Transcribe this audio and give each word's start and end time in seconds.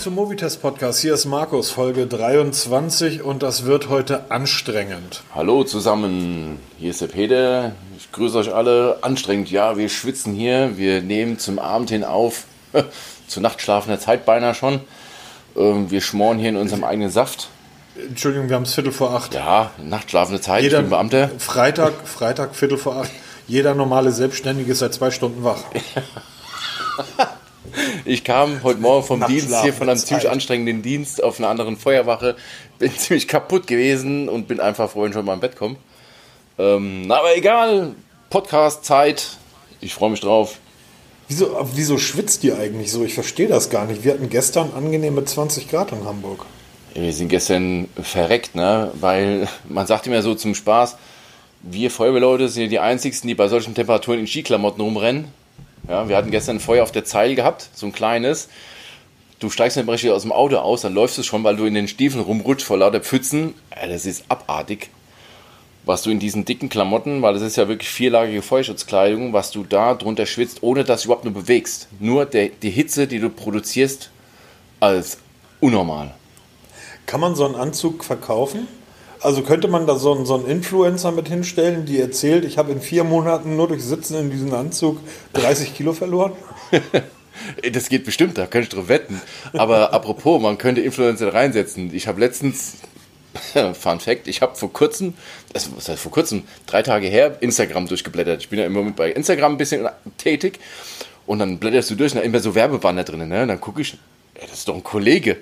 zum 0.00 0.14
Movitest 0.14 0.62
Podcast. 0.62 1.00
Hier 1.00 1.12
ist 1.12 1.26
Markus, 1.26 1.70
Folge 1.70 2.06
23 2.06 3.22
und 3.22 3.42
das 3.42 3.66
wird 3.66 3.90
heute 3.90 4.30
anstrengend. 4.30 5.22
Hallo 5.34 5.62
zusammen, 5.62 6.58
hier 6.78 6.88
ist 6.88 7.02
der 7.02 7.08
Peter. 7.08 7.72
Ich 7.98 8.10
grüße 8.10 8.38
euch 8.38 8.54
alle. 8.54 8.96
Anstrengend, 9.02 9.50
ja, 9.50 9.76
wir 9.76 9.90
schwitzen 9.90 10.32
hier. 10.32 10.78
Wir 10.78 11.02
nehmen 11.02 11.38
zum 11.38 11.58
Abend 11.58 11.90
hin 11.90 12.04
auf. 12.04 12.44
Zur 13.28 13.42
Nachtschlafender 13.42 14.00
Zeit 14.00 14.24
beinahe 14.24 14.54
schon. 14.54 14.80
Ähm, 15.54 15.90
Wir 15.90 16.00
schmoren 16.00 16.38
hier 16.38 16.48
in 16.48 16.56
unserem 16.56 16.82
eigenen 16.82 17.10
Saft. 17.10 17.50
Entschuldigung, 17.94 18.48
wir 18.48 18.56
haben 18.56 18.62
es 18.62 18.72
Viertel 18.72 18.92
vor 18.92 19.10
acht. 19.10 19.34
Ja, 19.34 19.70
nachtschlafende 19.84 20.40
Zeit. 20.40 20.62
Jeder 20.62 20.78
ich 20.78 20.84
bin 20.84 20.90
Beamter. 20.90 21.30
Freitag, 21.36 21.92
Freitag, 22.06 22.56
Viertel 22.56 22.78
vor 22.78 22.96
acht. 22.96 23.10
Jeder 23.46 23.74
normale 23.74 24.12
Selbstständige 24.12 24.72
ist 24.72 24.78
seit 24.78 24.94
zwei 24.94 25.10
Stunden 25.10 25.44
wach. 25.44 25.60
Ich 28.10 28.24
kam 28.24 28.64
heute 28.64 28.80
Morgen 28.80 29.06
vom 29.06 29.24
Dienst 29.24 29.62
hier 29.62 29.72
von 29.72 29.88
einem 29.88 30.00
ziemlich 30.00 30.28
anstrengenden 30.28 30.82
Dienst 30.82 31.22
auf 31.22 31.38
einer 31.38 31.48
anderen 31.48 31.76
Feuerwache. 31.76 32.34
Bin 32.80 32.92
ziemlich 32.98 33.28
kaputt 33.28 33.68
gewesen 33.68 34.28
und 34.28 34.48
bin 34.48 34.58
einfach 34.58 34.90
ich 34.96 35.12
schon 35.12 35.24
mal 35.24 35.34
im 35.34 35.38
Bett 35.38 35.54
komme. 35.54 35.76
Ähm, 36.58 37.08
aber 37.08 37.36
egal. 37.36 37.94
Podcast-Zeit. 38.28 39.36
Ich 39.80 39.94
freue 39.94 40.10
mich 40.10 40.18
drauf. 40.18 40.58
Wieso, 41.28 41.56
wieso 41.76 41.98
schwitzt 41.98 42.42
ihr 42.42 42.58
eigentlich 42.58 42.90
so? 42.90 43.04
Ich 43.04 43.14
verstehe 43.14 43.46
das 43.46 43.70
gar 43.70 43.86
nicht. 43.86 44.02
Wir 44.02 44.14
hatten 44.14 44.28
gestern 44.28 44.72
angenehme 44.72 45.24
20 45.24 45.68
Grad 45.68 45.92
in 45.92 46.04
Hamburg. 46.04 46.46
Wir 46.94 47.12
sind 47.12 47.28
gestern 47.28 47.88
verreckt, 48.02 48.56
ne? 48.56 48.90
Weil 48.98 49.46
man 49.68 49.86
sagt 49.86 50.08
immer 50.08 50.22
so 50.22 50.34
zum 50.34 50.56
Spaß, 50.56 50.96
wir 51.62 51.92
Feuerwehrleute 51.92 52.48
sind 52.48 52.64
ja 52.64 52.68
die 52.68 52.80
einzigsten, 52.80 53.28
die 53.28 53.36
bei 53.36 53.46
solchen 53.46 53.76
Temperaturen 53.76 54.18
in 54.18 54.26
Skiklamotten 54.26 54.82
rumrennen. 54.82 55.39
Ja, 55.88 56.08
wir 56.08 56.16
hatten 56.16 56.30
gestern 56.30 56.56
ein 56.56 56.60
Feuer 56.60 56.82
auf 56.82 56.92
der 56.92 57.04
Zeil 57.04 57.34
gehabt, 57.34 57.68
so 57.74 57.86
ein 57.86 57.92
kleines. 57.92 58.48
Du 59.38 59.48
steigst 59.48 59.76
mehr 59.76 59.88
richtig 59.88 60.10
aus 60.10 60.22
dem 60.22 60.32
Auto 60.32 60.56
aus, 60.56 60.82
dann 60.82 60.94
läufst 60.94 61.16
du 61.16 61.22
schon, 61.22 61.42
weil 61.44 61.56
du 61.56 61.64
in 61.64 61.74
den 61.74 61.88
Stiefeln 61.88 62.22
rumrutscht 62.22 62.66
vor 62.66 62.76
lauter 62.76 63.00
Pfützen. 63.00 63.54
Ja, 63.74 63.88
das 63.88 64.04
ist 64.04 64.24
abartig. 64.28 64.90
Was 65.86 66.02
du 66.02 66.10
in 66.10 66.18
diesen 66.18 66.44
dicken 66.44 66.68
Klamotten, 66.68 67.22
weil 67.22 67.32
das 67.32 67.42
ist 67.42 67.56
ja 67.56 67.66
wirklich 67.66 67.88
vierlagige 67.88 68.42
Feuerschutzkleidung, 68.42 69.32
was 69.32 69.50
du 69.50 69.64
da 69.64 69.94
drunter 69.94 70.26
schwitzt, 70.26 70.62
ohne 70.62 70.84
dass 70.84 71.02
du 71.02 71.06
überhaupt 71.06 71.24
nur 71.24 71.32
bewegst. 71.32 71.88
Nur 71.98 72.26
der, 72.26 72.48
die 72.48 72.70
Hitze, 72.70 73.06
die 73.06 73.18
du 73.18 73.30
produzierst, 73.30 74.10
als 74.78 75.18
unnormal. 75.60 76.14
Kann 77.06 77.20
man 77.20 77.34
so 77.34 77.46
einen 77.46 77.54
Anzug 77.54 78.04
verkaufen? 78.04 78.68
Also 79.22 79.42
könnte 79.42 79.68
man 79.68 79.86
da 79.86 79.96
so 79.96 80.14
einen, 80.14 80.24
so 80.24 80.34
einen 80.34 80.46
Influencer 80.46 81.12
mit 81.12 81.28
hinstellen, 81.28 81.84
die 81.84 82.00
erzählt, 82.00 82.44
ich 82.44 82.56
habe 82.56 82.72
in 82.72 82.80
vier 82.80 83.04
Monaten 83.04 83.54
nur 83.56 83.68
durch 83.68 83.84
Sitzen 83.84 84.18
in 84.18 84.30
diesem 84.30 84.52
Anzug 84.54 84.98
30 85.34 85.74
Kilo 85.74 85.92
verloren? 85.92 86.32
Das 87.72 87.88
geht 87.88 88.04
bestimmt, 88.04 88.36
da 88.36 88.46
könnte 88.46 88.64
ich 88.64 88.68
drauf 88.68 88.88
wetten. 88.88 89.20
Aber 89.54 89.94
apropos, 89.94 90.42
man 90.42 90.58
könnte 90.58 90.82
Influencer 90.82 91.32
reinsetzen. 91.32 91.92
Ich 91.94 92.06
habe 92.06 92.20
letztens, 92.20 92.74
Fun 93.72 93.98
Fact, 93.98 94.28
ich 94.28 94.42
habe 94.42 94.56
vor 94.56 94.70
kurzem, 94.70 95.14
das 95.52 95.70
was 95.74 95.88
heißt 95.88 96.02
vor 96.02 96.12
kurzem, 96.12 96.44
drei 96.66 96.82
Tage 96.82 97.06
her, 97.06 97.38
Instagram 97.40 97.88
durchgeblättert. 97.88 98.42
Ich 98.42 98.50
bin 98.50 98.58
ja 98.58 98.66
im 98.66 98.74
Moment 98.74 98.94
bei 98.94 99.10
Instagram 99.10 99.52
ein 99.52 99.58
bisschen 99.58 99.88
tätig. 100.18 100.60
Und 101.26 101.38
dann 101.38 101.58
blätterst 101.58 101.90
du 101.90 101.94
durch 101.94 102.12
und 102.12 102.18
da 102.18 102.24
immer 102.24 102.40
so 102.40 102.54
Werbebanner 102.54 103.04
drin. 103.04 103.26
Ne? 103.26 103.42
Und 103.42 103.48
dann 103.48 103.60
gucke 103.60 103.80
ich, 103.80 103.96
ey, 104.34 104.46
das 104.46 104.58
ist 104.58 104.68
doch 104.68 104.74
ein 104.74 104.84
Kollege. 104.84 105.38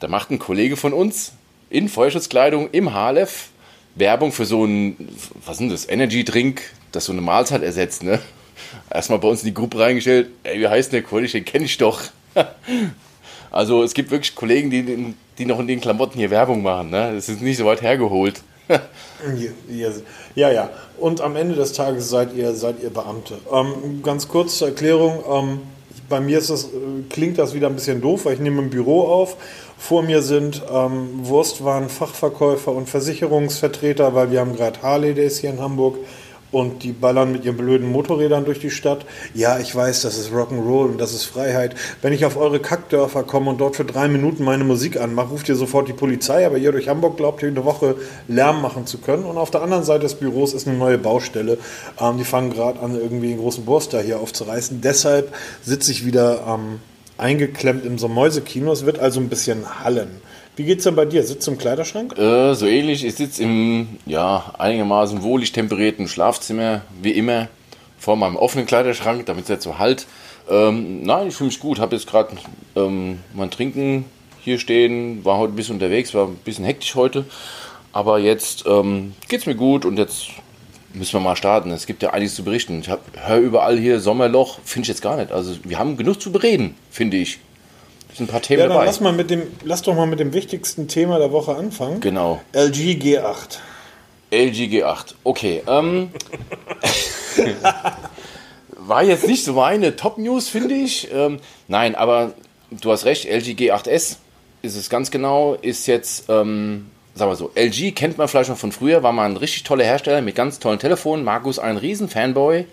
Da 0.00 0.08
macht 0.08 0.30
ein 0.30 0.38
Kollege 0.38 0.76
von 0.76 0.94
uns 0.94 1.32
in 1.74 1.88
Feuerschutzkleidung 1.88 2.70
im 2.70 2.94
HLF 2.94 3.48
Werbung 3.96 4.32
für 4.32 4.44
so 4.44 4.64
einen, 4.64 5.08
was 5.44 5.58
denn 5.58 5.68
das, 5.68 5.88
Energy 5.88 6.24
Drink, 6.24 6.62
das 6.92 7.06
so 7.06 7.12
eine 7.12 7.20
Mahlzeit 7.20 7.62
ersetzt, 7.62 8.02
ne? 8.02 8.20
Erstmal 8.90 9.18
bei 9.18 9.28
uns 9.28 9.40
in 9.40 9.46
die 9.46 9.54
Gruppe 9.54 9.78
reingestellt, 9.78 10.28
ey, 10.42 10.60
wie 10.60 10.68
heißt 10.68 10.92
der 10.92 11.02
Kollege, 11.02 11.32
den 11.32 11.44
kenne 11.44 11.64
ich 11.64 11.76
doch. 11.76 12.00
Also 13.50 13.84
es 13.84 13.94
gibt 13.94 14.10
wirklich 14.10 14.34
Kollegen, 14.34 14.68
die, 14.68 15.14
die 15.38 15.46
noch 15.46 15.60
in 15.60 15.68
den 15.68 15.80
Klamotten 15.80 16.18
hier 16.18 16.28
Werbung 16.30 16.64
machen, 16.64 16.90
ne? 16.90 17.12
Das 17.14 17.28
ist 17.28 17.40
nicht 17.40 17.56
so 17.56 17.64
weit 17.64 17.82
hergeholt. 17.82 18.42
Ja, 19.70 19.90
ja, 20.34 20.50
ja. 20.50 20.70
Und 20.98 21.20
am 21.20 21.36
Ende 21.36 21.54
des 21.54 21.72
Tages 21.72 22.10
seid 22.10 22.34
ihr, 22.34 22.52
seid 22.54 22.82
ihr 22.82 22.90
Beamte. 22.90 23.38
Ähm, 23.50 24.02
ganz 24.02 24.26
kurz 24.28 24.58
zur 24.58 24.68
Erklärung. 24.68 25.22
Ähm, 25.30 25.60
bei 26.08 26.20
mir 26.20 26.38
ist 26.38 26.50
das, 26.50 26.64
äh, 26.64 26.68
klingt 27.10 27.38
das 27.38 27.54
wieder 27.54 27.68
ein 27.68 27.74
bisschen 27.74 28.00
doof, 28.00 28.24
weil 28.24 28.34
ich 28.34 28.40
nehme 28.40 28.62
im 28.62 28.70
Büro 28.70 29.02
auf. 29.02 29.36
Vor 29.78 30.02
mir 30.02 30.22
sind 30.22 30.62
ähm, 30.72 31.08
Wurstwaren, 31.22 31.88
Fachverkäufer 31.88 32.72
und 32.72 32.88
Versicherungsvertreter, 32.88 34.14
weil 34.14 34.30
wir 34.30 34.40
haben 34.40 34.56
gerade 34.56 34.80
Harley 34.82 35.14
Days 35.14 35.38
hier 35.38 35.50
in 35.50 35.60
Hamburg 35.60 35.96
und 36.54 36.84
die 36.84 36.92
ballern 36.92 37.32
mit 37.32 37.44
ihren 37.44 37.56
blöden 37.56 37.90
Motorrädern 37.90 38.44
durch 38.44 38.60
die 38.60 38.70
Stadt. 38.70 39.04
Ja, 39.34 39.58
ich 39.58 39.74
weiß, 39.74 40.02
das 40.02 40.16
ist 40.16 40.30
Rock'n'Roll 40.30 40.86
und 40.86 41.00
das 41.00 41.12
ist 41.12 41.24
Freiheit. 41.24 41.74
Wenn 42.00 42.12
ich 42.12 42.24
auf 42.24 42.36
eure 42.36 42.60
Kackdörfer 42.60 43.24
komme 43.24 43.50
und 43.50 43.60
dort 43.60 43.76
für 43.76 43.84
drei 43.84 44.06
Minuten 44.08 44.44
meine 44.44 44.64
Musik 44.64 45.00
anmache, 45.00 45.30
ruft 45.30 45.48
ihr 45.48 45.56
sofort 45.56 45.88
die 45.88 45.92
Polizei, 45.92 46.46
aber 46.46 46.56
ihr 46.56 46.70
durch 46.70 46.88
Hamburg 46.88 47.16
glaubt, 47.16 47.40
hier 47.40 47.48
eine 47.48 47.64
Woche 47.64 47.96
Lärm 48.28 48.62
machen 48.62 48.86
zu 48.86 48.98
können. 48.98 49.24
Und 49.24 49.36
auf 49.36 49.50
der 49.50 49.62
anderen 49.62 49.82
Seite 49.82 50.02
des 50.02 50.14
Büros 50.14 50.54
ist 50.54 50.68
eine 50.68 50.78
neue 50.78 50.96
Baustelle. 50.98 51.58
Ähm, 52.00 52.18
die 52.18 52.24
fangen 52.24 52.52
gerade 52.52 52.78
an, 52.80 52.94
irgendwie 52.94 53.32
einen 53.32 53.40
großen 53.40 53.64
Burster 53.64 54.00
hier 54.00 54.20
aufzureißen. 54.20 54.80
Deshalb 54.80 55.34
sitze 55.62 55.90
ich 55.90 56.06
wieder 56.06 56.44
ähm, 56.46 56.78
eingeklemmt 57.18 57.84
in 57.84 57.98
so 57.98 58.06
einem 58.06 58.14
Mäusekino. 58.14 58.72
Es 58.72 58.86
wird 58.86 59.00
also 59.00 59.20
ein 59.20 59.28
bisschen 59.28 59.82
hallen. 59.82 60.20
Wie 60.56 60.64
geht's 60.64 60.84
denn 60.84 60.94
bei 60.94 61.04
dir? 61.04 61.24
Sitzt 61.24 61.46
du 61.46 61.52
im 61.52 61.58
Kleiderschrank? 61.58 62.16
Äh, 62.16 62.54
so 62.54 62.66
ähnlich, 62.66 63.04
ich 63.04 63.16
sitze 63.16 63.42
im 63.42 63.88
ja, 64.06 64.54
einigermaßen 64.56 65.22
wohlig 65.22 65.50
temperierten 65.50 66.06
Schlafzimmer, 66.06 66.82
wie 67.02 67.10
immer, 67.10 67.48
vor 67.98 68.16
meinem 68.16 68.36
offenen 68.36 68.66
Kleiderschrank, 68.66 69.26
damit 69.26 69.44
es 69.44 69.50
nicht 69.50 69.62
so 69.62 69.78
halt. 69.78 70.06
Ähm, 70.48 71.02
nein, 71.02 71.28
ich 71.28 71.34
fühle 71.34 71.48
mich 71.48 71.58
gut, 71.58 71.80
habe 71.80 71.96
jetzt 71.96 72.06
gerade 72.06 72.36
ähm, 72.76 73.18
mein 73.32 73.50
Trinken 73.50 74.04
hier 74.42 74.60
stehen, 74.60 75.24
war 75.24 75.38
heute 75.38 75.54
ein 75.54 75.56
bisschen 75.56 75.74
unterwegs, 75.74 76.14
war 76.14 76.26
ein 76.26 76.36
bisschen 76.36 76.64
hektisch 76.64 76.94
heute, 76.94 77.24
aber 77.92 78.18
jetzt 78.18 78.64
ähm, 78.66 79.14
geht's 79.28 79.46
mir 79.46 79.56
gut 79.56 79.84
und 79.84 79.98
jetzt 79.98 80.28
müssen 80.92 81.14
wir 81.14 81.20
mal 81.20 81.34
starten. 81.34 81.72
Es 81.72 81.86
gibt 81.86 82.02
ja 82.02 82.10
einiges 82.10 82.36
zu 82.36 82.44
berichten. 82.44 82.78
Ich 82.80 82.88
höre 82.88 83.38
überall 83.38 83.76
hier 83.76 83.98
Sommerloch, 83.98 84.60
finde 84.64 84.84
ich 84.84 84.88
jetzt 84.88 85.02
gar 85.02 85.16
nicht. 85.16 85.32
Also 85.32 85.56
wir 85.64 85.78
haben 85.80 85.96
genug 85.96 86.20
zu 86.20 86.30
bereden, 86.30 86.76
finde 86.90 87.16
ich. 87.16 87.40
Ein 88.18 88.26
paar 88.26 88.42
Themen 88.42 88.60
Ja, 88.60 88.66
dann 88.66 88.74
dabei. 88.74 88.86
lass, 88.86 89.00
mal 89.00 89.12
mit 89.12 89.30
dem, 89.30 89.42
lass 89.64 89.82
doch 89.82 89.94
mal 89.94 90.06
mit 90.06 90.20
dem 90.20 90.32
wichtigsten 90.32 90.86
Thema 90.88 91.18
der 91.18 91.32
Woche 91.32 91.54
anfangen. 91.56 92.00
Genau. 92.00 92.40
LG 92.52 92.92
G8. 93.00 93.58
LG 94.30 94.56
G8. 94.72 95.14
Okay. 95.24 95.62
Ähm, 95.66 96.10
war 98.76 99.02
jetzt 99.02 99.26
nicht 99.26 99.44
so 99.44 99.54
meine 99.54 99.96
Top-News, 99.96 100.48
finde 100.48 100.74
ich. 100.74 101.08
Ähm, 101.12 101.40
nein, 101.68 101.94
aber 101.94 102.34
du 102.70 102.92
hast 102.92 103.04
recht, 103.04 103.24
LG 103.24 103.50
G8S 103.56 104.16
ist 104.62 104.76
es 104.76 104.88
ganz 104.88 105.10
genau, 105.10 105.54
ist 105.54 105.86
jetzt, 105.86 106.28
ähm, 106.28 106.90
sagen 107.14 107.30
wir 107.30 107.36
so, 107.36 107.50
LG 107.54 107.94
kennt 107.94 108.18
man 108.18 108.28
vielleicht 108.28 108.50
noch 108.50 108.56
von 108.56 108.72
früher, 108.72 109.02
war 109.02 109.12
mal 109.12 109.26
ein 109.26 109.36
richtig 109.36 109.64
toller 109.64 109.84
Hersteller 109.84 110.22
mit 110.22 110.34
ganz 110.34 110.58
tollen 110.58 110.78
Telefonen. 110.78 111.24
Markus 111.24 111.58
ein 111.58 111.76
riesen 111.76 112.08
Fanboy. 112.08 112.66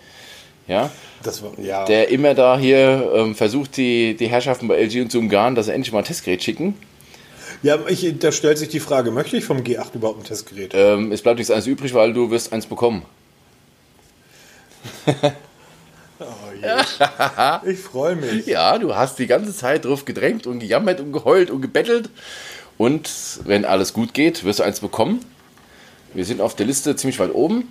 Ja, 0.68 0.90
Das 1.22 1.42
ja. 1.58 1.84
der 1.84 2.08
immer 2.08 2.34
da 2.34 2.56
hier 2.56 3.10
ähm, 3.14 3.34
versucht, 3.34 3.76
die, 3.76 4.14
die 4.16 4.28
Herrschaften 4.28 4.68
bei 4.68 4.76
LG 4.76 5.08
zu 5.08 5.18
umgarnen, 5.18 5.54
dass 5.56 5.66
sie 5.66 5.72
endlich 5.72 5.92
mal 5.92 5.98
ein 5.98 6.04
Testgerät 6.04 6.42
schicken. 6.42 6.74
ja, 7.62 7.78
ich, 7.88 8.18
da 8.18 8.30
stellt 8.30 8.58
sich 8.58 8.68
die 8.68 8.80
Frage, 8.80 9.10
möchte 9.10 9.36
ich 9.36 9.44
vom 9.44 9.58
G8 9.58 9.94
überhaupt 9.94 10.20
ein 10.20 10.24
Testgerät? 10.24 10.72
Ähm, 10.74 11.10
es 11.12 11.22
bleibt 11.22 11.38
nichts 11.38 11.50
anderes 11.50 11.66
übrig, 11.66 11.94
weil 11.94 12.12
du 12.12 12.30
wirst 12.30 12.52
eins 12.52 12.66
bekommen. 12.66 13.02
Ich 17.64 17.78
freue 17.78 18.16
mich. 18.16 18.46
Ja, 18.52 18.78
du 18.78 18.94
hast 18.94 19.18
die 19.18 19.26
ganze 19.26 19.54
Zeit 19.54 19.84
drauf 19.84 20.04
gedrängt 20.04 20.46
und 20.46 20.60
gejammert 20.60 21.00
und 21.00 21.12
geheult 21.12 21.50
und 21.50 21.60
gebettelt. 21.60 22.10
Und 22.78 23.10
wenn 23.44 23.64
alles 23.64 23.92
gut 23.92 24.14
geht, 24.14 24.44
wirst 24.44 24.60
du 24.60 24.62
eins 24.62 24.80
bekommen. 24.80 25.24
Wir 26.14 26.24
sind 26.24 26.40
auf 26.40 26.54
der 26.54 26.66
Liste 26.66 26.94
ziemlich 26.96 27.18
weit 27.18 27.34
oben. 27.34 27.68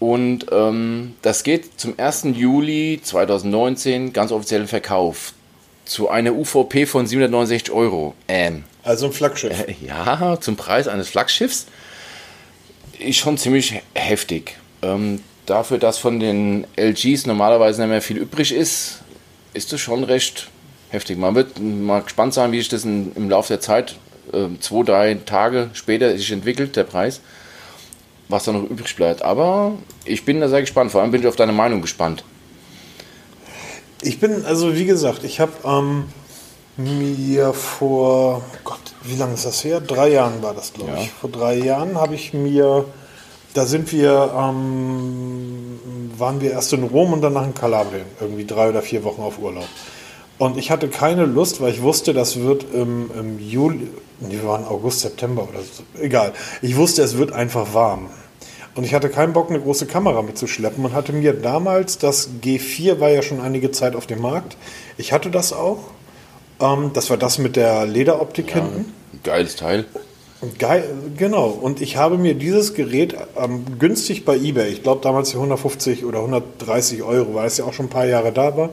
Und 0.00 0.46
ähm, 0.50 1.14
das 1.22 1.44
geht 1.44 1.78
zum 1.78 1.94
1. 1.98 2.28
Juli 2.34 3.00
2019 3.02 4.12
ganz 4.12 4.32
offiziell 4.32 4.62
in 4.62 4.66
Verkauf. 4.66 5.34
Zu 5.84 6.08
einer 6.08 6.32
UVP 6.32 6.86
von 6.86 7.06
769 7.06 7.70
Euro. 7.72 8.14
Ähm, 8.26 8.64
Also 8.82 9.06
ein 9.06 9.12
Flaggschiff. 9.12 9.52
ja, 9.86 10.38
zum 10.40 10.56
Preis 10.56 10.88
eines 10.88 11.08
Flaggschiffs 11.08 11.66
ist 12.98 13.16
schon 13.16 13.36
ziemlich 13.38 13.80
heftig. 13.94 14.56
Ähm, 14.82 15.20
dafür, 15.46 15.78
dass 15.78 15.98
von 15.98 16.18
den 16.18 16.66
LGs 16.76 17.26
normalerweise 17.26 17.80
nicht 17.82 17.90
mehr 17.90 18.02
viel 18.02 18.16
übrig 18.18 18.52
ist, 18.52 19.00
ist 19.52 19.72
das 19.72 19.80
schon 19.80 20.04
recht 20.04 20.48
heftig. 20.90 21.18
Man 21.18 21.34
wird 21.34 21.58
mal 21.60 22.02
gespannt 22.02 22.34
sein, 22.34 22.52
wie 22.52 22.58
sich 22.58 22.68
das 22.68 22.84
in, 22.84 23.12
im 23.16 23.28
Laufe 23.28 23.48
der 23.48 23.60
Zeit, 23.60 23.96
äh, 24.32 24.46
zwei, 24.60 24.82
drei 24.84 25.14
Tage 25.26 25.70
später, 25.74 26.16
sich 26.16 26.30
entwickelt, 26.32 26.76
der 26.76 26.84
Preis, 26.84 27.20
was 28.30 28.44
da 28.44 28.52
noch 28.52 28.68
übrig 28.68 28.94
bleibt. 28.96 29.22
Aber 29.22 29.72
ich 30.04 30.24
bin 30.24 30.40
da 30.40 30.48
sehr 30.48 30.60
gespannt. 30.60 30.90
Vor 30.92 31.02
allem 31.02 31.10
bin 31.10 31.20
ich 31.20 31.26
auf 31.26 31.36
deine 31.36 31.52
Meinung 31.52 31.80
gespannt. 31.82 32.24
Ich 34.02 34.18
bin, 34.18 34.44
also 34.46 34.74
wie 34.76 34.86
gesagt, 34.86 35.24
ich 35.24 35.40
habe 35.40 35.52
ähm, 35.64 36.04
mir 36.76 37.52
vor, 37.52 38.42
Gott, 38.64 38.80
wie 39.02 39.16
lange 39.16 39.34
ist 39.34 39.44
das 39.44 39.62
her? 39.64 39.80
Drei 39.80 40.08
Jahren 40.08 40.42
war 40.42 40.54
das, 40.54 40.72
glaube 40.72 40.92
Ja. 40.92 41.02
ich. 41.02 41.10
Vor 41.10 41.30
drei 41.30 41.56
Jahren 41.56 41.98
habe 41.98 42.14
ich 42.14 42.32
mir, 42.32 42.86
da 43.52 43.66
sind 43.66 43.92
wir, 43.92 44.32
ähm, 44.34 45.80
waren 46.16 46.40
wir 46.40 46.52
erst 46.52 46.72
in 46.72 46.82
Rom 46.84 47.12
und 47.12 47.20
danach 47.20 47.44
in 47.44 47.54
Kalabrien, 47.54 48.06
irgendwie 48.20 48.46
drei 48.46 48.70
oder 48.70 48.80
vier 48.82 49.04
Wochen 49.04 49.20
auf 49.22 49.38
Urlaub. 49.38 49.66
Und 50.38 50.56
ich 50.56 50.70
hatte 50.70 50.88
keine 50.88 51.26
Lust, 51.26 51.60
weil 51.60 51.72
ich 51.72 51.82
wusste, 51.82 52.14
das 52.14 52.36
wird 52.40 52.64
im, 52.72 53.10
im 53.18 53.38
Juli, 53.38 53.88
wir 54.20 54.44
waren 54.44 54.64
August, 54.64 55.00
September 55.00 55.42
oder 55.48 55.60
so, 55.60 55.82
egal. 56.00 56.32
Ich 56.62 56.76
wusste, 56.76 57.02
es 57.02 57.16
wird 57.16 57.32
einfach 57.32 57.74
warm. 57.74 58.10
Und 58.74 58.84
ich 58.84 58.94
hatte 58.94 59.08
keinen 59.08 59.32
Bock, 59.32 59.50
eine 59.50 59.60
große 59.60 59.86
Kamera 59.86 60.22
mitzuschleppen 60.22 60.84
und 60.84 60.92
hatte 60.92 61.12
mir 61.12 61.32
damals, 61.32 61.98
das 61.98 62.30
G4 62.42 63.00
war 63.00 63.10
ja 63.10 63.22
schon 63.22 63.40
einige 63.40 63.72
Zeit 63.72 63.96
auf 63.96 64.06
dem 64.06 64.20
Markt. 64.22 64.56
Ich 64.96 65.12
hatte 65.12 65.30
das 65.30 65.52
auch. 65.52 65.78
Ähm, 66.60 66.90
das 66.94 67.10
war 67.10 67.16
das 67.16 67.38
mit 67.38 67.56
der 67.56 67.86
Lederoptik 67.86 68.48
Ja, 68.54 68.56
hinten. 68.62 68.92
geiles 69.24 69.56
Teil. 69.56 69.86
Geil, 70.58 70.84
genau. 71.18 71.48
Und 71.48 71.82
ich 71.82 71.96
habe 71.96 72.16
mir 72.16 72.34
dieses 72.34 72.72
Gerät 72.74 73.14
ähm, 73.36 73.64
günstig 73.78 74.24
bei 74.24 74.36
eBay, 74.36 74.68
ich 74.70 74.82
glaube 74.82 75.02
damals 75.02 75.32
für 75.32 75.36
150 75.38 76.04
oder 76.06 76.20
130 76.20 77.02
Euro, 77.02 77.34
weil 77.34 77.46
es 77.46 77.58
ja 77.58 77.64
auch 77.66 77.74
schon 77.74 77.86
ein 77.86 77.90
paar 77.90 78.06
Jahre 78.06 78.32
da 78.32 78.56
war, 78.56 78.70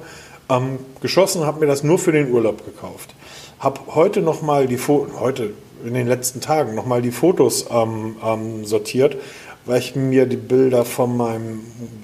ähm, 0.49 0.79
geschossen, 1.01 1.45
habe 1.45 1.59
mir 1.59 1.65
das 1.65 1.83
nur 1.83 1.99
für 1.99 2.13
den 2.13 2.31
Urlaub 2.31 2.63
gekauft. 2.63 3.15
Habe 3.59 3.81
heute 3.95 4.21
nochmal 4.21 4.67
die 4.67 4.77
Fotos, 4.77 5.19
heute 5.19 5.53
in 5.83 5.95
den 5.95 6.07
letzten 6.07 6.41
Tagen 6.41 6.75
nochmal 6.75 7.01
die 7.01 7.11
Fotos 7.11 7.65
ähm, 7.71 8.15
ähm, 8.23 8.65
sortiert, 8.65 9.17
weil 9.65 9.79
ich 9.79 9.95
mir 9.95 10.27
die 10.27 10.37
Bilder 10.37 10.85
von 10.85 11.17
meinem 11.17 11.61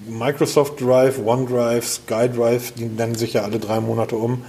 Microsoft 0.07 0.81
Drive, 0.81 1.19
OneDrive, 1.23 1.85
SkyDrive, 1.88 2.71
die 2.71 2.85
nennen 2.85 3.13
sich 3.13 3.33
ja 3.33 3.44
alle 3.44 3.59
drei 3.59 3.79
Monate 3.81 4.15
um, 4.15 4.44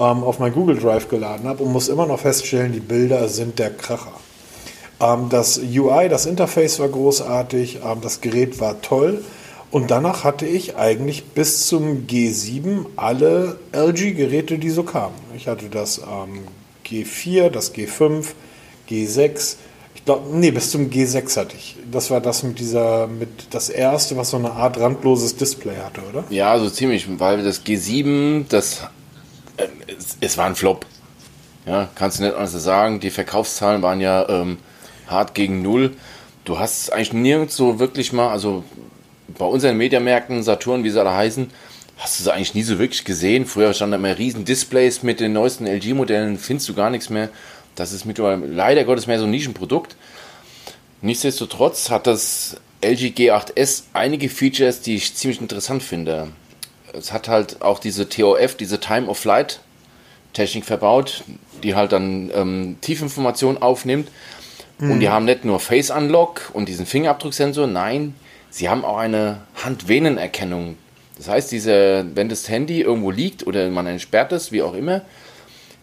ähm, 0.00 0.24
auf 0.24 0.40
mein 0.40 0.52
Google 0.52 0.78
Drive 0.78 1.08
geladen 1.08 1.46
habe 1.46 1.62
und 1.62 1.72
muss 1.72 1.88
immer 1.88 2.06
noch 2.06 2.20
feststellen, 2.20 2.72
die 2.72 2.80
Bilder 2.80 3.28
sind 3.28 3.60
der 3.60 3.70
Kracher. 3.70 4.14
Ähm, 5.00 5.28
das 5.28 5.58
UI, 5.58 6.08
das 6.08 6.26
Interface 6.26 6.80
war 6.80 6.88
großartig, 6.88 7.80
ähm, 7.84 7.98
das 8.02 8.20
Gerät 8.20 8.60
war 8.60 8.80
toll. 8.82 9.22
Und 9.70 9.90
danach 9.90 10.24
hatte 10.24 10.46
ich 10.46 10.76
eigentlich 10.76 11.24
bis 11.24 11.66
zum 11.66 12.06
G7 12.06 12.86
alle 12.96 13.58
LG-Geräte, 13.72 14.58
die 14.58 14.70
so 14.70 14.82
kamen. 14.82 15.14
Ich 15.36 15.46
hatte 15.46 15.68
das 15.68 15.98
ähm, 15.98 16.44
G4, 16.86 17.50
das 17.50 17.74
G5, 17.74 18.28
G6. 18.88 19.56
Ich 19.94 20.04
glaube, 20.06 20.26
nee, 20.32 20.50
bis 20.50 20.70
zum 20.70 20.88
G6 20.88 21.36
hatte 21.36 21.56
ich. 21.56 21.76
Das 21.90 22.10
war 22.10 22.22
das 22.22 22.42
mit 22.42 22.58
dieser, 22.58 23.08
mit 23.08 23.28
das 23.50 23.68
erste, 23.68 24.16
was 24.16 24.30
so 24.30 24.38
eine 24.38 24.52
Art 24.52 24.80
randloses 24.80 25.36
Display 25.36 25.76
hatte, 25.76 26.00
oder? 26.08 26.24
Ja, 26.30 26.58
so 26.58 26.70
ziemlich, 26.70 27.06
weil 27.20 27.44
das 27.44 27.66
G7, 27.66 28.46
das, 28.48 28.84
äh, 29.58 29.66
es, 29.86 30.16
es 30.20 30.38
war 30.38 30.46
ein 30.46 30.54
Flop. 30.54 30.86
Ja, 31.66 31.90
kannst 31.94 32.18
du 32.18 32.22
nicht 32.22 32.34
anders 32.34 32.52
sagen. 32.52 33.00
Die 33.00 33.10
Verkaufszahlen 33.10 33.82
waren 33.82 34.00
ja 34.00 34.26
ähm, 34.30 34.56
hart 35.08 35.34
gegen 35.34 35.60
Null. 35.60 35.94
Du 36.46 36.58
hast 36.58 36.90
eigentlich 36.90 37.12
nirgends 37.12 37.54
so 37.56 37.78
wirklich 37.78 38.14
mal, 38.14 38.30
also 38.30 38.64
bei 39.36 39.44
unseren 39.44 39.76
Mediamärkten, 39.76 40.42
Saturn, 40.42 40.84
wie 40.84 40.90
sie 40.90 41.00
alle 41.00 41.14
heißen, 41.14 41.50
hast 41.98 42.18
du 42.18 42.24
sie 42.24 42.32
eigentlich 42.32 42.54
nie 42.54 42.62
so 42.62 42.78
wirklich 42.78 43.04
gesehen. 43.04 43.44
Früher 43.46 43.74
standen 43.74 43.92
da 43.92 43.98
immer 43.98 44.18
riesen 44.18 44.44
Displays 44.44 45.02
mit 45.02 45.20
den 45.20 45.32
neuesten 45.32 45.66
LG-Modellen, 45.66 46.38
findest 46.38 46.68
du 46.68 46.74
gar 46.74 46.90
nichts 46.90 47.10
mehr. 47.10 47.28
Das 47.74 47.92
ist 47.92 48.04
mittlerweile 48.04 48.46
leider 48.46 48.84
Gottes 48.84 49.06
mehr 49.06 49.18
so 49.18 49.24
ein 49.24 49.30
Nischenprodukt. 49.30 49.96
Nichtsdestotrotz 51.02 51.90
hat 51.90 52.06
das 52.06 52.56
LG 52.80 53.14
G8S 53.16 53.84
einige 53.92 54.28
Features, 54.28 54.80
die 54.80 54.96
ich 54.96 55.14
ziemlich 55.14 55.40
interessant 55.40 55.82
finde. 55.82 56.28
Es 56.92 57.12
hat 57.12 57.28
halt 57.28 57.60
auch 57.62 57.78
diese 57.78 58.08
TOF, 58.08 58.54
diese 58.56 58.80
Time 58.80 59.08
of 59.08 59.18
Flight 59.18 59.60
Technik 60.32 60.64
verbaut, 60.64 61.24
die 61.62 61.74
halt 61.74 61.92
dann 61.92 62.30
ähm, 62.34 62.76
Tiefinformationen 62.80 63.60
aufnimmt. 63.60 64.08
Und 64.80 65.00
die 65.00 65.08
haben 65.08 65.24
nicht 65.24 65.44
nur 65.44 65.58
Face 65.58 65.90
Unlock 65.90 66.50
und 66.52 66.68
diesen 66.68 66.86
Fingerabdrucksensor, 66.86 67.66
nein, 67.66 68.14
sie 68.50 68.68
haben 68.68 68.84
auch 68.84 68.98
eine 68.98 69.38
Handvenenerkennung. 69.64 70.76
Das 71.16 71.28
heißt, 71.28 71.50
diese, 71.52 72.06
wenn 72.14 72.28
das 72.28 72.48
Handy 72.48 72.80
irgendwo 72.80 73.10
liegt 73.10 73.46
oder 73.46 73.68
man 73.70 73.86
entsperrt 73.86 74.32
es, 74.32 74.52
wie 74.52 74.62
auch 74.62 74.74
immer, 74.74 75.02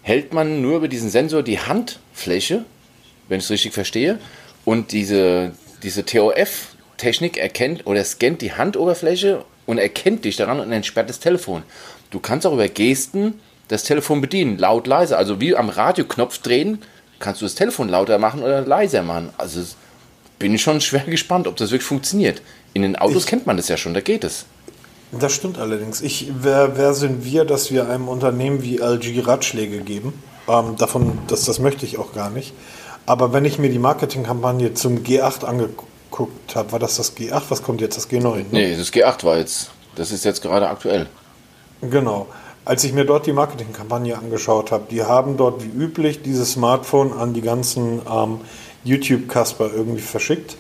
hält 0.02 0.34
man 0.34 0.62
nur 0.62 0.78
über 0.78 0.88
diesen 0.88 1.10
Sensor 1.10 1.44
die 1.44 1.60
Handfläche, 1.60 2.64
wenn 3.28 3.40
ich 3.40 3.46
es 3.46 3.52
richtig 3.52 3.74
verstehe, 3.74 4.20
und 4.64 4.92
diese, 4.92 5.52
diese 5.84 6.06
TOF-Technik 6.06 7.38
erkennt 7.38 7.86
oder 7.86 8.04
scannt 8.04 8.42
die 8.42 8.54
Handoberfläche 8.54 9.44
und 9.66 9.78
erkennt 9.78 10.26
dich 10.26 10.38
daran 10.38 10.60
und 10.60 10.72
entsperrt 10.72 11.10
das 11.10 11.20
Telefon. 11.20 11.64
Du 12.12 12.20
kannst 12.20 12.46
auch 12.48 12.54
über 12.54 12.68
Gesten 12.68 13.40
das 13.68 13.84
Telefon 13.84 14.22
bedienen, 14.22 14.58
laut, 14.58 14.88
leise. 14.88 15.18
Also 15.18 15.42
wie 15.42 15.56
am 15.56 15.70
Radioknopf 15.70 16.38
drehen, 16.38 16.80
kannst 17.20 17.42
du 17.42 17.46
das 17.46 17.56
Telefon 17.56 17.90
lauter 17.90 18.20
machen 18.20 18.44
oder 18.44 18.62
leiser 18.62 19.02
machen. 19.02 19.32
Also 19.38 19.60
es- 19.62 19.76
bin 20.46 20.54
ich 20.54 20.62
schon 20.62 20.80
schwer 20.80 21.02
gespannt, 21.06 21.48
ob 21.48 21.56
das 21.56 21.72
wirklich 21.72 21.88
funktioniert. 21.88 22.40
In 22.76 22.84
den 22.84 22.96
Autos 22.96 23.24
Ich- 23.24 23.26
kennt 23.26 23.48
man 23.48 23.58
das 23.58 23.68
ja 23.68 23.78
schon, 23.78 23.96
da 23.96 24.02
geht 24.02 24.24
es. 24.24 24.46
Das 25.12 25.34
stimmt 25.34 25.58
allerdings. 25.58 26.02
Ich, 26.02 26.32
wer, 26.40 26.78
wer 26.78 26.94
sind 26.94 27.26
wir, 27.26 27.46
dass 27.46 27.72
wir 27.72 27.90
einem 27.90 28.08
Unternehmen 28.08 28.62
wie 28.62 28.78
LG 28.78 29.22
Ratschläge 29.26 29.80
geben? 29.80 30.14
Ähm, 30.48 30.76
davon, 30.78 31.18
das, 31.30 31.46
das 31.46 31.58
möchte 31.58 31.84
ich 31.88 31.98
auch 31.98 32.14
gar 32.14 32.30
nicht. 32.30 32.54
Aber 33.08 33.34
wenn 33.34 33.44
ich 33.44 33.58
mir 33.58 33.72
die 33.72 33.80
Marketingkampagne 33.80 34.76
zum 34.76 34.98
G8 35.00 35.46
angeguckt 35.46 36.56
habe, 36.56 36.72
war 36.74 36.78
das 36.78 36.98
das 36.98 37.18
G8? 37.18 37.42
Was 37.50 37.64
kommt 37.64 37.82
jetzt? 37.82 37.98
Das 37.98 38.08
G9? 38.08 38.36
Ne? 38.38 38.46
Nee, 38.52 38.76
das 38.78 38.94
G8 38.94 39.24
war 39.24 39.40
jetzt. 39.40 39.72
Das 39.96 40.12
ist 40.12 40.26
jetzt 40.26 40.44
gerade 40.44 40.70
aktuell. 40.70 41.08
Genau. 41.82 42.28
Als 42.66 42.84
ich 42.84 42.94
mir 42.94 43.06
dort 43.06 43.26
die 43.26 43.34
Marketingkampagne 43.34 44.16
angeschaut 44.16 44.72
habe, 44.72 44.84
die 44.92 45.02
haben 45.04 45.38
dort 45.38 45.64
wie 45.64 45.70
üblich 45.70 46.22
dieses 46.22 46.52
Smartphone 46.52 47.14
an 47.14 47.34
die 47.34 47.42
ganzen 47.42 48.02
ähm, 48.12 48.42
YouTube-Kasper 48.86 49.72
irgendwie 49.76 50.02
verschickt. 50.02 50.58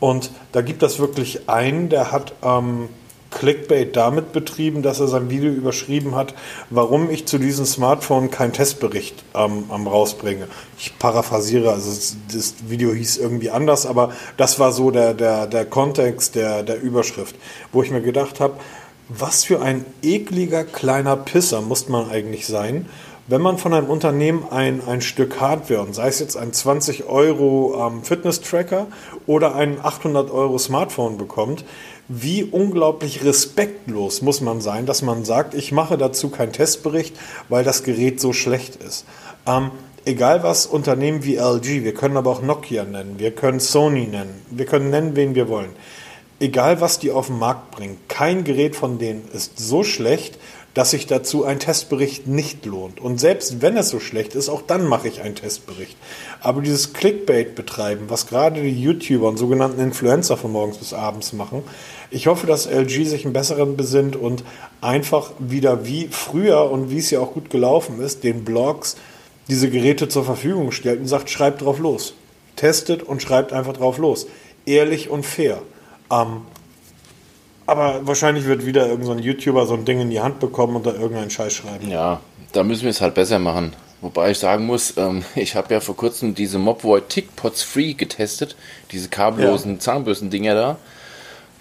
Und 0.00 0.32
da 0.50 0.62
gibt 0.62 0.82
es 0.82 0.98
wirklich 0.98 1.48
einen, 1.48 1.88
der 1.88 2.10
hat 2.10 2.32
ähm, 2.42 2.88
Clickbait 3.32 3.96
damit 3.96 4.32
betrieben, 4.32 4.82
dass 4.82 5.00
er 5.00 5.08
sein 5.08 5.30
Video 5.30 5.50
überschrieben 5.50 6.14
hat, 6.14 6.34
warum 6.70 7.10
ich 7.10 7.26
zu 7.26 7.38
diesem 7.38 7.64
Smartphone 7.64 8.30
keinen 8.30 8.52
Testbericht 8.52 9.24
ähm, 9.34 9.64
am 9.70 9.86
rausbringe. 9.86 10.48
Ich 10.78 10.98
paraphrasiere, 10.98 11.72
also 11.72 11.90
das 12.32 12.54
Video 12.68 12.92
hieß 12.92 13.18
irgendwie 13.18 13.50
anders, 13.50 13.86
aber 13.86 14.12
das 14.36 14.58
war 14.58 14.72
so 14.72 14.90
der, 14.90 15.14
der, 15.14 15.46
der 15.46 15.64
Kontext 15.64 16.34
der, 16.34 16.62
der 16.62 16.80
Überschrift, 16.80 17.34
wo 17.72 17.82
ich 17.82 17.90
mir 17.90 18.02
gedacht 18.02 18.40
habe, 18.40 18.54
was 19.08 19.44
für 19.44 19.60
ein 19.60 19.84
ekliger 20.02 20.64
kleiner 20.64 21.16
Pisser 21.16 21.60
muss 21.60 21.88
man 21.88 22.10
eigentlich 22.10 22.46
sein, 22.46 22.86
wenn 23.32 23.40
man 23.40 23.56
von 23.56 23.72
einem 23.72 23.88
Unternehmen 23.88 24.44
ein, 24.50 24.86
ein 24.86 25.00
Stück 25.00 25.40
Hardware, 25.40 25.80
und 25.80 25.94
sei 25.94 26.08
es 26.08 26.20
jetzt 26.20 26.36
ein 26.36 26.52
20 26.52 27.06
Euro 27.06 27.88
ähm, 27.88 28.02
Fitness-Tracker 28.02 28.88
oder 29.26 29.54
ein 29.54 29.82
800 29.82 30.30
Euro 30.30 30.58
Smartphone 30.58 31.16
bekommt, 31.16 31.64
wie 32.08 32.44
unglaublich 32.44 33.24
respektlos 33.24 34.20
muss 34.20 34.42
man 34.42 34.60
sein, 34.60 34.84
dass 34.84 35.00
man 35.00 35.24
sagt, 35.24 35.54
ich 35.54 35.72
mache 35.72 35.96
dazu 35.96 36.28
keinen 36.28 36.52
Testbericht, 36.52 37.16
weil 37.48 37.64
das 37.64 37.84
Gerät 37.84 38.20
so 38.20 38.34
schlecht 38.34 38.76
ist. 38.76 39.06
Ähm, 39.46 39.70
egal 40.04 40.42
was 40.42 40.66
Unternehmen 40.66 41.24
wie 41.24 41.36
LG, 41.36 41.84
wir 41.84 41.94
können 41.94 42.18
aber 42.18 42.32
auch 42.32 42.42
Nokia 42.42 42.84
nennen, 42.84 43.14
wir 43.16 43.30
können 43.30 43.60
Sony 43.60 44.08
nennen, 44.08 44.42
wir 44.50 44.66
können 44.66 44.90
nennen, 44.90 45.16
wen 45.16 45.34
wir 45.34 45.48
wollen 45.48 45.70
egal 46.42 46.80
was 46.80 46.98
die 46.98 47.12
auf 47.12 47.28
den 47.28 47.38
Markt 47.38 47.70
bringen, 47.70 47.98
kein 48.08 48.42
Gerät 48.42 48.74
von 48.74 48.98
denen 48.98 49.28
ist 49.32 49.60
so 49.60 49.84
schlecht, 49.84 50.38
dass 50.74 50.92
sich 50.92 51.06
dazu 51.06 51.44
ein 51.44 51.58
Testbericht 51.58 52.26
nicht 52.26 52.64
lohnt. 52.64 53.00
Und 53.00 53.20
selbst 53.20 53.60
wenn 53.60 53.76
es 53.76 53.90
so 53.90 54.00
schlecht 54.00 54.34
ist, 54.34 54.48
auch 54.48 54.62
dann 54.62 54.86
mache 54.86 55.08
ich 55.08 55.20
einen 55.20 55.34
Testbericht. 55.34 55.96
Aber 56.40 56.62
dieses 56.62 56.94
Clickbait 56.94 57.54
betreiben, 57.54 58.04
was 58.08 58.26
gerade 58.26 58.62
die 58.62 58.82
YouTuber 58.82 59.28
und 59.28 59.36
sogenannten 59.36 59.80
Influencer 59.80 60.36
von 60.36 60.52
morgens 60.52 60.78
bis 60.78 60.94
abends 60.94 61.32
machen, 61.32 61.62
ich 62.10 62.26
hoffe, 62.26 62.46
dass 62.46 62.66
LG 62.66 63.06
sich 63.06 63.24
einen 63.24 63.32
besseren 63.32 63.76
besinnt 63.76 64.16
und 64.16 64.44
einfach 64.80 65.32
wieder 65.38 65.86
wie 65.86 66.08
früher 66.10 66.70
und 66.70 66.90
wie 66.90 66.98
es 66.98 67.10
ja 67.10 67.20
auch 67.20 67.32
gut 67.32 67.50
gelaufen 67.50 68.00
ist, 68.00 68.24
den 68.24 68.44
Blogs 68.44 68.96
diese 69.48 69.68
Geräte 69.70 70.08
zur 70.08 70.24
Verfügung 70.24 70.72
stellt 70.72 71.00
und 71.00 71.06
sagt, 71.06 71.28
schreibt 71.28 71.62
drauf 71.62 71.78
los. 71.78 72.14
Testet 72.56 73.02
und 73.02 73.22
schreibt 73.22 73.52
einfach 73.52 73.72
drauf 73.72 73.98
los. 73.98 74.26
Ehrlich 74.66 75.10
und 75.10 75.26
fair. 75.26 75.62
Ähm, 76.10 76.42
aber 77.72 78.06
wahrscheinlich 78.06 78.44
wird 78.44 78.64
wieder 78.66 78.82
irgendein 78.82 79.06
so 79.06 79.12
ein 79.12 79.18
YouTuber 79.18 79.66
so 79.66 79.74
ein 79.74 79.84
Ding 79.84 80.00
in 80.00 80.10
die 80.10 80.20
Hand 80.20 80.38
bekommen 80.40 80.76
und 80.76 80.86
da 80.86 80.92
irgendeinen 80.92 81.30
Scheiß 81.30 81.54
schreiben. 81.54 81.88
Ja, 81.90 82.20
da 82.52 82.62
müssen 82.62 82.82
wir 82.82 82.90
es 82.90 83.00
halt 83.00 83.14
besser 83.14 83.38
machen. 83.38 83.72
Wobei 84.02 84.32
ich 84.32 84.38
sagen 84.38 84.66
muss, 84.66 84.96
ähm, 84.96 85.24
ich 85.34 85.56
habe 85.56 85.72
ja 85.74 85.80
vor 85.80 85.96
kurzem 85.96 86.34
diese 86.34 86.58
Mobvoid 86.58 87.08
Tickpots 87.08 87.62
Free 87.62 87.94
getestet, 87.94 88.56
diese 88.92 89.08
kabellosen 89.08 89.80
Zahnbürstendinger 89.80 90.54
da. 90.54 90.76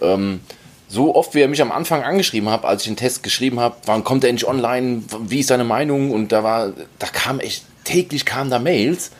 Ähm, 0.02 0.42
so 0.90 1.16
oft, 1.16 1.34
wie 1.34 1.40
er 1.40 1.48
mich 1.48 1.62
am 1.62 1.72
Anfang 1.72 2.04
angeschrieben 2.04 2.50
hat, 2.50 2.66
als 2.66 2.82
ich 2.82 2.90
den 2.90 2.98
Test 2.98 3.24
geschrieben 3.24 3.62
habe, 3.62 3.78
wann 3.86 4.04
kommt 4.04 4.26
er 4.26 4.30
endlich 4.30 4.48
online, 4.50 5.04
wie 5.22 5.40
ist 5.40 5.48
seine 5.48 5.64
Meinung 5.64 6.12
und 6.12 6.34
da 6.34 6.44
war, 6.44 6.74
da 7.00 7.08
kam 7.08 7.40
echt, 7.40 7.64
täglich 7.86 8.26
kamen 8.26 8.50
da 8.50 8.60
Mails 8.60 9.12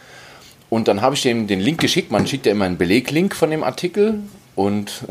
und 0.70 0.90
dann 0.90 1.02
habe 1.02 1.16
ich 1.16 1.22
dem 1.22 1.48
den 1.48 1.62
Link 1.62 1.80
geschickt, 1.80 2.12
man 2.12 2.28
schickt 2.28 2.46
ja 2.46 2.52
immer 2.52 2.66
einen 2.66 2.78
Beleglink 2.78 3.34
von 3.34 3.50
dem 3.52 3.64
Artikel 3.64 4.20
und 4.56 5.06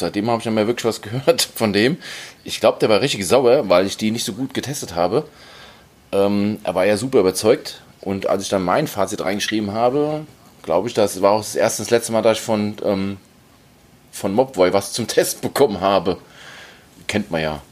seitdem 0.00 0.28
habe 0.28 0.38
ich 0.38 0.44
dann 0.44 0.54
mal 0.54 0.66
wirklich 0.66 0.84
was 0.84 1.02
gehört 1.02 1.42
von 1.54 1.72
dem. 1.72 1.96
Ich 2.44 2.60
glaube, 2.60 2.78
der 2.80 2.88
war 2.88 3.00
richtig 3.00 3.26
sauer, 3.26 3.68
weil 3.68 3.86
ich 3.86 3.96
die 3.96 4.10
nicht 4.10 4.24
so 4.24 4.32
gut 4.32 4.52
getestet 4.52 4.94
habe. 4.94 5.24
Ähm, 6.12 6.58
er 6.64 6.74
war 6.74 6.84
ja 6.84 6.96
super 6.96 7.20
überzeugt 7.20 7.82
und 8.00 8.26
als 8.26 8.42
ich 8.42 8.48
dann 8.48 8.64
mein 8.64 8.88
Fazit 8.88 9.20
reingeschrieben 9.20 9.72
habe, 9.72 10.26
glaube 10.62 10.88
ich, 10.88 10.94
das 10.94 11.22
war 11.22 11.32
auch 11.32 11.40
das 11.40 11.54
erste 11.54 11.82
das 11.82 11.90
letzte 11.90 12.12
Mal, 12.12 12.22
dass 12.22 12.38
ich 12.38 12.44
von, 12.44 12.76
ähm, 12.84 13.18
von 14.10 14.34
Mobboy 14.34 14.72
was 14.72 14.92
zum 14.92 15.06
Test 15.08 15.40
bekommen 15.40 15.80
habe. 15.80 16.18
Kennt 17.06 17.30
man 17.30 17.42
ja. 17.42 17.62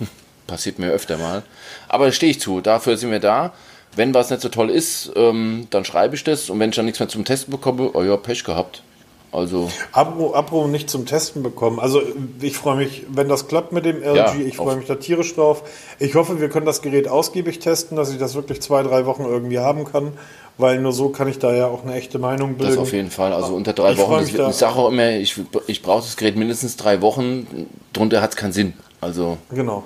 passiert 0.46 0.78
mir 0.78 0.90
öfter 0.90 1.18
mal. 1.18 1.42
Aber 1.88 2.10
stehe 2.12 2.30
ich 2.30 2.40
zu, 2.40 2.60
dafür 2.60 2.96
sind 2.96 3.10
wir 3.10 3.20
da. 3.20 3.52
Wenn 3.96 4.14
was 4.14 4.30
nicht 4.30 4.42
so 4.42 4.48
toll 4.48 4.70
ist, 4.70 5.10
ähm, 5.16 5.66
dann 5.70 5.84
schreibe 5.84 6.14
ich 6.14 6.22
das 6.22 6.50
und 6.50 6.60
wenn 6.60 6.70
ich 6.70 6.76
dann 6.76 6.84
nichts 6.84 7.00
mehr 7.00 7.08
zum 7.08 7.24
Testen 7.24 7.50
bekomme, 7.50 7.90
oh 7.94 8.02
ja, 8.02 8.16
Pech 8.16 8.44
gehabt. 8.44 8.82
Also. 9.30 9.68
Apro, 9.92 10.66
nicht 10.68 10.88
zum 10.88 11.04
Testen 11.04 11.42
bekommen. 11.42 11.78
Also 11.78 12.00
ich 12.40 12.56
freue 12.56 12.76
mich, 12.76 13.04
wenn 13.10 13.28
das 13.28 13.46
klappt 13.46 13.72
mit 13.72 13.84
dem 13.84 14.02
LG, 14.02 14.16
Ja, 14.16 14.34
ich 14.34 14.56
freue 14.56 14.76
mich 14.76 14.86
da 14.86 14.94
tierisch 14.94 15.34
drauf. 15.34 15.62
Ich 15.98 16.14
hoffe, 16.14 16.40
wir 16.40 16.48
können 16.48 16.66
das 16.66 16.80
Gerät 16.82 17.08
ausgiebig 17.08 17.58
testen, 17.58 17.96
dass 17.96 18.10
ich 18.10 18.18
das 18.18 18.34
wirklich 18.34 18.62
zwei, 18.62 18.82
drei 18.82 19.04
Wochen 19.06 19.24
irgendwie 19.24 19.58
haben 19.58 19.84
kann, 19.84 20.12
weil 20.56 20.80
nur 20.80 20.92
so 20.92 21.10
kann 21.10 21.28
ich 21.28 21.38
da 21.38 21.52
ja 21.54 21.66
auch 21.66 21.84
eine 21.84 21.94
echte 21.94 22.18
Meinung 22.18 22.54
bilden. 22.54 22.72
Das 22.74 22.78
auf 22.78 22.92
jeden 22.92 23.10
Fall. 23.10 23.32
Also 23.32 23.54
unter 23.54 23.74
drei 23.74 23.92
Ich 23.92 23.98
Wochen. 23.98 24.22
ich 24.24 24.32
sage 24.56 24.76
auch 24.76 24.88
immer, 24.88 25.10
ich, 25.10 25.38
ich 25.66 25.82
brauche 25.82 26.02
das 26.02 26.16
Gerät 26.16 26.36
mindestens 26.36 26.76
drei 26.76 27.02
Wochen. 27.02 27.68
Drunter 27.92 28.22
hat 28.22 28.30
es 28.30 28.36
keinen 28.36 28.52
Sinn. 28.52 28.72
Also 29.00 29.36
Genau. 29.50 29.84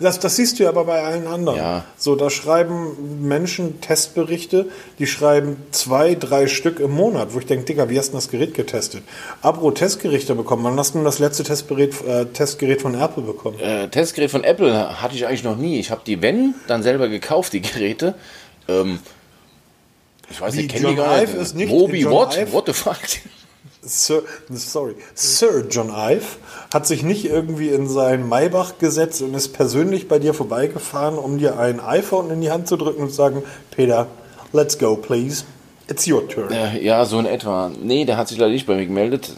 Das, 0.00 0.18
das 0.18 0.36
siehst 0.36 0.58
du 0.58 0.62
ja 0.64 0.70
aber 0.70 0.84
bei 0.84 1.02
allen 1.02 1.26
anderen. 1.26 1.58
Ja. 1.58 1.84
So, 1.98 2.16
da 2.16 2.30
schreiben 2.30 3.26
Menschen 3.28 3.80
Testberichte, 3.82 4.66
die 4.98 5.06
schreiben 5.06 5.56
zwei, 5.72 6.14
drei 6.14 6.46
Stück 6.46 6.80
im 6.80 6.90
Monat, 6.90 7.34
wo 7.34 7.38
ich 7.38 7.46
denke, 7.46 7.66
Digga, 7.66 7.90
wie 7.90 7.98
hast 7.98 8.08
du 8.08 8.14
das 8.14 8.30
Gerät 8.30 8.54
getestet? 8.54 9.02
Apro 9.42 9.70
Testgerichte 9.72 10.34
bekommen. 10.34 10.64
Wann 10.64 10.78
hast 10.78 10.94
du 10.94 10.98
denn 10.98 11.04
das 11.04 11.18
letzte 11.18 11.42
Testgerät, 11.44 11.94
äh, 12.06 12.24
Testgerät 12.26 12.80
von 12.80 12.94
Apple 12.94 13.22
bekommen? 13.22 13.60
äh, 13.60 13.88
Testgerät 13.88 14.30
von 14.30 14.42
Apple 14.42 15.00
hatte 15.02 15.14
ich 15.14 15.26
eigentlich 15.26 15.44
noch 15.44 15.56
nie. 15.56 15.78
Ich 15.78 15.90
habe 15.90 16.00
die, 16.06 16.22
wenn, 16.22 16.54
dann 16.66 16.82
selber 16.82 17.08
gekauft, 17.08 17.52
die 17.52 17.60
Geräte. 17.60 18.14
Ähm, 18.68 19.00
ich 20.30 20.40
weiß 20.40 20.54
Wie, 20.54 20.58
nicht, 20.62 20.70
kennen 20.70 20.86
die 20.88 20.94
gar 20.94 21.20
nicht- 21.20 21.32
John 21.34 22.12
what? 22.12 22.36
Ive? 22.36 22.52
What 22.52 22.66
the 22.66 22.72
fuck? 22.72 22.96
Sir, 23.82 24.22
sorry, 24.50 24.94
Sir 25.14 25.64
John 25.70 25.88
Ive 25.88 26.26
hat 26.72 26.86
sich 26.86 27.02
nicht 27.02 27.24
irgendwie 27.24 27.70
in 27.70 27.88
sein 27.88 28.28
Maybach 28.28 28.78
gesetzt 28.78 29.22
und 29.22 29.32
ist 29.32 29.54
persönlich 29.54 30.06
bei 30.06 30.18
dir 30.18 30.34
vorbeigefahren, 30.34 31.16
um 31.16 31.38
dir 31.38 31.58
ein 31.58 31.80
iPhone 31.80 32.30
in 32.30 32.42
die 32.42 32.50
Hand 32.50 32.68
zu 32.68 32.76
drücken 32.76 33.02
und 33.02 33.08
zu 33.08 33.16
sagen, 33.16 33.42
Peter, 33.70 34.06
let's 34.52 34.78
go, 34.78 34.96
please. 34.96 35.44
It's 35.88 36.06
your 36.06 36.28
turn. 36.28 36.52
Äh, 36.52 36.84
ja, 36.84 37.04
so 37.06 37.18
in 37.18 37.26
etwa. 37.26 37.70
Nee, 37.82 38.04
der 38.04 38.16
hat 38.16 38.28
sich 38.28 38.38
leider 38.38 38.52
nicht 38.52 38.66
bei 38.66 38.74
mir 38.76 38.86
gemeldet. 38.86 39.32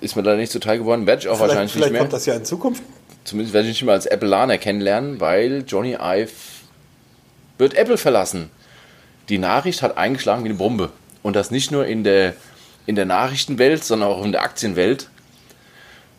Ist 0.00 0.16
mir 0.16 0.22
leider 0.22 0.36
nicht 0.36 0.52
zuteil 0.52 0.78
geworden. 0.78 1.06
Werde 1.06 1.22
ich 1.22 1.28
auch 1.28 1.36
vielleicht 1.36 1.50
wahrscheinlich 1.50 1.72
vielleicht 1.72 1.84
nicht 1.86 1.92
mehr. 1.92 2.00
kommt 2.02 2.12
das 2.12 2.26
ja 2.26 2.34
in 2.34 2.44
Zukunft. 2.44 2.82
Zumindest 3.24 3.54
werde 3.54 3.68
ich 3.68 3.74
nicht 3.74 3.84
mehr 3.84 3.94
als 3.94 4.06
Appleaner 4.06 4.58
kennenlernen, 4.58 5.20
weil 5.20 5.64
Johnny 5.66 5.96
Ive 6.00 6.30
wird 7.58 7.74
Apple 7.74 7.96
verlassen. 7.96 8.50
Die 9.28 9.38
Nachricht 9.38 9.82
hat 9.82 9.96
eingeschlagen 9.96 10.44
wie 10.44 10.48
eine 10.48 10.58
Bombe. 10.58 10.90
Und 11.22 11.34
das 11.34 11.50
nicht 11.50 11.72
nur 11.72 11.86
in 11.86 12.04
der, 12.04 12.34
in 12.86 12.94
der 12.94 13.04
Nachrichtenwelt, 13.04 13.84
sondern 13.84 14.08
auch 14.10 14.24
in 14.24 14.32
der 14.32 14.42
Aktienwelt. 14.42 15.08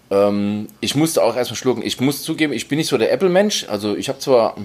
Ähm, 0.09 0.67
ich 0.79 0.95
musste 0.95 1.23
auch 1.23 1.35
erstmal 1.35 1.57
schlucken. 1.57 1.81
Ich 1.81 1.99
muss 1.99 2.23
zugeben, 2.23 2.53
ich 2.53 2.67
bin 2.67 2.77
nicht 2.77 2.87
so 2.87 2.97
der 2.97 3.11
Apple-Mensch. 3.11 3.67
Also 3.69 3.95
ich 3.95 4.09
habe 4.09 4.19
zwar, 4.19 4.55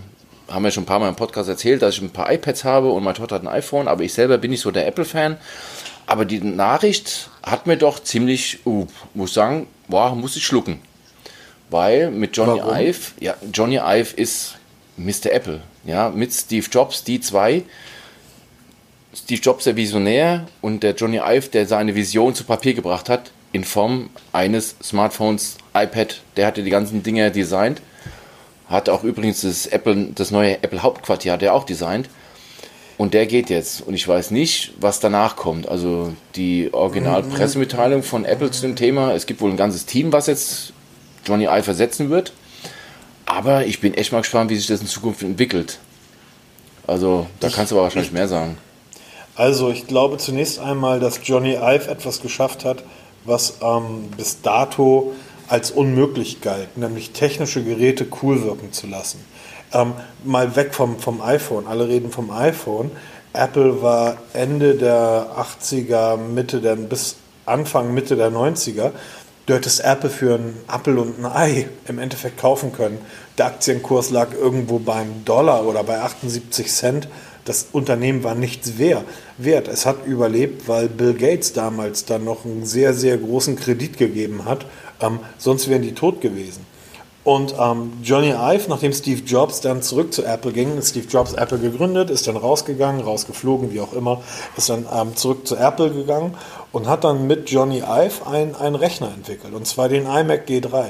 haben 0.49 0.65
wir 0.65 0.71
schon 0.71 0.85
ein 0.85 0.87
paar 0.87 0.99
Mal 0.99 1.09
im 1.09 1.17
Podcast 1.17 1.49
erzählt, 1.49 1.83
dass 1.83 1.95
ich 1.95 2.03
ein 2.03 2.11
paar 2.11 2.31
iPads 2.31 2.65
habe 2.65 2.91
und 2.91 3.05
meine 3.05 3.17
Tochter 3.17 3.37
hat 3.37 3.43
ein 3.43 3.49
iPhone, 3.49 3.89
aber 3.89 4.03
ich 4.03 4.13
selber 4.13 4.39
bin 4.39 4.51
nicht 4.51 4.61
so 4.61 4.71
der 4.71 4.87
Apple-Fan. 4.87 5.37
Aber 6.07 6.25
die 6.25 6.41
Nachricht 6.41 7.31
hat 7.43 7.67
mir 7.67 7.77
doch 7.77 8.01
ziemlich, 8.01 8.67
uh, 8.67 8.87
muss 9.15 9.31
ich 9.31 9.35
sagen, 9.35 9.67
boah, 9.89 10.15
muss 10.15 10.37
ich 10.37 10.45
schlucken. 10.45 10.81
Weil 11.71 12.11
mit 12.11 12.37
Johnny 12.37 12.61
Warum? 12.61 12.77
Ive, 12.77 13.13
ja, 13.21 13.35
Johnny 13.53 13.79
Ive 13.83 14.15
ist 14.17 14.57
Mr. 14.97 15.33
Apple. 15.33 15.63
Ja, 15.85 16.11
mit 16.11 16.33
Steve 16.33 16.67
Jobs, 16.71 17.03
die 17.05 17.21
zwei. 17.21 17.63
Steve 19.15 19.41
Jobs, 19.41 19.65
der 19.65 19.77
Visionär, 19.77 20.47
und 20.61 20.83
der 20.83 20.95
Johnny 20.95 21.19
Ive, 21.19 21.49
der 21.49 21.67
seine 21.67 21.95
Vision 21.95 22.35
zu 22.35 22.45
Papier 22.45 22.75
gebracht 22.75 23.09
hat, 23.09 23.31
in 23.53 23.65
Form 23.65 24.11
eines 24.33 24.77
Smartphones, 24.83 25.59
iPad. 25.75 26.21
Der 26.37 26.47
hatte 26.47 26.63
die 26.63 26.71
ganzen 26.71 27.03
Dinge 27.03 27.31
designt. 27.31 27.83
Hat 28.69 28.89
auch 28.89 29.05
übrigens 29.05 29.43
das 29.43 29.67
Apple, 29.67 30.09
das 30.15 30.31
neue 30.31 30.63
Apple 30.63 30.83
Hauptquartier 30.83 31.33
hat 31.33 31.43
er 31.43 31.53
auch 31.53 31.65
designt. 31.65 32.09
Und 32.97 33.15
der 33.15 33.27
geht 33.27 33.51
jetzt. 33.51 33.83
Und 33.83 33.95
ich 33.95 34.07
weiß 34.07 34.31
nicht, 34.31 34.73
was 34.81 35.01
danach 35.01 35.37
kommt. 35.37 35.69
Also 35.69 36.15
die 36.37 36.73
Original-Pressemitteilung 36.73 38.03
von 38.03 38.25
Apple 38.25 38.51
zu 38.51 38.63
dem 38.63 38.77
Thema. 38.77 39.13
Es 39.13 39.27
gibt 39.27 39.41
wohl 39.41 39.51
ein 39.51 39.57
ganzes 39.57 39.85
Team, 39.87 40.13
was 40.13 40.27
jetzt 40.27 40.73
Johnny 41.27 41.45
Ive 41.45 41.69
ersetzen 41.69 42.09
wird. 42.11 42.33
Aber 43.27 43.67
ich 43.67 43.81
bin 43.81 43.95
echt 43.95 44.13
mal 44.13 44.21
gespannt, 44.21 44.51
wie 44.51 44.57
sich 44.57 44.67
das 44.67 44.81
in 44.81 44.87
Zukunft 44.87 45.23
entwickelt. 45.23 45.79
Also, 46.87 47.27
da 47.41 47.49
kannst 47.49 47.73
du 47.73 47.77
aber 47.77 47.85
wahrscheinlich 47.85 48.13
mehr 48.13 48.29
sagen. 48.29 48.57
Also 49.35 49.71
ich 49.71 49.87
glaube 49.87 50.19
zunächst 50.19 50.59
einmal, 50.59 51.01
dass 51.01 51.21
Johnny 51.23 51.55
Ive 51.55 51.91
etwas 51.91 52.21
geschafft 52.21 52.65
hat, 52.65 52.85
was 53.25 53.55
ähm, 53.63 54.11
bis 54.17 54.43
dato 54.43 55.13
als 55.49 55.71
unmöglich 55.71 56.41
galt, 56.41 56.77
nämlich 56.77 57.13
technische 57.13 57.63
Geräte 57.63 58.07
cool 58.23 58.43
wirken 58.43 58.73
zu 58.73 58.87
lassen. 58.87 59.25
Ähm, 59.73 59.95
mal 60.25 60.55
weg 60.55 60.75
vom, 60.75 60.99
vom 60.99 61.23
iPhone, 61.23 61.67
alle 61.67 61.89
reden 61.89 62.11
vom 62.11 62.31
iPhone. 62.31 62.91
Apple 63.33 63.81
war 63.81 64.19
Ende 64.35 64.75
der 64.75 65.27
80er, 65.37 66.19
Mitte 66.19 66.61
der, 66.61 66.77
bis 66.77 67.17
Anfang, 67.47 67.95
Mitte 67.95 68.17
der 68.17 68.31
90er. 68.31 68.91
Du 69.47 69.55
hättest 69.55 69.81
Apple 69.83 70.11
für 70.11 70.35
einen 70.35 70.57
Apple 70.73 71.01
und 71.01 71.25
ein 71.25 71.33
Ei 71.33 71.69
im 71.89 71.99
Endeffekt 71.99 72.39
kaufen 72.39 72.73
können. 72.73 72.99
Der 73.39 73.47
Aktienkurs 73.47 74.11
lag 74.11 74.29
irgendwo 74.35 74.79
beim 74.79 75.25
Dollar 75.25 75.65
oder 75.65 75.83
bei 75.83 76.01
78 76.01 76.69
Cent. 76.71 77.09
Das 77.45 77.67
Unternehmen 77.73 78.23
war 78.23 78.35
nichts 78.35 78.75
wer- 78.77 79.05
wert. 79.37 79.67
Es 79.69 79.85
hat 79.87 80.07
überlebt, 80.07 80.69
weil 80.69 80.89
Bill 80.89 81.15
Gates 81.15 81.53
damals 81.53 82.05
dann 82.05 82.25
noch 82.25 82.45
einen 82.45 82.65
sehr, 82.67 82.95
sehr 82.95 83.17
großen 83.19 83.57
Kredit 83.57 83.99
gegeben 83.99 84.45
hat. 84.45 84.65
Ähm, 85.01 85.19
sonst 85.39 85.69
wären 85.69 85.83
die 85.83 85.93
tot 85.95 86.21
gewesen. 86.21 86.65
Und 87.25 87.55
ähm, 87.59 87.93
Johnny 88.03 88.31
Ive, 88.31 88.69
nachdem 88.69 88.93
Steve 88.93 89.23
Jobs 89.25 89.61
dann 89.61 89.81
zurück 89.81 90.13
zu 90.13 90.25
Apple 90.25 90.53
ging, 90.53 90.77
ist 90.79 90.91
Steve 90.91 91.07
Jobs 91.09 91.35
Apple 91.35 91.59
gegründet, 91.59 92.11
ist 92.11 92.27
dann 92.27 92.37
rausgegangen, 92.37 93.01
rausgeflogen, 93.01 93.73
wie 93.73 93.81
auch 93.81 93.93
immer, 93.93 94.23
ist 94.57 94.69
dann 94.71 94.87
ähm, 94.93 95.15
zurück 95.15 95.47
zu 95.47 95.57
Apple 95.57 95.91
gegangen 95.91 96.35
und 96.73 96.89
hat 96.89 97.05
dann 97.05 97.29
mit 97.29 97.49
Johnny 97.49 97.79
Ive 97.79 98.27
ein- 98.29 98.57
einen 98.57 98.75
Rechner 98.75 99.13
entwickelt, 99.15 99.55
und 99.55 99.69
zwar 99.69 99.89
den 99.89 100.07
iMac 100.07 100.49
G3. 100.49 100.85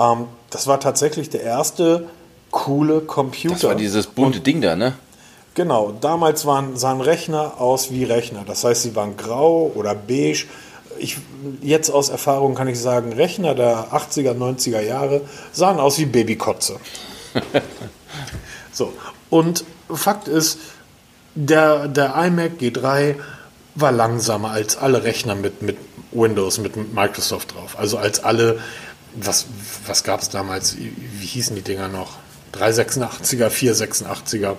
Ähm, 0.00 0.26
das 0.50 0.68
war 0.68 0.78
tatsächlich 0.78 1.28
der 1.28 1.42
erste 1.42 2.06
coole 2.52 3.00
Computer. 3.00 3.54
Das 3.54 3.64
war 3.64 3.74
dieses 3.74 4.06
bunte 4.06 4.38
Ding 4.38 4.60
da, 4.60 4.76
ne? 4.76 4.94
Genau, 5.58 5.90
damals 5.90 6.46
waren, 6.46 6.76
sahen 6.76 7.00
Rechner 7.00 7.60
aus 7.60 7.90
wie 7.90 8.04
Rechner. 8.04 8.44
Das 8.46 8.62
heißt, 8.62 8.82
sie 8.82 8.94
waren 8.94 9.16
grau 9.16 9.72
oder 9.74 9.92
beige. 9.92 10.46
Ich, 11.00 11.16
jetzt 11.62 11.90
aus 11.90 12.10
Erfahrung 12.10 12.54
kann 12.54 12.68
ich 12.68 12.78
sagen, 12.78 13.12
Rechner 13.12 13.56
der 13.56 13.88
80er, 13.92 14.38
90er 14.38 14.80
Jahre 14.80 15.22
sahen 15.50 15.80
aus 15.80 15.98
wie 15.98 16.06
Babykotze. 16.06 16.78
so, 18.72 18.92
und 19.30 19.64
Fakt 19.92 20.28
ist, 20.28 20.60
der, 21.34 21.88
der 21.88 22.14
iMac 22.14 22.52
G3 22.60 23.16
war 23.74 23.90
langsamer 23.90 24.52
als 24.52 24.76
alle 24.76 25.02
Rechner 25.02 25.34
mit, 25.34 25.60
mit 25.60 25.76
Windows, 26.12 26.58
mit 26.58 26.94
Microsoft 26.94 27.52
drauf. 27.54 27.76
Also 27.76 27.98
als 27.98 28.22
alle, 28.22 28.60
was, 29.16 29.46
was 29.88 30.04
gab 30.04 30.20
es 30.20 30.28
damals, 30.28 30.78
wie, 30.78 30.94
wie 30.96 31.26
hießen 31.26 31.56
die 31.56 31.62
Dinger 31.62 31.88
noch? 31.88 32.10
386er, 32.54 33.48
486er 33.48 34.54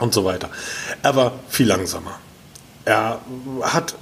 und 0.00 0.14
so 0.14 0.24
weiter. 0.24 0.48
Er 1.02 1.16
war 1.16 1.32
viel 1.48 1.66
langsamer. 1.66 2.18
Er 2.84 3.20
hat, 3.62 3.94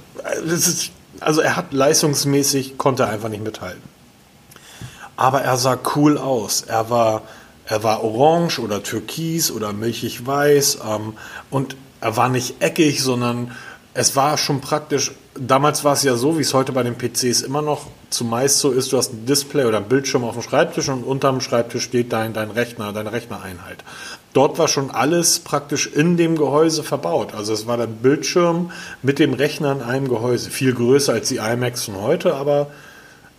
ist, 0.45 0.91
also 1.19 1.41
er 1.41 1.55
hat 1.55 1.73
leistungsmäßig, 1.73 2.77
konnte 2.77 3.03
er 3.03 3.09
einfach 3.09 3.29
nicht 3.29 3.43
mithalten. 3.43 3.83
Aber 5.15 5.41
er 5.41 5.57
sah 5.57 5.77
cool 5.95 6.17
aus. 6.17 6.61
Er 6.61 6.89
war, 6.89 7.23
er 7.65 7.83
war 7.83 8.03
orange 8.03 8.59
oder 8.59 8.83
türkis 8.83 9.51
oder 9.51 9.73
milchig 9.73 10.25
weiß 10.25 10.79
ähm, 10.87 11.17
und 11.49 11.75
er 11.99 12.15
war 12.15 12.29
nicht 12.29 12.61
eckig, 12.61 13.01
sondern 13.01 13.51
es 13.93 14.15
war 14.15 14.37
schon 14.37 14.61
praktisch. 14.61 15.11
Damals 15.35 15.83
war 15.83 15.93
es 15.93 16.03
ja 16.03 16.15
so, 16.15 16.37
wie 16.37 16.43
es 16.43 16.53
heute 16.53 16.71
bei 16.71 16.83
den 16.83 16.95
PCs 16.97 17.41
immer 17.41 17.61
noch 17.61 17.87
zumeist 18.09 18.59
so 18.59 18.71
ist, 18.71 18.91
du 18.91 18.97
hast 18.97 19.13
ein 19.13 19.25
Display 19.25 19.65
oder 19.65 19.77
ein 19.77 19.87
Bildschirm 19.87 20.23
auf 20.23 20.33
dem 20.33 20.41
Schreibtisch 20.41 20.89
und 20.89 21.03
unterm 21.03 21.41
Schreibtisch 21.41 21.83
steht 21.83 22.13
dein, 22.13 22.33
dein 22.33 22.51
Rechner, 22.51 22.93
deine 22.93 23.11
Rechnereinheit. 23.11 23.83
Dort 24.33 24.57
war 24.57 24.67
schon 24.67 24.91
alles 24.91 25.39
praktisch 25.39 25.87
in 25.87 26.17
dem 26.17 26.37
Gehäuse 26.37 26.83
verbaut. 26.83 27.33
Also 27.33 27.53
es 27.53 27.67
war 27.67 27.77
der 27.77 27.87
Bildschirm 27.87 28.71
mit 29.01 29.19
dem 29.19 29.33
Rechner 29.33 29.71
in 29.71 29.81
einem 29.81 30.07
Gehäuse. 30.07 30.49
Viel 30.49 30.73
größer 30.73 31.13
als 31.13 31.29
die 31.29 31.37
iMacs 31.37 31.85
von 31.85 32.01
heute, 32.01 32.35
aber 32.35 32.67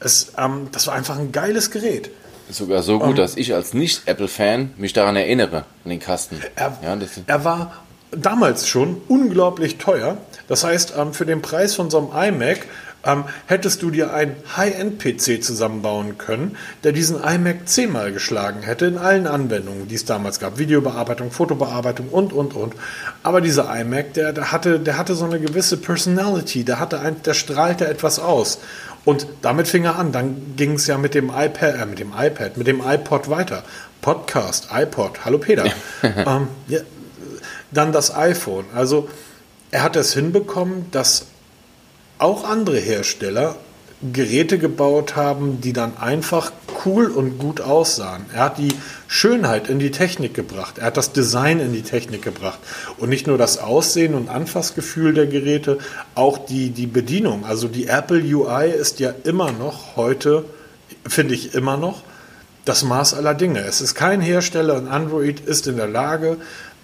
es, 0.01 0.33
ähm, 0.39 0.69
das 0.73 0.87
war 0.87 0.95
einfach 0.95 1.19
ein 1.19 1.33
geiles 1.33 1.71
Gerät. 1.71 2.11
Sogar 2.51 2.83
so 2.83 2.99
gut, 2.99 3.19
dass 3.19 3.37
ich 3.37 3.55
als 3.55 3.75
Nicht-Apple-Fan 3.75 4.73
mich 4.79 4.95
daran 4.95 5.17
erinnere, 5.17 5.65
an 5.85 5.91
den 5.91 6.01
Kasten. 6.01 6.41
Er, 6.57 6.79
ja, 6.83 6.97
das, 6.97 7.11
er 7.27 7.45
war 7.45 7.83
damals 8.11 8.67
schon 8.69 9.03
unglaublich 9.07 9.77
teuer. 9.77 10.17
Das 10.49 10.65
heißt, 10.65 10.95
ähm, 10.97 11.13
für 11.13 11.27
den 11.27 11.43
Preis 11.43 11.75
von 11.75 11.91
so 11.91 12.11
einem 12.11 12.41
iMac 12.41 12.67
ähm, 13.05 13.25
hättest 13.47 13.83
du 13.83 13.91
dir 13.91 14.13
einen 14.13 14.35
High-End-PC 14.57 15.43
zusammenbauen 15.43 16.19
können, 16.19 16.57
der 16.85 16.93
diesen 16.93 17.23
iMac 17.23 17.69
zehnmal 17.69 18.13
geschlagen 18.13 18.63
hätte 18.63 18.87
in 18.87 18.99
allen 18.99 19.27
Anwendungen, 19.27 19.89
die 19.89 19.95
es 19.95 20.05
damals 20.05 20.41
gab. 20.41 20.59
Videobearbeitung, 20.59 21.31
Fotobearbeitung 21.31 22.09
und, 22.09 22.33
und, 22.33 22.55
und. 22.55 22.75
Aber 23.23 23.41
dieser 23.41 23.75
iMac, 23.81 24.15
der, 24.15 24.33
der, 24.33 24.53
hatte, 24.53 24.81
der 24.81 24.99
hatte 24.99 25.15
so 25.15 25.25
eine 25.25 25.41
gewisse 25.41 25.77
Personality, 25.77 26.65
der, 26.65 26.81
hatte 26.81 27.01
ein, 27.01 27.23
der 27.23 27.35
strahlte 27.35 27.87
etwas 27.87 28.19
aus. 28.19 28.59
Und 29.05 29.27
damit 29.43 29.69
fing 29.69 29.85
er 29.85 29.97
an. 29.97 30.13
Dann 30.13 30.55
ging 30.57 30.75
es 30.75 30.87
ja 30.87 30.99
mit 30.99 31.15
dem 31.15 31.31
iPad, 31.31 31.81
äh, 31.81 31.87
mit 31.87 31.99
dem 31.99 32.13
iPad, 32.17 32.57
mit 32.57 32.67
dem 32.67 32.83
iPod 32.85 33.31
weiter. 33.31 33.63
Podcast, 34.03 34.69
iPod, 34.73 35.25
hallo 35.25 35.39
Peter. 35.39 35.65
ähm, 36.03 36.49
ja, 36.67 36.81
dann 37.71 37.93
das 37.93 38.15
iPhone. 38.15 38.65
Also 38.75 39.09
er 39.71 39.83
hat 39.83 39.97
es 39.97 40.15
hinbekommen, 40.15 40.91
dass 40.91 41.27
auch 42.19 42.45
andere 42.45 42.79
Hersteller 42.79 43.57
Geräte 44.13 44.59
gebaut 44.59 45.17
haben, 45.17 45.61
die 45.61 45.73
dann 45.73 45.97
einfach 45.97 46.53
cool 46.85 47.07
und 47.07 47.39
gut 47.39 47.61
aussahen. 47.61 48.27
Er 48.33 48.45
hat 48.45 48.59
die 48.59 48.73
Schönheit 49.09 49.69
in 49.69 49.81
die 49.81 49.91
Technik 49.91 50.35
gebracht. 50.35 50.79
Er 50.79 50.87
hat 50.87 50.97
das 50.97 51.13
Design 51.13 51.59
in 51.59 51.73
die 51.73 51.83
Technik 51.83 52.23
gebracht. 52.23 52.61
Und 52.99 53.09
nicht 53.09 53.27
nur 53.27 53.39
das 53.39 53.59
Aussehen 53.59 54.15
und 54.15 54.29
Anfassgefühl 54.29 55.15
der 55.15 55.27
Geräte, 55.27 55.79
auch 56.15 56.39
die, 56.39 56.71
die 56.71 56.87
Bedienung. 56.87 57.45
Also 57.45 57.67
die 57.67 57.89
Apple 57.89 58.23
UI 58.23 58.71
ist 58.71 59.01
ja 59.01 59.13
immer 59.25 59.51
noch 59.51 59.97
heute, 59.97 60.45
finde 61.09 61.35
ich 61.35 61.55
immer 61.55 61.77
noch, 61.77 62.03
das 62.65 62.85
Maß 62.85 63.15
aller 63.15 63.35
Dinge. 63.35 63.61
Es 63.61 63.81
ist 63.81 63.95
kein 63.95 64.21
Hersteller 64.21 64.77
und 64.77 64.89
Android 64.89 65.41
ist 65.41 65.67
in 65.67 65.77
der 65.77 65.89
Lage, 65.89 66.37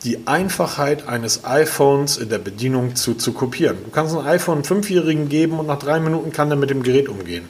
die 0.05 0.27
Einfachheit 0.27 1.09
eines 1.09 1.45
iPhones 1.45 2.19
in 2.19 2.29
der 2.29 2.39
Bedienung 2.39 2.95
zu, 2.95 3.15
zu 3.15 3.33
kopieren. 3.33 3.79
Du 3.85 3.91
kannst 3.91 4.15
ein 4.15 4.27
iPhone 4.27 4.57
einem 4.57 4.65
Fünfjährigen 4.65 5.29
geben 5.29 5.59
und 5.59 5.67
nach 5.67 5.79
drei 5.79 5.99
Minuten 5.99 6.31
kann 6.31 6.51
er 6.51 6.57
mit 6.57 6.71
dem 6.71 6.83
Gerät 6.83 7.09
umgehen. 7.09 7.49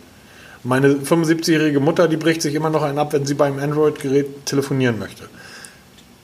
Meine 0.63 0.95
75-jährige 0.95 1.81
Mutter, 1.81 2.09
die 2.09 2.17
bricht 2.17 2.41
sich 2.41 2.55
immer 2.55 2.71
noch 2.71 2.83
einen 2.83 2.99
ab, 2.99 3.13
wenn 3.13 3.27
sie 3.27 3.35
beim 3.35 3.59
Android-Gerät 3.59 4.47
telefonieren 4.47 4.99
möchte. 4.99 5.29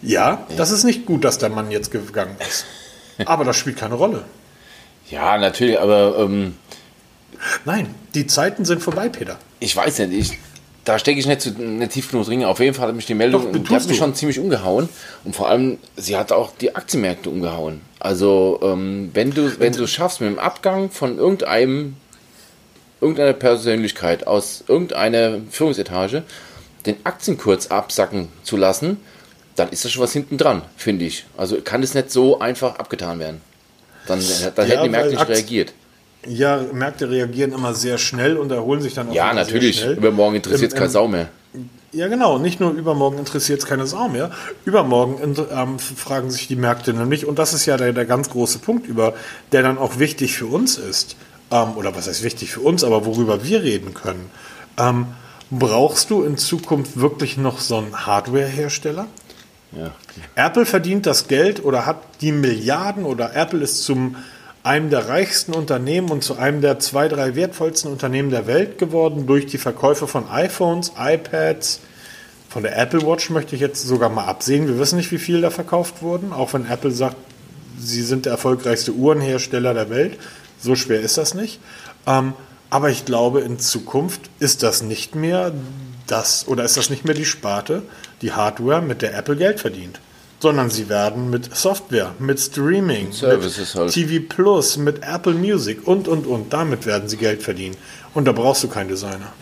Ja, 0.03 0.47
das 0.57 0.71
ist 0.71 0.85
nicht 0.85 1.05
gut, 1.05 1.25
dass 1.25 1.39
der 1.39 1.51
Mann 1.51 1.71
jetzt 1.71 1.91
gegangen 1.91 2.37
ist. 2.49 2.65
Aber 3.27 3.45
das 3.45 3.57
spielt 3.57 3.77
keine 3.77 3.95
Rolle. 3.95 4.25
Ja, 5.11 5.37
natürlich, 5.37 5.79
aber. 5.79 6.21
Ähm, 6.21 6.55
Nein, 7.65 7.95
die 8.15 8.27
Zeiten 8.27 8.65
sind 8.65 8.81
vorbei, 8.81 9.09
Peter. 9.09 9.39
Ich 9.59 9.75
weiß 9.75 9.99
nicht, 9.99 10.13
ich, 10.13 10.39
da 10.91 10.99
stecke 10.99 11.21
ich 11.21 11.27
nicht, 11.27 11.41
zu, 11.41 11.51
nicht 11.51 11.93
tief 11.93 12.11
genug 12.11 12.27
drin. 12.27 12.45
Auf 12.45 12.59
jeden 12.59 12.75
Fall 12.75 12.89
hat 12.89 12.97
mich 12.97 13.07
die 13.07 13.15
Meldung, 13.15 13.53
Doch, 13.53 13.63
die 13.63 13.75
hat 13.75 13.87
mich 13.87 13.97
schon 13.99 14.13
ziemlich 14.15 14.39
umgehauen. 14.41 14.89
Und 15.25 15.37
vor 15.37 15.49
allem, 15.49 15.79
sie 15.97 16.17
hat 16.17 16.33
auch 16.33 16.53
die 16.61 16.75
Aktienmärkte 16.75 17.31
umgehauen. 17.31 17.81
Also, 18.01 18.59
ähm, 18.63 19.11
wenn 19.15 19.31
du 19.31 19.59
wenn 19.61 19.73
du 19.73 19.87
schaffst, 19.87 20.21
mit 20.21 20.31
dem 20.31 20.39
Abgang 20.41 20.91
von 20.91 21.17
irgendeinem, 21.19 21.95
irgendeiner 23.01 23.33
Persönlichkeit 23.35 24.27
aus 24.27 24.65
irgendeiner 24.67 25.39
Führungsetage 25.51 26.25
den 26.87 26.97
Aktienkurs 27.05 27.71
absacken 27.71 28.29
zu 28.43 28.57
lassen, 28.57 28.97
dann 29.57 29.69
ist 29.69 29.85
das 29.85 29.93
schon 29.93 30.03
was 30.03 30.13
hinten 30.13 30.39
dran, 30.39 30.63
finde 30.77 31.05
ich. 31.05 31.27
Also 31.37 31.61
kann 31.61 31.83
es 31.83 31.95
nicht 31.95 32.11
so 32.11 32.41
einfach 32.41 32.79
abgetan 32.79 33.19
werden. 33.21 33.41
Dann, 34.07 34.19
dann 34.57 34.67
Ja, 34.67 34.75
hätten 34.75 34.85
die 34.85 34.89
Märkte 34.89 35.11
nicht 35.11 35.21
Aktien- 35.21 35.37
reagiert. 35.37 35.73
Ja, 36.27 36.61
Märkte 36.73 37.09
reagieren 37.09 37.53
immer 37.53 37.75
sehr 37.75 37.97
schnell 37.97 38.37
und 38.37 38.53
erholen 38.53 38.83
sich 38.83 38.95
dann 38.95 39.09
auch 39.09 39.15
Ja, 39.15 39.33
natürlich. 39.33 39.85
Übermorgen 39.87 40.37
interessiert 40.37 40.73
es 40.73 40.79
keine 40.79 40.91
Sau 40.91 41.09
mehr. 41.09 41.29
Ja, 41.93 42.07
genau. 42.09 42.39
Nicht 42.39 42.61
nur 42.61 42.71
übermorgen 42.73 43.19
interessiert 43.19 43.61
es 43.61 43.67
keine 43.67 43.87
Sau 43.87 44.09
mehr. 44.09 44.31
Übermorgen 44.65 45.37
ähm, 45.51 45.79
fragen 45.79 46.31
sich 46.31 46.47
die 46.47 46.57
Märkte 46.57 46.93
nämlich, 46.93 47.27
und 47.27 47.39
das 47.39 47.53
ist 47.53 47.67
ja 47.67 47.77
der, 47.77 47.93
der 47.93 48.05
ganz 48.05 48.31
große 48.31 48.61
Punkt, 48.61 48.87
über 48.87 49.15
der 49.53 49.63
dann 49.63 49.79
auch 49.79 49.99
wichtig 49.99 50.37
für 50.37 50.47
uns 50.47 50.79
ist, 50.79 51.17
ähm, 51.51 51.77
oder 51.77 51.97
was 51.97 52.07
heißt 52.07 52.23
wichtig 52.23 52.53
für 52.53 52.61
uns, 52.61 52.85
aber 52.85 53.07
worüber 53.07 53.45
wir 53.45 53.63
reden 53.63 53.95
können. 53.95 54.31
Ähm, 54.79 55.07
brauchst 55.51 56.11
du 56.11 56.23
in 56.23 56.39
Zukunft 56.39 57.01
wirklich 57.01 57.37
noch 57.37 57.59
so 57.59 57.79
einen 57.79 58.07
Hardware-Hersteller? 58.07 59.07
Ja. 59.73 59.93
Apple 60.35 60.67
verdient 60.67 61.07
das 61.07 61.29
Geld 61.29 61.65
oder 61.65 61.87
hat 61.87 62.03
die 62.21 62.33
Milliarden 62.33 63.05
oder 63.05 63.35
Apple 63.35 63.63
ist 63.63 63.83
zum 63.83 64.17
einem 64.63 64.91
der 64.91 65.09
reichsten 65.09 65.55
Unternehmen 65.55 66.11
und 66.11 66.23
zu 66.23 66.37
einem 66.37 66.61
der 66.61 66.79
zwei, 66.79 67.09
drei 67.09 67.35
wertvollsten 67.35 67.91
Unternehmen 67.91 68.31
der 68.31 68.47
Welt 68.47 68.79
geworden 68.79 69.27
durch 69.27 69.47
die 69.47 69.59
Verkäufe 69.59 70.07
von 70.07 70.29
iPhones, 70.29 70.93
iPads. 70.99 71.81
Von 72.49 72.63
der 72.65 72.77
Apple 72.77 73.07
Watch 73.07 73.31
möchte 73.31 73.55
ich 73.55 73.61
jetzt 73.61 73.83
sogar 73.87 74.11
mal 74.11 74.25
absehen. 74.25 74.67
Wir 74.67 74.79
wissen 74.79 74.97
nicht, 74.97 75.13
wie 75.13 75.19
viel 75.19 75.41
da 75.41 75.51
verkauft 75.51 76.03
wurden, 76.03 76.33
auch 76.33 76.53
wenn 76.53 76.69
Apple 76.69 76.91
sagt, 76.91 77.17
sie 77.79 78.03
sind 78.03 78.27
der 78.27 78.33
erfolgreichste 78.33 78.93
Uhrenhersteller 78.93 79.73
der 79.73 79.89
Welt. 79.89 80.19
So 80.61 80.75
schwer 80.75 81.01
ist 81.01 81.17
das 81.17 81.35
nicht. 81.35 81.61
Ähm, 82.07 82.35
aber 82.69 82.91
ich 82.91 83.05
glaube, 83.05 83.41
in 83.41 83.59
Zukunft 83.59 84.31
ist 84.41 84.63
das 84.63 84.83
nicht 84.83 85.15
mehr 85.15 85.53
das 86.07 86.47
oder 86.47 86.65
ist 86.65 86.77
das 86.77 86.91
nicht 86.91 87.05
mehr 87.05 87.15
die 87.15 87.25
Sparte, 87.25 87.83
die 88.21 88.33
Hardware, 88.33 88.83
mit 88.83 89.01
der 89.01 89.17
Apple 89.17 89.37
Geld 89.37 89.61
verdient. 89.61 90.01
Sondern 90.41 90.71
sie 90.71 90.89
werden 90.89 91.31
mit 91.31 91.55
Software, 91.55 92.15
mit 92.19 92.41
Streaming, 92.41 93.13
Services 93.13 93.75
mit 93.75 93.83
halt. 93.83 93.93
TV 93.93 94.25
Plus, 94.29 94.77
mit 94.79 95.03
Apple 95.03 95.35
Music 95.35 95.87
und 95.87 96.09
und 96.09 96.27
und. 96.27 96.53
Damit 96.53 96.87
werden 96.87 97.09
sie 97.09 97.19
Geld 97.19 97.43
verdienen. 97.43 97.77
Und 98.15 98.25
da 98.27 98.33
brauchst 98.33 98.65
du 98.65 98.69
keinen 98.69 98.89
Designer. 98.89 99.33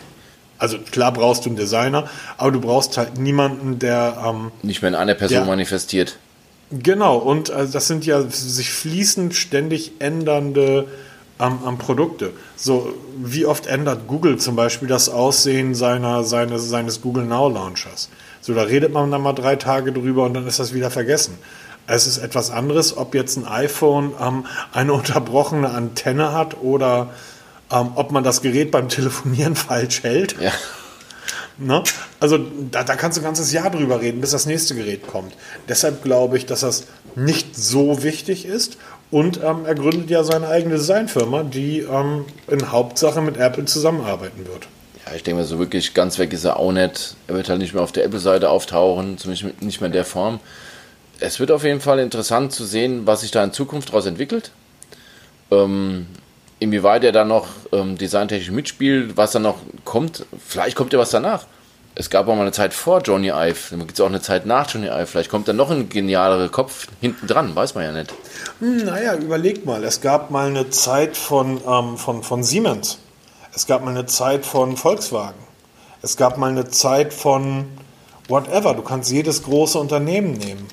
Also 0.57 0.77
klar 0.77 1.13
brauchst 1.13 1.45
du 1.45 1.49
einen 1.49 1.55
Designer, 1.55 2.09
aber 2.37 2.51
du 2.51 2.59
brauchst 2.59 2.97
halt 2.97 3.17
niemanden, 3.17 3.79
der 3.79 4.21
ähm, 4.27 4.51
Nicht 4.61 4.81
mehr 4.81 4.89
in 4.89 4.95
einer 4.95 5.15
Person 5.15 5.37
Ja. 5.39 5.45
manifestiert. 5.45 6.17
Genau, 6.71 7.17
und 7.17 7.49
äh, 7.49 7.65
das 7.67 7.87
sind 7.87 8.05
ja 8.05 8.21
sich 8.29 8.69
fließend 8.69 9.33
ständig 9.33 9.93
ändernde 9.99 10.85
ähm, 11.39 11.59
ähm, 11.65 11.77
Produkte. 11.77 12.31
So, 12.57 12.93
wie 13.17 13.45
oft 13.45 13.67
ändert 13.67 14.05
Google 14.07 14.37
zum 14.37 14.55
Beispiel 14.57 14.87
das 14.89 15.07
Aussehen 15.09 15.73
seiner, 15.73 16.25
seines, 16.25 16.67
seines 16.69 17.01
Google 17.01 17.23
Now 17.25 17.49
Launchers? 17.49 18.09
So, 18.41 18.53
da 18.53 18.63
redet 18.63 18.93
man 18.93 19.11
dann 19.11 19.21
mal 19.21 19.33
drei 19.33 19.55
Tage 19.55 19.91
drüber 19.91 20.25
und 20.25 20.33
dann 20.33 20.47
ist 20.47 20.59
das 20.59 20.73
wieder 20.73 20.91
vergessen. 20.91 21.37
Es 21.87 22.05
ist 22.05 22.19
etwas 22.19 22.51
anderes, 22.51 22.95
ob 22.95 23.15
jetzt 23.15 23.37
ein 23.37 23.47
iPhone 23.47 24.13
ähm, 24.21 24.45
eine 24.71 24.93
unterbrochene 24.93 25.69
Antenne 25.69 26.33
hat 26.33 26.61
oder 26.61 27.09
ähm, 27.71 27.91
ob 27.95 28.11
man 28.11 28.23
das 28.23 28.41
Gerät 28.41 28.71
beim 28.71 28.89
Telefonieren 28.89 29.55
falsch 29.57 30.03
hält. 30.03 30.39
Ja. 30.39 30.51
Ne? 31.57 31.83
Also 32.19 32.39
da, 32.71 32.83
da 32.83 32.95
kannst 32.95 33.17
du 33.17 33.21
ein 33.21 33.25
ganzes 33.25 33.51
Jahr 33.51 33.69
drüber 33.69 34.01
reden, 34.01 34.21
bis 34.21 34.31
das 34.31 34.45
nächste 34.45 34.75
Gerät 34.75 35.07
kommt. 35.07 35.33
Deshalb 35.67 36.03
glaube 36.03 36.37
ich, 36.37 36.45
dass 36.45 36.61
das 36.61 36.85
nicht 37.15 37.57
so 37.57 38.03
wichtig 38.03 38.45
ist. 38.45 38.77
Und 39.11 39.41
ähm, 39.43 39.65
er 39.65 39.75
gründet 39.75 40.09
ja 40.09 40.23
seine 40.23 40.47
eigene 40.47 40.75
Designfirma, 40.75 41.43
die 41.43 41.79
ähm, 41.79 42.25
in 42.47 42.71
Hauptsache 42.71 43.21
mit 43.21 43.37
Apple 43.37 43.65
zusammenarbeiten 43.65 44.45
wird. 44.47 44.67
Ja, 45.09 45.15
ich 45.15 45.23
denke 45.23 45.41
mal, 45.41 45.47
so 45.47 45.57
wirklich 45.59 45.93
ganz 45.93 46.19
weg 46.19 46.33
ist 46.33 46.43
er 46.45 46.57
auch 46.57 46.71
nicht. 46.71 47.15
Er 47.27 47.35
wird 47.35 47.49
halt 47.49 47.59
nicht 47.59 47.73
mehr 47.73 47.81
auf 47.83 47.91
der 47.91 48.05
Apple-Seite 48.05 48.49
auftauchen, 48.49 49.17
zumindest 49.17 49.61
nicht 49.61 49.81
mehr 49.81 49.87
in 49.87 49.93
der 49.93 50.05
Form. 50.05 50.39
Es 51.19 51.39
wird 51.39 51.51
auf 51.51 51.63
jeden 51.63 51.81
Fall 51.81 51.99
interessant 51.99 52.51
zu 52.53 52.63
sehen, 52.63 53.05
was 53.07 53.21
sich 53.21 53.31
da 53.31 53.43
in 53.43 53.51
Zukunft 53.51 53.89
daraus 53.89 54.05
entwickelt. 54.05 54.51
Ähm, 55.51 56.05
inwieweit 56.59 57.03
er 57.03 57.11
da 57.11 57.25
noch 57.25 57.47
ähm, 57.71 57.97
designtechnisch 57.97 58.51
mitspielt, 58.51 59.17
was 59.17 59.31
dann 59.31 59.41
noch 59.41 59.57
kommt. 59.83 60.25
Vielleicht 60.45 60.75
kommt 60.75 60.93
ja 60.93 60.99
was 60.99 61.09
danach. 61.09 61.45
Es 61.95 62.09
gab 62.09 62.27
auch 62.27 62.35
mal 62.35 62.41
eine 62.43 62.51
Zeit 62.51 62.73
vor 62.73 63.01
Johnny 63.01 63.29
Ive, 63.29 63.71
dann 63.71 63.79
gibt 63.79 63.93
es 63.93 63.99
auch 63.99 64.05
eine 64.05 64.21
Zeit 64.21 64.45
nach 64.45 64.69
Johnny 64.71 64.87
Ive. 64.87 65.07
Vielleicht 65.07 65.29
kommt 65.29 65.47
dann 65.47 65.57
noch 65.57 65.71
ein 65.71 65.89
genialerer 65.89 66.47
Kopf 66.49 66.87
hinten 67.01 67.27
dran, 67.27 67.55
weiß 67.55 67.75
man 67.75 67.83
ja 67.83 67.91
nicht. 67.91 68.13
Hm, 68.59 68.85
Naja, 68.85 69.15
überlegt 69.15 69.65
mal. 69.65 69.83
Es 69.83 69.99
gab 69.99 70.29
mal 70.29 70.47
eine 70.47 70.69
Zeit 70.69 71.17
von, 71.17 71.59
ähm, 71.67 71.97
von, 71.97 72.23
von 72.23 72.43
Siemens. 72.43 72.99
Es 73.53 73.65
gab 73.67 73.83
mal 73.83 73.91
eine 73.91 74.05
Zeit 74.05 74.45
von 74.45 74.77
Volkswagen. 74.77 75.39
Es 76.01 76.15
gab 76.17 76.37
mal 76.37 76.49
eine 76.49 76.69
Zeit 76.69 77.13
von 77.13 77.65
whatever. 78.27 78.73
Du 78.73 78.81
kannst 78.81 79.11
jedes 79.11 79.43
große 79.43 79.77
Unternehmen 79.77 80.33
nehmen. 80.33 80.67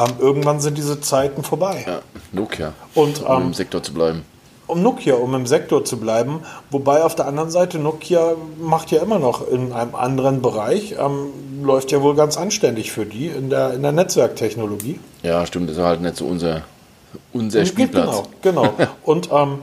Ähm, 0.00 0.14
irgendwann 0.18 0.60
sind 0.60 0.78
diese 0.78 1.00
Zeiten 1.00 1.42
vorbei. 1.44 1.84
Ja, 1.86 2.00
Nokia, 2.32 2.72
Und 2.94 3.22
um 3.22 3.36
ähm, 3.36 3.42
im 3.48 3.54
Sektor 3.54 3.82
zu 3.82 3.92
bleiben. 3.92 4.24
um 4.66 4.82
Nokia, 4.82 5.14
um 5.16 5.34
im 5.34 5.46
Sektor 5.46 5.84
zu 5.84 5.98
bleiben. 5.98 6.40
Wobei 6.70 7.04
auf 7.04 7.14
der 7.14 7.26
anderen 7.26 7.50
Seite 7.50 7.78
Nokia 7.78 8.32
macht 8.58 8.90
ja 8.90 9.02
immer 9.02 9.18
noch 9.18 9.46
in 9.46 9.72
einem 9.72 9.94
anderen 9.94 10.40
Bereich, 10.40 10.96
ähm, 10.98 11.62
läuft 11.62 11.92
ja 11.92 12.00
wohl 12.00 12.14
ganz 12.16 12.38
anständig 12.38 12.90
für 12.90 13.04
die 13.04 13.26
in 13.26 13.50
der, 13.50 13.74
in 13.74 13.82
der 13.82 13.92
Netzwerktechnologie. 13.92 14.98
Ja, 15.22 15.44
stimmt, 15.44 15.68
das 15.68 15.76
ist 15.76 15.82
halt 15.82 16.00
nicht 16.00 16.16
so 16.16 16.24
unser, 16.24 16.62
unser 17.34 17.66
Spielplatz. 17.66 18.22
Genau, 18.40 18.64
genau. 18.72 18.88
Und 19.04 19.28
ähm, 19.30 19.58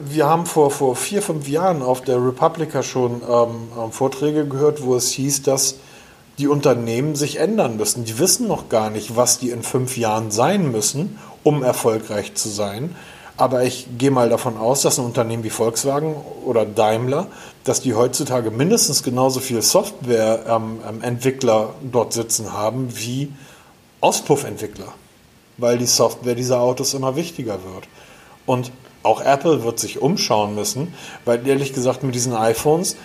wir 0.00 0.26
haben 0.26 0.46
vor, 0.46 0.70
vor 0.70 0.96
vier, 0.96 1.20
fünf 1.22 1.48
Jahren 1.48 1.82
auf 1.82 2.02
der 2.02 2.24
Republica 2.24 2.82
schon 2.82 3.22
ähm, 3.22 3.68
ähm, 3.78 3.92
Vorträge 3.92 4.46
gehört, 4.46 4.82
wo 4.82 4.96
es 4.96 5.10
hieß, 5.10 5.42
dass 5.42 5.76
die 6.38 6.48
Unternehmen 6.48 7.16
sich 7.16 7.36
ändern 7.36 7.76
müssen. 7.76 8.04
Die 8.04 8.18
wissen 8.18 8.48
noch 8.48 8.68
gar 8.68 8.90
nicht, 8.90 9.16
was 9.16 9.38
die 9.38 9.50
in 9.50 9.62
fünf 9.62 9.96
Jahren 9.96 10.30
sein 10.30 10.70
müssen, 10.72 11.18
um 11.44 11.62
erfolgreich 11.62 12.34
zu 12.34 12.48
sein. 12.48 12.96
Aber 13.36 13.62
ich 13.62 13.86
gehe 13.96 14.10
mal 14.10 14.28
davon 14.28 14.58
aus, 14.58 14.82
dass 14.82 14.98
ein 14.98 15.04
Unternehmen 15.06 15.44
wie 15.44 15.50
Volkswagen 15.50 16.14
oder 16.44 16.66
Daimler, 16.66 17.28
dass 17.64 17.80
die 17.80 17.94
heutzutage 17.94 18.50
mindestens 18.50 19.02
genauso 19.02 19.40
viel 19.40 19.62
Softwareentwickler 19.62 21.72
dort 21.80 22.12
sitzen 22.12 22.52
haben 22.52 22.88
wie 22.94 23.32
Auspuffentwickler, 24.02 24.92
weil 25.56 25.78
die 25.78 25.86
Software 25.86 26.34
dieser 26.34 26.60
Autos 26.60 26.92
immer 26.92 27.16
wichtiger 27.16 27.64
wird. 27.64 27.88
Und 28.44 28.72
auch 29.02 29.20
Apple 29.22 29.64
wird 29.64 29.78
sich 29.78 30.00
umschauen 30.00 30.54
müssen, 30.54 30.94
weil 31.24 31.46
ehrlich 31.46 31.72
gesagt 31.72 32.02
mit 32.02 32.14
diesen 32.14 32.34
iPhones, 32.34 32.96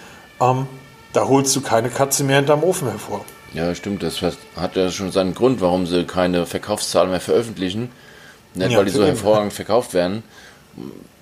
ähm, 0.41 0.67
da 1.13 1.27
holst 1.27 1.55
du 1.55 1.61
keine 1.61 1.89
Katze 1.89 2.23
mehr 2.23 2.37
hinterm 2.37 2.63
Ofen 2.63 2.89
hervor. 2.89 3.23
Ja, 3.53 3.73
stimmt. 3.73 4.03
Das 4.03 4.21
hat 4.21 4.75
ja 4.75 4.91
schon 4.91 5.11
seinen 5.11 5.33
Grund, 5.33 5.61
warum 5.61 5.87
sie 5.87 6.03
keine 6.03 6.45
Verkaufszahlen 6.45 7.09
mehr 7.09 7.21
veröffentlichen. 7.21 7.89
Nicht, 8.53 8.71
Ja, 8.71 8.77
weil 8.77 8.85
die 8.85 8.91
so 8.91 9.05
hervorragend 9.05 9.53
verkauft 9.53 9.93
werden. 9.93 10.23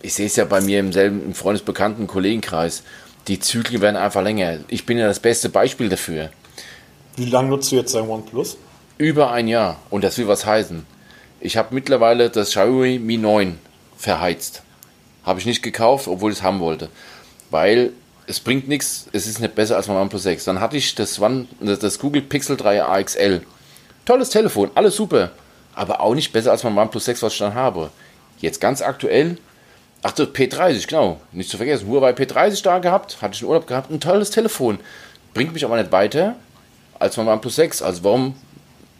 Ich 0.01 0.15
sehe 0.15 0.25
es 0.25 0.35
ja 0.35 0.45
bei 0.45 0.59
mir 0.59 0.79
im 0.79 0.91
selben 0.91 1.23
im 1.23 1.35
Freundesbekannten 1.35 2.07
Kollegenkreis. 2.07 2.81
Die 3.27 3.39
Zyklen 3.39 3.81
werden 3.81 3.95
einfach 3.95 4.23
länger. 4.23 4.57
Ich 4.67 4.85
bin 4.85 4.97
ja 4.97 5.07
das 5.07 5.19
beste 5.19 5.49
Beispiel 5.49 5.89
dafür. 5.89 6.31
Wie 7.15 7.25
lange 7.25 7.49
nutzt 7.49 7.71
du 7.71 7.75
jetzt 7.75 7.93
dein 7.93 8.09
OnePlus? 8.09 8.57
Über 8.97 9.31
ein 9.31 9.47
Jahr. 9.47 9.77
Und 9.91 10.03
das 10.03 10.17
will 10.17 10.27
was 10.27 10.45
heißen. 10.45 10.85
Ich 11.39 11.55
habe 11.55 11.75
mittlerweile 11.75 12.31
das 12.31 12.49
Xiaomi 12.49 12.97
Mi 12.97 13.17
9 13.17 13.59
verheizt. 13.95 14.62
Habe 15.23 15.39
ich 15.39 15.45
nicht 15.45 15.63
gekauft, 15.63 16.07
obwohl 16.07 16.31
ich 16.31 16.39
es 16.39 16.43
haben 16.43 16.59
wollte. 16.59 16.89
Weil 17.49 17.93
es 18.27 18.39
bringt 18.39 18.67
nichts, 18.67 19.07
es 19.11 19.27
ist 19.27 19.39
nicht 19.39 19.55
besser 19.55 19.75
als 19.75 19.87
mein 19.87 19.97
OnePlus 19.97 20.23
6. 20.23 20.45
Dann 20.45 20.59
hatte 20.59 20.77
ich 20.77 20.95
das, 20.95 21.19
One, 21.19 21.47
das 21.59 21.99
Google 21.99 22.21
Pixel 22.21 22.57
3 22.57 22.83
AXL. 22.83 23.41
Tolles 24.05 24.29
Telefon, 24.29 24.71
alles 24.75 24.95
super. 24.95 25.31
Aber 25.75 26.01
auch 26.01 26.13
nicht 26.15 26.31
besser 26.31 26.51
als 26.51 26.63
mein 26.63 26.77
OnePlus 26.77 27.05
6, 27.05 27.23
was 27.23 27.33
ich 27.33 27.39
dann 27.39 27.55
habe. 27.55 27.89
Jetzt 28.39 28.59
ganz 28.59 28.81
aktuell, 28.81 29.37
ach 30.01 30.11
das 30.11 30.27
P30, 30.29 30.87
genau, 30.87 31.19
nicht 31.31 31.49
zu 31.49 31.57
vergessen. 31.57 31.87
Huawei 31.87 32.11
P30 32.11 32.63
da 32.63 32.79
gehabt, 32.79 33.21
hatte 33.21 33.35
ich 33.35 33.41
einen 33.41 33.49
Urlaub 33.49 33.67
gehabt, 33.67 33.91
ein 33.91 33.99
tolles 33.99 34.29
Telefon. 34.29 34.79
Bringt 35.33 35.53
mich 35.53 35.65
aber 35.65 35.77
nicht 35.77 35.91
weiter 35.91 36.35
als 36.99 37.17
mein 37.17 37.27
OnePlus 37.27 37.55
6. 37.55 37.81
Also 37.81 38.03
warum 38.03 38.35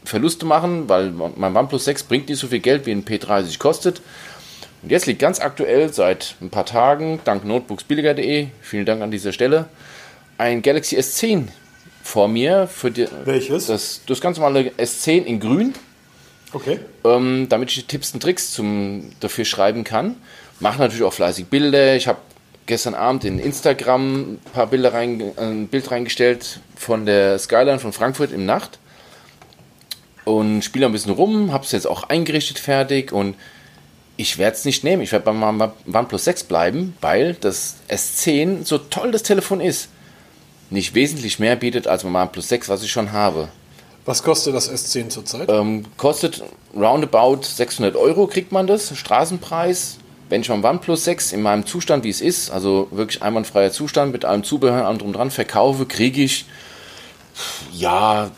Verluste 0.05 0.45
machen? 0.45 0.89
Weil 0.89 1.12
mein 1.12 1.55
OnePlus 1.55 1.86
6 1.86 2.03
bringt 2.03 2.29
nicht 2.29 2.39
so 2.39 2.47
viel 2.47 2.59
Geld, 2.59 2.86
wie 2.86 2.91
ein 2.91 3.05
P30 3.05 3.59
kostet. 3.59 4.01
Und 4.83 4.91
jetzt 4.91 5.05
liegt 5.05 5.19
ganz 5.19 5.39
aktuell 5.39 5.91
seit 5.93 6.35
ein 6.41 6.49
paar 6.49 6.65
Tagen, 6.65 7.19
dank 7.23 7.45
notebooksbilliger.de, 7.45 8.47
vielen 8.61 8.85
Dank 8.85 9.01
an 9.01 9.11
dieser 9.11 9.31
Stelle, 9.31 9.67
ein 10.37 10.61
Galaxy 10.61 10.97
S10 10.97 11.47
vor 12.03 12.27
mir. 12.27 12.67
Für 12.67 12.91
die, 12.91 13.07
Welches? 13.23 13.67
Das, 13.67 14.01
das 14.05 14.19
ganz 14.19 14.37
normale 14.37 14.71
S10 14.77 15.23
in 15.23 15.39
grün, 15.39 15.73
Okay. 16.51 16.79
ähm, 17.05 17.47
damit 17.49 17.69
ich 17.69 17.75
die 17.75 17.83
Tipps 17.83 18.13
und 18.13 18.21
Tricks 18.21 18.51
zum, 18.51 19.11
dafür 19.21 19.45
schreiben 19.45 19.85
kann. 19.85 20.15
Mache 20.59 20.79
natürlich 20.79 21.03
auch 21.03 21.13
fleißig 21.13 21.47
Bilder. 21.47 21.95
Ich 21.95 22.07
habe 22.07 22.19
gestern 22.65 22.93
Abend 22.93 23.23
in 23.23 23.39
Instagram 23.39 24.33
ein 24.33 24.39
paar 24.53 24.67
Bilder 24.67 24.93
rein, 24.93 25.31
ein 25.37 25.67
Bild 25.67 25.91
reingestellt 25.91 26.59
von 26.75 27.05
der 27.05 27.39
Skyline 27.39 27.79
von 27.79 27.93
Frankfurt 27.93 28.31
im 28.33 28.45
Nacht 28.45 28.79
und 30.25 30.61
spiele 30.61 30.85
ein 30.85 30.91
bisschen 30.91 31.13
rum, 31.13 31.51
habe 31.53 31.65
es 31.65 31.71
jetzt 31.71 31.87
auch 31.87 32.03
eingerichtet 32.03 32.59
fertig 32.59 33.11
und 33.11 33.35
ich 34.17 34.38
werde 34.38 34.56
es 34.56 34.65
nicht 34.65 34.84
nehmen. 34.84 35.02
Ich 35.02 35.12
werde 35.12 35.26
bei 35.26 35.34
meinem 35.34 35.71
OnePlus 35.91 36.26
6 36.26 36.43
bleiben, 36.43 36.95
weil 37.02 37.34
das 37.36 37.76
S10 37.89 38.65
so 38.65 38.78
toll 38.78 39.12
das 39.12 39.23
Telefon 39.23 39.60
ist. 39.60 39.89
Nicht 40.69 40.93
wesentlich 40.95 41.39
mehr 41.39 41.56
bietet 41.56 41.88
als 41.88 42.04
mein 42.04 42.15
OnePlus 42.15 42.49
6, 42.49 42.69
was 42.69 42.84
ich 42.84 42.91
schon 42.91 43.12
habe. 43.12 43.49
Was 44.06 44.21
kostet 44.21 44.54
das 44.54 44.71
S10 44.71 45.10
zurzeit? 45.10 45.49
Ähm, 45.49 45.86
kostet 45.97 46.43
roundabout 46.76 47.43
600 47.43 47.95
Euro, 47.95 48.28
kriegt 48.28 48.52
man 48.52 48.67
das, 48.67 48.95
Straßenpreis. 48.95 49.97
Wenn 50.30 50.41
ich 50.41 50.49
mein 50.49 50.63
OnePlus 50.63 51.04
6 51.06 51.32
in 51.34 51.41
meinem 51.41 51.65
Zustand, 51.65 52.04
wie 52.04 52.10
es 52.10 52.21
ist, 52.21 52.52
also 52.52 52.88
wirklich 52.91 53.21
einwandfreier 53.21 53.71
Zustand 53.71 54.12
mit 54.12 54.26
allem 54.26 54.43
Zubehör, 54.43 54.86
allem 54.88 54.97
drum 54.97 55.13
dran 55.13 55.32
verkaufe, 55.32 55.86
kriege 55.86 56.23
ich 56.23 56.45
ja 57.71 58.32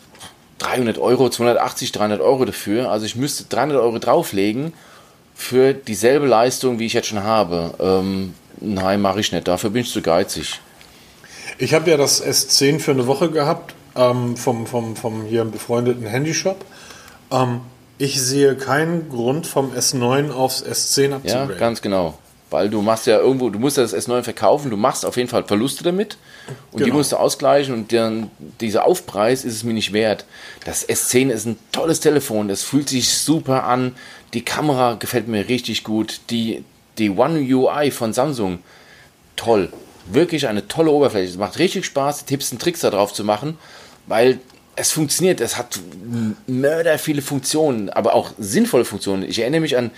300 0.60 0.98
Euro, 0.98 1.30
280, 1.30 1.92
300 1.92 2.22
Euro 2.22 2.46
dafür. 2.46 2.92
Also 2.92 3.06
ich 3.06 3.16
müsste 3.16 3.46
300 3.46 3.78
Euro 3.78 4.00
drauflegen 4.00 4.74
für 5.36 5.74
dieselbe 5.74 6.26
Leistung, 6.28 6.80
wie 6.80 6.86
ich 6.86 6.94
jetzt 6.94 7.08
schon 7.08 7.24
habe. 7.24 7.74
Ähm, 7.80 8.34
nein, 8.62 9.02
mache 9.02 9.20
ich 9.20 9.32
nicht. 9.32 9.48
Dafür 9.48 9.70
bin 9.70 9.82
ich 9.84 9.92
zu 9.92 10.02
geizig. 10.02 10.60
Ich 11.58 11.74
habe 11.74 11.90
ja 11.92 11.98
das 11.98 12.24
S10 12.26 12.80
für 12.80 12.92
eine 12.92 13.06
Woche 13.08 13.30
gehabt 13.30 13.76
ähm, 13.96 14.36
vom, 14.38 14.66
vom, 14.66 14.96
vom 14.96 15.26
hier 15.26 15.46
befreundeten 15.46 16.06
Handyshop. 16.06 16.66
Ähm, 17.32 17.62
ich 17.98 18.22
sehe 18.22 18.56
keinen 18.56 19.10
Grund 19.10 19.48
vom 19.48 19.72
S9 19.72 20.32
aufs 20.32 20.64
S10 20.64 21.10
Ja, 21.10 21.16
abzugraden. 21.18 21.58
ganz 21.58 21.82
genau. 21.82 22.18
Weil 22.52 22.70
du 22.70 22.82
machst 22.82 23.08
ja 23.08 23.18
irgendwo, 23.20 23.50
du 23.50 23.58
musst 23.58 23.78
ja 23.78 23.84
das 23.84 23.94
S9 23.96 24.22
verkaufen, 24.24 24.70
du 24.70 24.78
machst 24.78 25.06
auf 25.06 25.18
jeden 25.18 25.28
Fall 25.30 25.44
Verluste 25.46 25.84
damit 25.84 26.18
und 26.72 26.80
die 26.80 26.84
Genau. 26.86 26.98
musst 26.98 27.12
du 27.12 27.18
ausgleichen 27.18 27.74
und 27.74 27.92
dann 27.92 28.30
dieser 28.62 28.86
Aufpreis 28.86 29.44
ist 29.44 29.56
es 29.56 29.64
mir 29.64 29.74
nicht 29.74 29.94
wert. 29.94 30.26
Das 30.64 30.88
S10 30.88 31.30
ist 31.32 31.46
ein 31.48 31.58
tolles 31.72 32.02
Telefon, 32.02 32.48
das 32.48 32.62
fühlt 32.64 32.88
sich 32.88 33.10
super 33.10 33.64
an, 33.64 33.96
die 34.36 34.44
Kamera 34.44 34.96
gefällt 34.96 35.28
mir 35.28 35.48
richtig 35.48 35.84
gut, 35.84 36.20
die, 36.30 36.64
die 36.98 37.10
One 37.10 37.40
UI 37.40 37.90
von 37.90 38.14
Samsung, 38.14 38.60
toll. 39.36 39.72
Wirklich 40.08 40.48
eine 40.48 40.68
tolle 40.68 40.92
Oberfläche. 40.92 41.30
Es 41.30 41.38
macht 41.38 41.58
richtig 41.58 41.86
Spaß, 41.86 42.26
Tipps 42.26 42.52
und 42.52 42.62
Tricks 42.62 42.82
da 42.82 42.92
drauf 42.92 43.14
zu 43.14 43.24
machen, 43.24 43.58
weil 44.08 44.40
es 44.76 44.92
funktioniert. 44.92 45.40
Es 45.42 45.58
hat 45.58 45.80
mörder 46.48 47.00
viele 47.00 47.22
Funktionen, 47.22 47.90
aber 47.90 48.14
auch 48.14 48.32
sinnvolle 48.38 48.86
Funktionen. 48.86 49.24
Ich 49.24 49.40
erinnere 49.40 49.62
mich 49.62 49.78
an, 49.78 49.90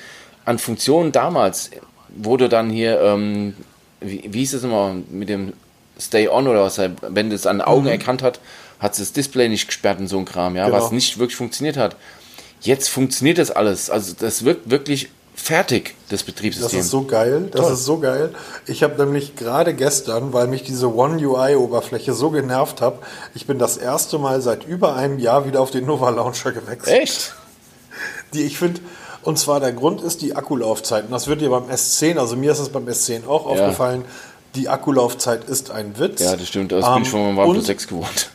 an 0.45 0.59
Funktionen 0.59 1.11
damals, 1.11 1.71
wo 2.09 2.37
du 2.37 2.47
dann 2.47 2.69
hier, 2.69 3.01
ähm, 3.01 3.55
wie, 3.99 4.23
wie 4.29 4.39
hieß 4.39 4.53
es 4.53 4.63
immer, 4.63 4.95
mit 5.09 5.29
dem 5.29 5.53
Stay 5.99 6.29
On 6.29 6.47
oder 6.47 6.63
was, 6.63 6.79
wenn 7.01 7.31
es 7.31 7.47
an 7.47 7.59
Augen 7.61 7.87
erkannt 7.87 8.21
hat, 8.21 8.39
hat 8.79 8.91
es 8.93 8.99
das 8.99 9.13
Display 9.13 9.49
nicht 9.49 9.67
gesperrt 9.67 9.99
und 9.99 10.07
so 10.07 10.19
ein 10.19 10.25
Kram, 10.25 10.55
ja, 10.55 10.67
Genau. 10.67 10.77
was 10.77 10.91
nicht 10.91 11.17
wirklich 11.17 11.35
funktioniert 11.35 11.75
hat. 11.75 11.95
Jetzt 12.61 12.89
funktioniert 12.89 13.37
das 13.37 13.51
alles. 13.51 13.89
Also 13.89 14.13
das 14.17 14.43
wirkt 14.45 14.69
wirklich 14.69 15.09
fertig, 15.35 15.93
das 16.09 16.19
Das 16.21 16.23
Betriebssystem. 16.23 16.79
ist 16.79 16.89
so 16.89 17.03
geil. 17.03 17.49
Das 17.51 17.61
Toll. 17.61 17.73
ist 17.73 17.85
so 17.85 17.99
geil. 17.99 18.33
Ich 18.65 18.81
habe 18.83 19.03
nämlich 19.03 19.35
gerade 19.35 19.73
gestern, 19.75 20.33
weil 20.33 20.47
mich 20.47 20.63
diese 20.63 20.93
One 20.93 21.17
UI-Oberfläche 21.25 22.13
so 22.13 22.31
genervt 22.31 22.81
hat, 22.81 22.95
ich 23.35 23.45
bin 23.45 23.59
das 23.59 23.77
erste 23.77 24.17
Mal 24.17 24.41
seit 24.41 24.63
über 24.65 24.95
einem 24.95 25.19
Jahr 25.19 25.45
wieder 25.45 25.61
auf 25.61 25.69
den 25.69 25.85
Nova 25.85 26.09
Launcher 26.09 26.51
gewechselt. 26.51 27.01
Echt? 27.01 27.35
Die 28.33 28.41
ich 28.43 28.57
finde, 28.57 28.81
und 29.21 29.37
zwar 29.37 29.59
der 29.59 29.73
Grund 29.73 30.01
ist 30.01 30.21
die 30.23 30.35
Akkulaufzeit. 30.35 31.05
Und 31.05 31.11
das 31.11 31.27
wird 31.27 31.41
dir 31.41 31.49
beim 31.51 31.65
S10, 31.69 32.17
also 32.17 32.35
mir 32.35 32.51
ist 32.51 32.59
es 32.59 32.69
beim 32.69 32.87
S10 32.87 33.27
auch 33.27 33.45
aufgefallen, 33.45 34.05
die 34.55 34.69
Akkulaufzeit 34.69 35.43
ist 35.43 35.69
ein 35.69 35.99
Witz. 35.99 36.21
Ja, 36.21 36.35
das 36.35 36.47
stimmt. 36.47 36.71
Das 36.71 36.83
Ähm, 36.85 36.93
bin 36.95 37.03
ich 37.03 37.13
meinem 37.13 37.37
OnePlus 37.37 37.57
und- 37.57 37.65
6 37.65 37.87
gewohnt. 37.87 38.31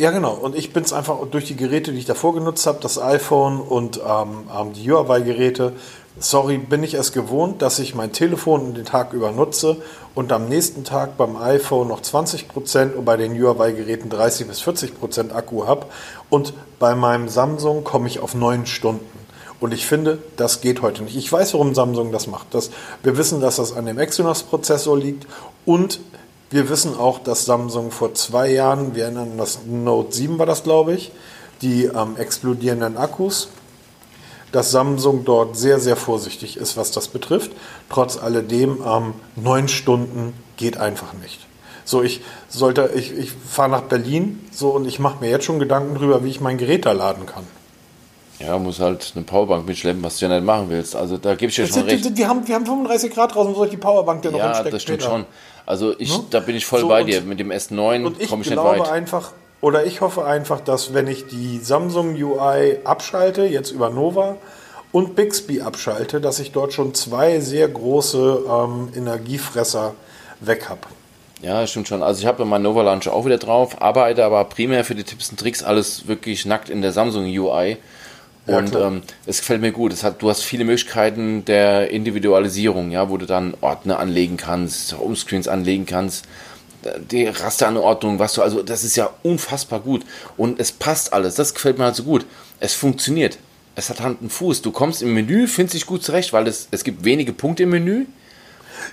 Ja, 0.00 0.12
genau. 0.12 0.34
Und 0.34 0.54
ich 0.54 0.72
bin 0.72 0.84
es 0.84 0.92
einfach 0.92 1.18
durch 1.28 1.46
die 1.46 1.56
Geräte, 1.56 1.90
die 1.90 1.98
ich 1.98 2.04
davor 2.04 2.32
genutzt 2.32 2.68
habe, 2.68 2.78
das 2.80 3.02
iPhone 3.02 3.60
und 3.60 3.96
ähm, 3.98 4.48
ähm, 4.56 4.72
die 4.72 4.88
Huawei-Geräte. 4.88 5.72
Sorry, 6.20 6.58
bin 6.58 6.84
ich 6.84 6.94
es 6.94 7.10
gewohnt, 7.10 7.62
dass 7.62 7.80
ich 7.80 7.96
mein 7.96 8.12
Telefon 8.12 8.74
den 8.74 8.84
Tag 8.84 9.12
über 9.12 9.32
nutze 9.32 9.76
und 10.14 10.30
am 10.30 10.48
nächsten 10.48 10.84
Tag 10.84 11.16
beim 11.16 11.36
iPhone 11.36 11.88
noch 11.88 12.00
20% 12.00 12.94
und 12.94 13.04
bei 13.04 13.16
den 13.16 13.36
Huawei-Geräten 13.36 14.08
30 14.08 14.46
bis 14.46 14.60
40% 14.62 15.32
Akku 15.32 15.66
habe. 15.66 15.86
Und 16.30 16.54
bei 16.78 16.94
meinem 16.94 17.28
Samsung 17.28 17.82
komme 17.82 18.06
ich 18.06 18.20
auf 18.20 18.36
9 18.36 18.66
Stunden. 18.66 19.18
Und 19.58 19.74
ich 19.74 19.84
finde, 19.84 20.18
das 20.36 20.60
geht 20.60 20.80
heute 20.80 21.02
nicht. 21.02 21.16
Ich 21.16 21.32
weiß, 21.32 21.54
warum 21.54 21.74
Samsung 21.74 22.12
das 22.12 22.28
macht. 22.28 22.54
Das, 22.54 22.70
wir 23.02 23.16
wissen, 23.16 23.40
dass 23.40 23.56
das 23.56 23.72
an 23.72 23.86
dem 23.86 23.98
Exynos-Prozessor 23.98 24.96
liegt 24.96 25.26
und 25.64 25.98
wir 26.50 26.68
wissen 26.68 26.96
auch, 26.96 27.18
dass 27.18 27.44
Samsung 27.44 27.90
vor 27.90 28.14
zwei 28.14 28.50
Jahren, 28.50 28.94
wir 28.94 29.04
erinnern 29.04 29.36
das 29.36 29.60
Note 29.66 30.14
7 30.14 30.38
war 30.38 30.46
das, 30.46 30.62
glaube 30.62 30.94
ich, 30.94 31.12
die 31.60 31.84
ähm, 31.84 32.16
explodierenden 32.16 32.96
Akkus, 32.96 33.48
dass 34.52 34.70
Samsung 34.70 35.24
dort 35.24 35.56
sehr, 35.56 35.78
sehr 35.78 35.96
vorsichtig 35.96 36.56
ist, 36.56 36.76
was 36.76 36.90
das 36.90 37.08
betrifft. 37.08 37.50
Trotz 37.90 38.16
alledem, 38.16 38.78
ähm, 38.86 39.14
neun 39.36 39.68
Stunden 39.68 40.32
geht 40.56 40.78
einfach 40.78 41.12
nicht. 41.14 41.40
So, 41.84 42.02
ich 42.02 42.22
sollte, 42.48 42.90
ich, 42.94 43.12
ich 43.12 43.32
fahre 43.32 43.70
nach 43.70 43.82
Berlin 43.82 44.40
so 44.50 44.70
und 44.70 44.86
ich 44.86 44.98
mache 44.98 45.20
mir 45.20 45.30
jetzt 45.30 45.44
schon 45.44 45.58
Gedanken 45.58 45.94
darüber, 45.94 46.24
wie 46.24 46.30
ich 46.30 46.40
mein 46.40 46.58
Gerät 46.58 46.86
da 46.86 46.92
laden 46.92 47.26
kann. 47.26 47.44
Ja, 48.40 48.56
muss 48.58 48.78
halt 48.78 49.12
eine 49.16 49.24
Powerbank 49.24 49.66
mitschleppen, 49.66 50.02
was 50.02 50.18
du 50.18 50.26
ja 50.26 50.34
nicht 50.34 50.44
machen 50.44 50.66
willst. 50.68 50.94
Also 50.94 51.16
da 51.16 51.34
gebe 51.34 51.50
ich 51.50 51.56
dir 51.56 51.62
Das 51.62 51.70
schon 51.70 51.80
sind, 51.82 51.90
recht. 51.90 52.04
die, 52.04 52.14
die, 52.14 52.26
haben, 52.26 52.46
wir 52.46 52.54
haben 52.54 52.66
35 52.66 53.12
Grad 53.12 53.34
draußen, 53.34 53.52
wo 53.52 53.56
soll 53.56 53.66
ich 53.66 53.72
die 53.72 53.76
Powerbank 53.78 54.22
denn 54.22 54.32
noch 54.32 54.38
Ja, 54.38 54.62
das 54.62 54.82
stimmt 54.82 55.02
später? 55.02 55.10
schon. 55.10 55.26
Also 55.66 55.94
ich, 55.98 56.16
Ne? 56.16 56.24
da 56.30 56.40
bin 56.40 56.54
ich 56.56 56.64
voll 56.64 56.80
So, 56.80 56.88
bei 56.88 57.02
dir. 57.02 57.20
Mit 57.22 57.40
dem 57.40 57.50
S9 57.50 58.04
Und 58.04 58.20
ich 58.22 58.28
komme 58.28 58.42
ich 58.42 58.50
nicht 58.50 58.58
glaube 58.60 58.78
weit. 58.80 58.88
einfach, 58.90 59.32
oder 59.60 59.84
ich 59.86 60.00
hoffe 60.00 60.24
einfach, 60.24 60.60
dass 60.60 60.94
wenn 60.94 61.08
ich 61.08 61.26
die 61.26 61.58
Samsung 61.58 62.14
UI 62.14 62.78
abschalte, 62.84 63.42
jetzt 63.44 63.72
über 63.72 63.90
Nova, 63.90 64.36
und 64.92 65.16
Bixby 65.16 65.60
abschalte, 65.60 66.20
dass 66.20 66.38
ich 66.38 66.52
dort 66.52 66.72
schon 66.72 66.94
zwei 66.94 67.40
sehr 67.40 67.68
große 67.68 68.44
ähm, 68.48 68.88
Energiefresser 68.96 69.94
weg 70.40 70.68
habe. 70.68 70.80
Ja, 71.42 71.60
das 71.60 71.70
stimmt 71.70 71.88
schon. 71.88 72.02
Also 72.02 72.20
ich 72.20 72.26
habe 72.26 72.44
meinen 72.44 72.62
Nova 72.62 72.82
Launcher 72.82 73.12
auch 73.12 73.26
wieder 73.26 73.36
drauf, 73.38 73.82
arbeite 73.82 74.24
aber 74.24 74.44
primär 74.44 74.84
für 74.84 74.94
die 74.94 75.04
Tipps 75.04 75.28
und 75.30 75.38
Tricks 75.38 75.62
alles 75.62 76.08
wirklich 76.08 76.46
nackt 76.46 76.70
in 76.70 76.80
der 76.82 76.92
Samsung 76.92 77.24
UI. 77.26 77.76
Ja, 78.48 78.58
Und 78.58 78.70
klar. 78.70 78.88
ähm, 78.88 79.02
es 79.26 79.40
gefällt 79.40 79.60
mir 79.60 79.72
gut. 79.72 79.92
Es 79.92 80.02
hat, 80.02 80.22
du 80.22 80.30
hast 80.30 80.42
viele 80.42 80.64
Möglichkeiten 80.64 81.44
der 81.44 81.90
Individualisierung, 81.90 82.90
ja, 82.90 83.10
wo 83.10 83.16
du 83.16 83.26
dann 83.26 83.54
Ordner 83.60 83.98
anlegen 83.98 84.36
kannst, 84.36 84.96
Homescreens 84.98 85.48
anlegen 85.48 85.86
kannst, 85.86 86.24
die 87.10 87.26
Rasteranordnung, 87.26 88.18
was 88.18 88.34
du, 88.34 88.42
also 88.42 88.62
das 88.62 88.84
ist 88.84 88.96
ja 88.96 89.10
unfassbar 89.22 89.80
gut. 89.80 90.04
Und 90.36 90.58
es 90.60 90.72
passt 90.72 91.12
alles. 91.12 91.34
Das 91.34 91.54
gefällt 91.54 91.78
mir 91.78 91.84
halt 91.84 91.96
so 91.96 92.04
gut. 92.04 92.24
Es 92.60 92.74
funktioniert. 92.74 93.38
Es 93.74 93.90
hat 93.90 94.00
Hand 94.00 94.22
und 94.22 94.32
Fuß. 94.32 94.62
Du 94.62 94.70
kommst 94.72 95.02
im 95.02 95.12
Menü, 95.14 95.46
findest 95.46 95.74
dich 95.74 95.86
gut 95.86 96.02
zurecht, 96.02 96.32
weil 96.32 96.46
es, 96.48 96.68
es 96.70 96.84
gibt 96.84 97.04
wenige 97.04 97.32
Punkte 97.32 97.64
im 97.64 97.70
Menü. 97.70 98.06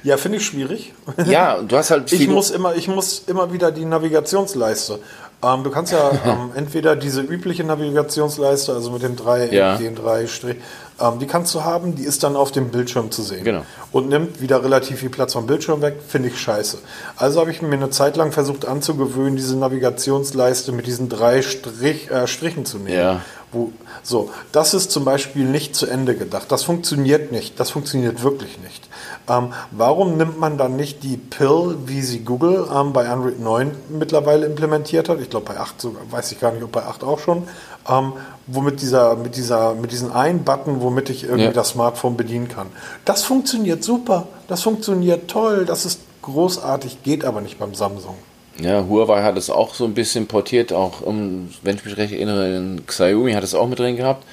Ja, 0.03 0.17
finde 0.17 0.39
ich 0.39 0.45
schwierig. 0.45 0.93
Ja, 1.25 1.53
und 1.55 1.71
du 1.71 1.77
hast 1.77 1.91
halt 1.91 2.11
Ich 2.11 2.27
muss 2.27 2.51
immer, 2.51 2.75
ich 2.75 2.87
muss 2.87 3.23
immer 3.27 3.53
wieder 3.53 3.71
die 3.71 3.85
Navigationsleiste 3.85 4.99
Ähm, 5.45 5.63
du 5.63 5.69
kannst 5.69 5.91
ja 5.91 6.11
ähm, 6.25 6.51
entweder 6.55 6.95
diese 6.95 7.21
übliche 7.21 7.63
Navigationsleiste, 7.63 8.73
also 8.73 8.91
mit 8.91 9.03
den 9.03 9.15
drei, 9.15 9.47
Ja. 9.51 9.77
den 9.77 9.95
drei 9.95 10.27
Strich, 10.27 10.57
ähm, 10.99 11.19
die 11.19 11.27
kannst 11.27 11.53
du 11.53 11.63
haben, 11.63 11.95
die 11.95 12.03
ist 12.03 12.23
dann 12.23 12.35
auf 12.35 12.51
dem 12.51 12.69
Bildschirm 12.69 13.11
zu 13.11 13.21
sehen. 13.21 13.43
Genau. 13.43 13.63
Und 13.91 14.09
nimmt 14.09 14.41
wieder 14.41 14.63
relativ 14.63 14.99
viel 14.99 15.09
Platz 15.09 15.33
vom 15.33 15.45
Bildschirm 15.45 15.81
weg, 15.81 15.97
finde 16.07 16.29
ich 16.29 16.39
scheiße. 16.39 16.77
Also 17.17 17.39
habe 17.39 17.51
ich 17.51 17.61
mir 17.61 17.73
eine 17.73 17.89
Zeit 17.89 18.15
lang 18.15 18.31
versucht 18.31 18.65
anzugewöhnen, 18.65 19.35
diese 19.35 19.57
Navigationsleiste 19.57 20.71
mit 20.71 20.87
diesen 20.87 21.09
drei 21.09 21.41
Strich, 21.41 22.09
äh, 22.11 22.27
Strichen 22.27 22.65
zu 22.65 22.77
nehmen. 22.77 22.97
Ja. 22.97 23.21
Wo, 23.51 23.71
so, 24.03 24.31
das 24.51 24.73
ist 24.73 24.91
zum 24.91 25.05
Beispiel 25.05 25.45
nicht 25.45 25.75
zu 25.75 25.85
Ende 25.85 26.15
gedacht. 26.15 26.51
Das 26.51 26.63
funktioniert 26.63 27.31
nicht. 27.31 27.59
Das 27.59 27.69
funktioniert 27.69 28.21
wirklich 28.21 28.59
nicht. 28.59 28.87
Ähm, 29.29 29.53
warum 29.71 30.17
nimmt 30.17 30.39
man 30.39 30.57
dann 30.57 30.75
nicht 30.75 31.03
die 31.03 31.17
Pill, 31.17 31.77
wie 31.85 32.01
sie 32.01 32.19
Google 32.19 32.67
ähm, 32.73 32.93
bei 32.93 33.07
Android 33.07 33.39
9 33.39 33.71
mittlerweile 33.89 34.45
implementiert 34.45 35.09
hat? 35.09 35.19
Ich 35.19 35.29
glaube 35.29 35.45
bei 35.53 35.59
8 35.59 35.79
sogar, 35.81 36.01
weiß 36.11 36.31
ich 36.31 36.39
gar 36.39 36.51
nicht, 36.51 36.63
ob 36.63 36.71
bei 36.71 36.83
8 36.83 37.03
auch 37.03 37.19
schon. 37.19 37.47
Ähm, 37.87 38.13
womit 38.47 38.81
dieser, 38.81 39.15
mit 39.15 39.35
dieser, 39.35 39.75
mit 39.75 39.91
diesen 39.91 40.11
einen 40.11 40.43
Button, 40.43 40.81
womit 40.81 41.09
ich 41.09 41.23
irgendwie 41.23 41.45
Ja. 41.45 41.51
das 41.51 41.69
Smartphone 41.69 42.17
bedienen 42.17 42.47
kann. 42.47 42.67
Das 43.05 43.23
funktioniert 43.23 43.83
super. 43.83 44.27
Das 44.47 44.61
funktioniert 44.63 45.29
toll. 45.29 45.65
Das 45.65 45.85
ist 45.85 45.99
großartig, 46.21 47.03
geht 47.03 47.25
aber 47.25 47.41
nicht 47.41 47.59
beim 47.59 47.75
Samsung. 47.75 48.15
Ja, 48.59 48.85
Huawei 48.87 49.21
hat 49.21 49.37
es 49.37 49.49
auch 49.49 49.73
so 49.75 49.83
ein 49.85 49.93
bisschen 49.93 50.27
portiert, 50.27 50.71
auch, 50.71 51.01
um, 51.01 51.49
wenn 51.61 51.75
ich 51.75 51.83
mich 51.85 51.97
recht 51.97 52.13
erinnere, 52.13 52.55
in 52.55 52.85
Xiaomi 52.87 53.33
hat 53.33 53.43
es 53.43 53.53
auch 53.53 53.67
mit 53.67 53.79
drin 53.79 53.97
gehabt. 53.97 54.23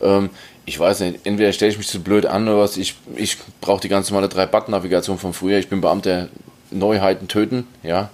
Ähm, 0.00 0.30
ich 0.64 0.80
weiß 0.80 1.00
nicht, 1.00 1.20
entweder 1.24 1.52
stelle 1.52 1.70
ich 1.72 1.78
mich 1.78 1.86
zu 1.86 2.00
blöd 2.00 2.26
an 2.26 2.48
oder 2.48 2.58
was, 2.58 2.76
ich, 2.76 2.96
ich 3.16 3.36
brauche 3.60 3.80
die 3.80 3.88
ganz 3.88 4.10
normale 4.10 4.28
Drei-Button-Navigation 4.28 5.18
von 5.18 5.32
früher. 5.32 5.58
Ich 5.58 5.68
bin 5.68 5.80
Beamter, 5.80 6.28
Neuheiten 6.70 7.28
töten, 7.28 7.66
ja. 7.82 8.08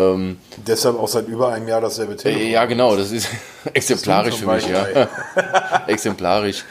Ähm, 0.00 0.38
Deshalb 0.66 0.98
auch 0.98 1.08
seit 1.08 1.28
über 1.28 1.52
einem 1.52 1.68
Jahr 1.68 1.80
dasselbe 1.80 2.16
Telefon. 2.16 2.42
äh, 2.42 2.50
ja, 2.52 2.64
genau, 2.64 2.96
das 2.96 3.12
ist 3.12 3.28
exemplarisch 3.74 4.36
für 4.36 4.46
mich, 4.46 4.66
ja. 4.66 5.08
exemplarisch. 5.86 6.64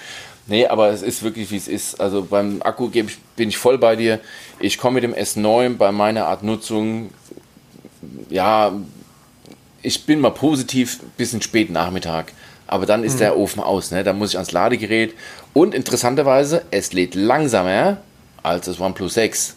Nee, 0.47 0.65
aber 0.65 0.89
es 0.89 1.03
ist 1.03 1.21
wirklich, 1.21 1.51
wie 1.51 1.57
es 1.57 1.67
ist. 1.67 2.01
Also 2.01 2.23
beim 2.23 2.61
Akku 2.63 2.89
bin 2.89 3.49
ich 3.49 3.57
voll 3.57 3.77
bei 3.77 3.95
dir. 3.95 4.19
Ich 4.59 4.79
komme 4.79 4.95
mit 4.95 5.03
dem 5.03 5.13
S9 5.13 5.77
bei 5.77 5.91
meiner 5.91 6.25
Art 6.25 6.41
Nutzung, 6.41 7.11
ja, 8.29 8.73
ich 9.81 10.05
bin 10.05 10.19
mal 10.19 10.31
positiv 10.31 10.99
bis 11.17 11.33
in 11.33 11.41
spät 11.41 11.69
Nachmittag. 11.69 12.33
Aber 12.67 12.85
dann 12.85 13.03
ist 13.03 13.19
der 13.19 13.37
Ofen 13.37 13.61
aus, 13.63 13.89
ne? 13.89 14.03
Da 14.03 14.13
muss 14.13 14.29
ich 14.29 14.35
ans 14.35 14.51
Ladegerät. 14.51 15.15
Und 15.53 15.73
interessanterweise, 15.73 16.63
es 16.69 16.93
lädt 16.93 17.15
langsamer 17.15 17.97
als 18.43 18.65
das 18.67 18.79
OnePlus 18.79 19.15
6. 19.15 19.55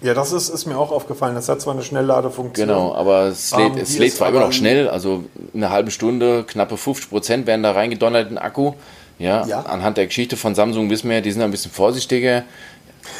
Ja, 0.00 0.14
das 0.14 0.32
ist, 0.32 0.48
ist 0.48 0.66
mir 0.66 0.78
auch 0.78 0.92
aufgefallen. 0.92 1.34
Das 1.34 1.48
hat 1.48 1.60
zwar 1.60 1.74
eine 1.74 1.82
Schnellladefunktion. 1.82 2.68
Genau, 2.68 2.94
aber 2.94 3.24
es 3.26 3.50
lädt, 3.56 3.72
Ähm, 3.76 3.78
es 3.82 3.98
lädt 3.98 4.12
zwar 4.14 4.28
immer 4.28 4.40
noch 4.40 4.52
schnell, 4.52 4.88
also 4.88 5.24
in 5.52 5.62
einer 5.64 5.72
halben 5.72 5.90
Stunde, 5.90 6.44
knappe 6.44 6.76
50 6.76 7.10
Prozent 7.10 7.46
werden 7.46 7.62
da 7.64 7.72
reingedonnert 7.72 8.24
in 8.28 8.34
den 8.36 8.38
Akku. 8.38 8.74
Ja, 9.18 9.44
Ja. 9.46 9.62
anhand 9.62 9.96
der 9.96 10.06
Geschichte 10.06 10.36
von 10.36 10.54
Samsung 10.54 10.88
wissen 10.90 11.10
wir, 11.10 11.20
die 11.20 11.32
sind 11.32 11.42
ein 11.42 11.50
bisschen 11.50 11.72
vorsichtiger. 11.72 12.44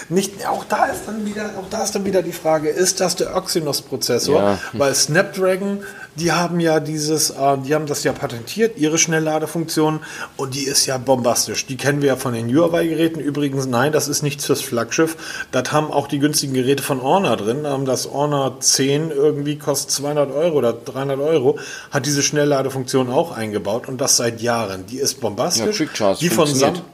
Nicht, 0.08 0.46
auch 0.46 0.64
da 0.64 0.86
ist 0.86 1.02
dann 1.06 1.26
wieder, 1.26 1.50
auch 1.58 1.68
da 1.68 1.82
ist 1.84 1.94
dann 1.94 2.04
wieder 2.04 2.22
die 2.22 2.32
Frage, 2.32 2.68
ist 2.68 3.00
das 3.00 3.16
der 3.16 3.34
Exynos-Prozessor? 3.34 4.40
Ja. 4.40 4.58
Weil 4.72 4.94
Snapdragon, 4.94 5.80
die 6.16 6.32
haben 6.32 6.60
ja 6.60 6.80
dieses, 6.80 7.30
äh, 7.30 7.58
die 7.64 7.74
haben 7.74 7.86
das 7.86 8.04
ja 8.04 8.12
patentiert, 8.12 8.78
ihre 8.78 8.98
Schnellladefunktion, 8.98 10.00
und 10.36 10.54
die 10.54 10.64
ist 10.64 10.86
ja 10.86 10.98
bombastisch. 10.98 11.66
Die 11.66 11.76
kennen 11.76 12.00
wir 12.00 12.08
ja 12.08 12.16
von 12.16 12.32
den 12.32 12.48
Huawei-Geräten. 12.48 13.20
Übrigens, 13.20 13.66
nein, 13.66 13.92
das 13.92 14.08
ist 14.08 14.22
nichts 14.22 14.46
fürs 14.46 14.60
Flaggschiff. 14.60 15.16
Das 15.52 15.72
haben 15.72 15.90
auch 15.90 16.08
die 16.08 16.18
günstigen 16.18 16.54
Geräte 16.54 16.82
von 16.82 17.02
Honor 17.02 17.36
drin. 17.36 17.64
Ähm, 17.66 17.84
Das 17.84 18.10
Honor 18.10 18.60
10 18.60 19.10
irgendwie 19.10 19.58
kostet 19.58 19.90
200 19.90 20.30
Euro 20.32 20.58
oder 20.58 20.72
300 20.72 21.20
Euro, 21.20 21.58
hat 21.90 22.06
diese 22.06 22.22
Schnellladefunktion 22.22 23.10
auch 23.10 23.32
eingebaut 23.32 23.88
und 23.88 24.00
das 24.00 24.16
seit 24.16 24.40
Jahren. 24.40 24.86
Die 24.86 24.98
ist 24.98 25.20
bombastisch. 25.20 25.80
Ja, 25.80 26.14
die 26.14 26.28
von 26.28 26.46
funktioniert. 26.46 26.76
Sam 26.76 26.84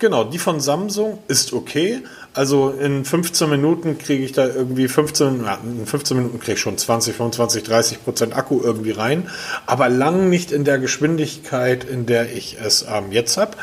Genau, 0.00 0.24
die 0.24 0.38
von 0.38 0.60
Samsung 0.60 1.18
ist 1.28 1.52
okay. 1.52 2.02
Also 2.32 2.70
in 2.70 3.04
15 3.04 3.50
Minuten 3.50 3.98
kriege 3.98 4.24
ich 4.24 4.32
da 4.32 4.46
irgendwie 4.46 4.86
15, 4.86 5.42
ja, 5.44 5.58
in 5.64 5.84
15 5.84 6.16
Minuten 6.16 6.38
kriege 6.38 6.52
ich 6.52 6.60
schon 6.60 6.78
20, 6.78 7.16
25, 7.16 7.64
30 7.64 8.04
Prozent 8.04 8.36
Akku 8.36 8.60
irgendwie 8.62 8.92
rein. 8.92 9.28
Aber 9.66 9.88
lang 9.88 10.28
nicht 10.28 10.52
in 10.52 10.64
der 10.64 10.78
Geschwindigkeit, 10.78 11.82
in 11.82 12.06
der 12.06 12.32
ich 12.32 12.56
es 12.62 12.86
ähm, 12.88 13.10
jetzt 13.10 13.36
habe. 13.36 13.56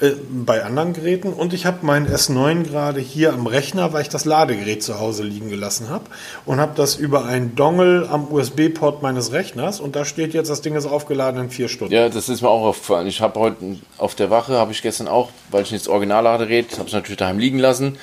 Äh, 0.00 0.12
bei 0.28 0.64
anderen 0.64 0.92
Geräten. 0.92 1.32
Und 1.32 1.52
ich 1.52 1.66
habe 1.66 1.86
meinen 1.86 2.08
S9 2.08 2.64
gerade 2.64 2.98
hier 2.98 3.32
am 3.32 3.46
Rechner, 3.46 3.92
weil 3.92 4.02
ich 4.02 4.08
das 4.08 4.24
Ladegerät 4.24 4.82
zu 4.82 4.98
Hause 4.98 5.22
liegen 5.22 5.50
gelassen 5.50 5.88
habe 5.88 6.04
und 6.46 6.58
habe 6.60 6.72
das 6.74 6.96
über 6.96 7.24
einen 7.26 7.54
Dongle 7.54 8.08
am 8.10 8.26
USB-Port 8.30 9.02
meines 9.02 9.30
Rechners. 9.32 9.78
Und 9.78 9.94
da 9.94 10.04
steht 10.04 10.34
jetzt, 10.34 10.50
das 10.50 10.62
Ding 10.62 10.74
ist 10.74 10.86
aufgeladen 10.86 11.44
in 11.44 11.50
vier 11.50 11.68
Stunden. 11.68 11.94
Ja, 11.94 12.08
das 12.08 12.28
ist 12.28 12.42
mir 12.42 12.48
auch 12.48 12.64
aufgefallen. 12.64 13.06
Ich 13.06 13.20
habe 13.20 13.38
heute 13.38 13.76
auf 13.96 14.16
der 14.16 14.30
Wache, 14.30 14.54
habe 14.54 14.72
ich 14.72 14.82
gestern 14.82 15.06
auch, 15.06 15.30
weil 15.50 15.62
ich 15.62 15.70
nicht 15.70 15.84
das 15.86 15.92
Originalladegerät, 15.92 16.76
habe 16.78 16.88
es 16.88 16.92
natürlich 16.92 17.18
daheim 17.18 17.38
liegen 17.38 17.60
lassen, 17.60 17.96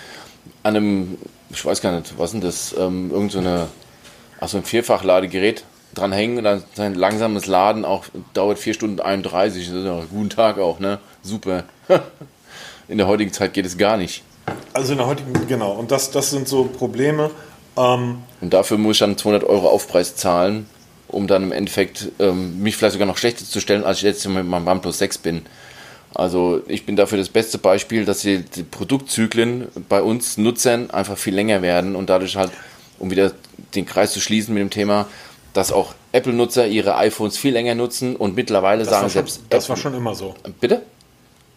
an 0.63 0.77
einem, 0.77 1.17
ich 1.49 1.63
weiß 1.63 1.81
gar 1.81 1.91
nicht, 1.97 2.13
was 2.17 2.31
denn 2.31 2.41
das, 2.41 2.73
ähm, 2.79 3.11
irgend 3.11 3.33
so 3.33 3.39
eine, 3.39 3.67
ach 4.39 4.47
so 4.47 4.57
ein 4.57 4.63
Vierfachladegerät 4.63 5.65
dran 5.93 6.11
hängen 6.11 6.37
und 6.37 6.43
dann 6.43 6.63
sein 6.73 6.95
langsames 6.95 7.45
Laden 7.45 7.85
auch 7.85 8.05
dauert 8.33 8.59
4 8.59 8.73
Stunden 8.73 8.99
31. 8.99 9.67
Das 9.67 9.75
ist 9.75 9.85
ja 9.85 10.03
guten 10.11 10.29
Tag 10.29 10.57
auch, 10.57 10.79
ne? 10.79 10.99
Super. 11.21 11.63
In 12.87 12.97
der 12.97 13.07
heutigen 13.07 13.31
Zeit 13.31 13.53
geht 13.53 13.65
es 13.65 13.77
gar 13.77 13.97
nicht. 13.97 14.23
Also 14.73 14.91
in 14.91 14.97
der 14.97 15.07
heutigen, 15.07 15.33
genau, 15.47 15.71
und 15.71 15.91
das, 15.91 16.11
das 16.11 16.31
sind 16.31 16.47
so 16.47 16.65
Probleme. 16.65 17.29
Ähm, 17.77 18.17
Und 18.41 18.53
dafür 18.53 18.77
muss 18.77 18.95
ich 18.95 18.99
dann 18.99 19.17
200 19.17 19.45
Euro 19.45 19.69
Aufpreis 19.69 20.15
zahlen, 20.15 20.65
um 21.07 21.27
dann 21.27 21.43
im 21.43 21.51
Endeffekt 21.53 22.11
ähm, 22.19 22.61
mich 22.61 22.75
vielleicht 22.75 22.93
sogar 22.93 23.07
noch 23.07 23.17
schlechter 23.17 23.45
zu 23.45 23.61
stellen, 23.61 23.85
als 23.85 23.97
ich 23.97 24.03
jetzt 24.03 24.27
mit 24.27 24.45
meinem 24.45 24.67
OnePlus 24.67 24.97
6 24.97 25.19
bin. 25.19 25.45
Also 26.13 26.61
ich 26.67 26.85
bin 26.85 26.95
dafür 26.97 27.17
das 27.17 27.29
beste 27.29 27.57
Beispiel, 27.57 28.03
dass 28.03 28.21
die, 28.21 28.39
die 28.39 28.63
Produktzyklen 28.63 29.67
bei 29.87 30.01
uns 30.01 30.37
Nutzern 30.37 30.91
einfach 30.91 31.17
viel 31.17 31.33
länger 31.33 31.61
werden 31.61 31.95
und 31.95 32.09
dadurch 32.09 32.35
halt, 32.35 32.51
um 32.99 33.09
wieder 33.11 33.31
den 33.75 33.85
Kreis 33.85 34.11
zu 34.11 34.19
schließen 34.19 34.53
mit 34.53 34.61
dem 34.61 34.69
Thema, 34.69 35.07
dass 35.53 35.71
auch 35.71 35.93
Apple-Nutzer 36.11 36.67
ihre 36.67 36.95
iPhones 36.95 37.37
viel 37.37 37.53
länger 37.53 37.75
nutzen 37.75 38.15
und 38.15 38.35
mittlerweile 38.35 38.79
das, 38.79 38.89
sagen 38.89 39.03
war 39.03 39.09
schon, 39.09 39.13
selbst 39.27 39.41
das 39.49 39.69
war 39.69 39.75
Apple- 39.75 39.83
schon 39.83 39.93
immer 39.95 40.15
so. 40.15 40.35
Bitte? 40.59 40.81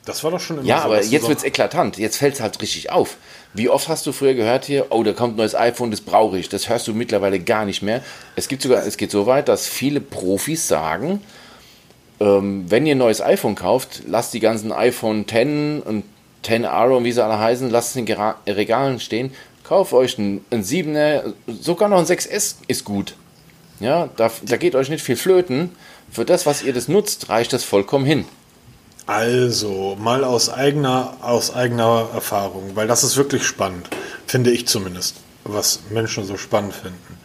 Das 0.05 0.23
war 0.23 0.31
doch 0.31 0.41
schon 0.41 0.59
immer 0.59 0.67
Ja, 0.67 0.79
so. 0.81 0.85
aber 0.85 0.97
dass 0.99 1.07
du 1.07 1.13
jetzt 1.13 1.29
wird 1.29 1.39
es 1.39 1.45
eklatant. 1.45 1.97
Jetzt 1.97 2.19
fällt 2.19 2.35
es 2.35 2.41
halt 2.41 2.61
richtig 2.61 2.91
auf. 2.91 3.17
Wie 3.55 3.69
oft 3.71 3.89
hast 3.89 4.05
du 4.07 4.13
früher 4.13 4.35
gehört 4.35 4.65
hier, 4.67 4.87
oh, 4.91 5.03
da 5.03 5.13
kommt 5.13 5.35
ein 5.35 5.37
neues 5.39 5.55
iPhone, 5.55 5.91
das 5.91 6.01
brauche 6.03 6.39
ich. 6.39 6.49
Das 6.49 6.69
hörst 6.69 6.87
du 6.89 6.93
mittlerweile 6.93 7.39
gar 7.41 7.65
nicht 7.65 7.83
mehr. 7.83 8.03
Es 8.37 8.49
gibt 8.49 8.63
sogar, 8.63 8.85
es 8.87 8.97
geht 8.97 9.11
so 9.11 9.27
weit, 9.27 9.49
dass 9.49 9.67
viele 9.67 10.01
Profis 10.01 10.69
sagen, 10.69 11.21
ähm, 12.21 12.65
wenn 12.69 12.85
ihr 12.87 12.95
ein 12.97 12.99
neues 12.99 13.23
iPhone 13.23 13.55
kauft, 13.55 14.03
lasst 14.07 14.35
die 14.35 14.41
ganzen 14.41 14.73
iPhone 14.73 15.27
10 15.27 15.83
und 15.83 16.05
10R 16.45 16.97
und 16.97 17.05
wie 17.05 17.13
sie 17.13 17.25
alle 17.25 17.39
heißen, 17.39 17.71
lasst 17.71 17.91
es 17.91 17.97
in 17.97 18.07
Regalen 18.47 19.01
stehen. 19.01 19.33
Kauft 19.63 19.95
euch 19.95 20.19
ein, 20.19 20.45
ein 20.51 20.63
7er, 20.63 21.33
sogar 21.47 21.89
noch 21.89 21.99
ein 21.99 22.05
6S 22.05 22.57
ist 22.69 22.85
gut. 22.85 23.15
Ja, 23.85 24.09
da, 24.17 24.31
da 24.43 24.57
geht 24.57 24.77
euch 24.77 24.89
nicht 24.89 25.05
viel 25.05 25.17
flöten. 25.17 25.73
Für 26.11 26.25
das, 26.25 26.47
was 26.47 26.63
ihr 26.63 26.73
das 26.73 26.89
nutzt, 26.89 27.29
reicht 27.29 27.53
das 27.53 27.65
vollkommen 27.65 28.07
hin. 28.07 28.25
Also, 29.05 29.95
mal 30.01 30.25
aus 30.25 30.49
eigener, 30.49 31.19
aus 31.21 31.55
eigener 31.55 32.09
Erfahrung, 32.15 32.71
weil 32.77 32.87
das 32.87 33.05
ist 33.05 33.19
wirklich 33.19 33.45
spannend, 33.45 33.91
finde 34.27 34.53
ich 34.53 34.67
zumindest, 34.67 35.17
was 35.45 35.81
Menschen 35.91 36.25
so 36.25 36.39
spannend 36.39 36.73
finden. 36.73 37.19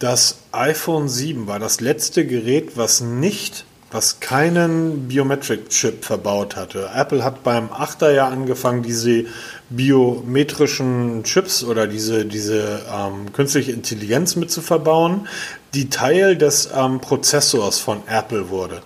Das 0.00 0.38
iPhone 0.50 1.08
7 1.08 1.46
war 1.46 1.60
das 1.60 1.80
letzte 1.80 2.26
Gerät, 2.26 2.76
was 2.76 3.00
nicht, 3.00 3.64
was 3.92 4.18
keinen 4.18 5.06
Biometric-Chip 5.06 6.04
verbaut 6.04 6.56
hatte. 6.56 6.90
Apple 6.92 7.22
hat 7.22 7.44
beim 7.44 7.68
8er 7.68 8.10
Jahr 8.10 8.32
angefangen, 8.32 8.82
diese 8.82 9.26
biometrischen 9.70 11.22
Chips 11.22 11.62
oder 11.62 11.86
diese, 11.86 12.24
diese 12.24 12.82
ähm, 12.92 13.32
künstliche 13.32 13.70
Intelligenz 13.70 14.34
mit 14.34 14.50
zu 14.50 14.62
verbauen, 14.62 15.28
die 15.74 15.90
Teil 15.90 16.36
des 16.36 16.68
ähm, 16.74 17.00
Prozessors 17.00 17.78
von 17.78 18.02
Apple 18.06 18.48
wurde. 18.50 18.82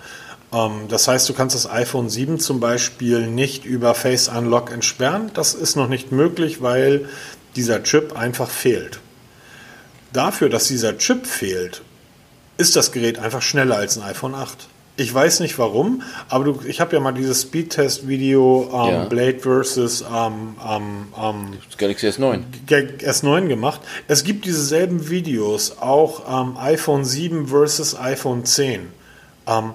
Ähm, 0.53 0.89
das 0.89 1.09
heißt, 1.09 1.29
du 1.29 1.35
kannst 1.35 1.55
das 1.55 1.71
iPhone 1.71 2.09
7 2.09 2.41
zum 2.41 2.61
Beispiel 2.61 3.27
nicht 3.27 3.65
über 3.65 3.95
Face 3.95 4.29
Unlock 4.29 4.73
entsperren. 4.73 5.31
Das 5.35 5.55
ist 5.55 5.77
noch 5.77 5.89
nicht 5.89 6.13
möglich, 6.13 6.63
weil 6.63 7.09
dieser 7.57 7.83
Chip 7.83 8.17
einfach 8.17 8.49
fehlt. 8.49 9.01
Dafür, 10.13 10.49
dass 10.49 10.69
dieser 10.69 10.97
Chip 10.97 11.27
fehlt, 11.27 11.83
ist 12.57 12.77
das 12.77 12.93
Gerät 12.93 13.19
einfach 13.19 13.43
schneller 13.43 13.77
als 13.77 13.99
ein 13.99 14.05
iPhone 14.05 14.35
8. 14.35 14.69
Ich 15.01 15.15
weiß 15.15 15.39
nicht 15.41 15.57
warum, 15.61 16.03
aber 16.29 16.43
du, 16.45 16.61
ich 16.67 16.81
habe 16.81 16.97
ja 16.97 17.01
mal 17.01 17.13
dieses 17.13 17.43
Speedtest-Video 17.43 18.69
ähm, 18.73 18.93
Ja. 18.93 19.05
Blade 19.05 19.39
versus 19.39 20.03
ähm, 20.03 20.57
ähm, 20.69 21.07
ähm, 21.17 21.59
Galaxy 21.79 22.09
S9. 22.09 22.41
S9 22.67 23.47
gemacht. 23.47 23.81
Es 24.09 24.25
gibt 24.25 24.45
dieselben 24.45 25.09
Videos, 25.09 25.79
auch 25.79 26.43
ähm, 26.43 26.57
iPhone 26.57 27.05
7 27.05 27.47
versus 27.47 27.97
iPhone 27.97 28.45
10. 28.45 28.89
Ähm, 29.47 29.71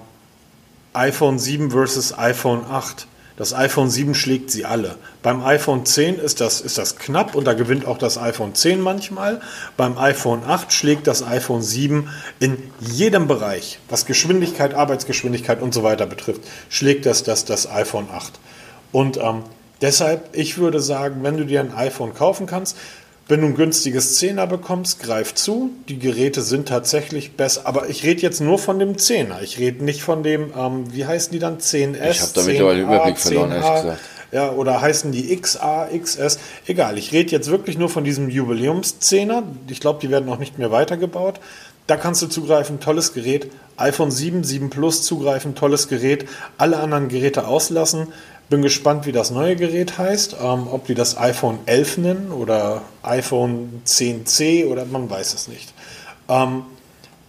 iPhone 0.92 1.38
7 1.38 1.70
versus 1.70 2.16
iPhone 2.18 2.66
8. 2.70 3.06
Das 3.36 3.52
iPhone 3.52 3.90
7 3.90 4.14
schlägt 4.14 4.52
sie 4.52 4.64
alle. 4.64 4.96
Beim 5.22 5.42
iPhone 5.42 5.84
10 5.84 6.20
ist 6.20 6.40
das, 6.40 6.60
ist 6.60 6.78
das 6.78 6.96
knapp 6.96 7.34
und 7.34 7.46
da 7.46 7.54
gewinnt 7.54 7.84
auch 7.84 7.98
das 7.98 8.16
iPhone 8.16 8.54
10 8.54 8.80
manchmal. 8.80 9.40
Beim 9.76 9.98
iPhone 9.98 10.44
8 10.46 10.72
schlägt 10.72 11.08
das 11.08 11.24
iPhone 11.24 11.62
7 11.62 12.08
in 12.38 12.56
jedem 12.78 13.26
Bereich, 13.26 13.80
was 13.88 14.06
Geschwindigkeit, 14.06 14.74
Arbeitsgeschwindigkeit 14.74 15.60
und 15.60 15.74
so 15.74 15.82
weiter 15.82 16.06
betrifft, 16.06 16.42
schlägt 16.68 17.06
das 17.06 17.24
das, 17.24 17.44
das 17.44 17.68
iPhone 17.68 18.08
8. 18.12 18.38
Und 18.92 19.16
ähm, 19.16 19.42
deshalb, 19.80 20.28
ich 20.36 20.58
würde 20.58 20.78
sagen, 20.78 21.24
wenn 21.24 21.36
du 21.36 21.44
dir 21.44 21.58
ein 21.58 21.74
iPhone 21.74 22.14
kaufen 22.14 22.46
kannst, 22.46 22.76
wenn 23.26 23.40
du 23.40 23.46
ein 23.46 23.54
günstiges 23.54 24.20
10er 24.20 24.46
bekommst, 24.46 25.00
greif 25.02 25.34
zu. 25.34 25.70
Die 25.88 25.98
Geräte 25.98 26.42
sind 26.42 26.68
tatsächlich 26.68 27.36
besser. 27.36 27.62
Aber 27.64 27.88
ich 27.88 28.04
rede 28.04 28.20
jetzt 28.20 28.40
nur 28.40 28.58
von 28.58 28.78
dem 28.78 28.96
10er. 28.96 29.42
Ich 29.42 29.58
rede 29.58 29.82
nicht 29.82 30.02
von 30.02 30.22
dem, 30.22 30.52
ähm, 30.56 30.92
wie 30.92 31.06
heißen 31.06 31.32
die 31.32 31.38
dann? 31.38 31.58
10S? 31.58 32.10
Ich 32.10 32.20
habe 32.20 32.32
da 32.34 32.42
mittlerweile 32.42 32.76
den 32.80 32.86
Überblick 32.86 33.18
verloren, 33.18 33.50
ehrlich 33.52 33.82
gesagt. 33.82 34.00
Ja, 34.32 34.50
oder 34.50 34.80
heißen 34.80 35.12
die 35.12 35.34
XA, 35.36 35.88
XS? 35.96 36.38
Egal, 36.66 36.98
ich 36.98 37.12
rede 37.12 37.30
jetzt 37.30 37.50
wirklich 37.50 37.78
nur 37.78 37.88
von 37.88 38.02
diesem 38.04 38.28
Jubiläums-10er. 38.28 39.44
Ich 39.68 39.80
glaube, 39.80 40.00
die 40.02 40.10
werden 40.10 40.28
auch 40.28 40.38
nicht 40.38 40.58
mehr 40.58 40.72
weitergebaut. 40.72 41.38
Da 41.86 41.96
kannst 41.96 42.20
du 42.22 42.26
zugreifen, 42.26 42.80
tolles 42.80 43.12
Gerät. 43.12 43.50
iPhone 43.76 44.10
7, 44.10 44.42
7 44.42 44.70
Plus 44.70 45.02
zugreifen, 45.02 45.54
tolles 45.54 45.88
Gerät. 45.88 46.26
Alle 46.58 46.78
anderen 46.78 47.08
Geräte 47.08 47.46
auslassen. 47.46 48.08
Bin 48.54 48.62
gespannt, 48.62 49.04
wie 49.04 49.10
das 49.10 49.32
neue 49.32 49.56
Gerät 49.56 49.98
heißt. 49.98 50.36
Ähm, 50.40 50.68
ob 50.70 50.86
die 50.86 50.94
das 50.94 51.18
iPhone 51.18 51.58
11 51.66 51.98
nennen 51.98 52.30
oder 52.30 52.82
iPhone 53.02 53.82
10C 53.84 54.68
oder 54.68 54.84
man 54.84 55.10
weiß 55.10 55.34
es 55.34 55.48
nicht. 55.48 55.74
Ähm, 56.28 56.62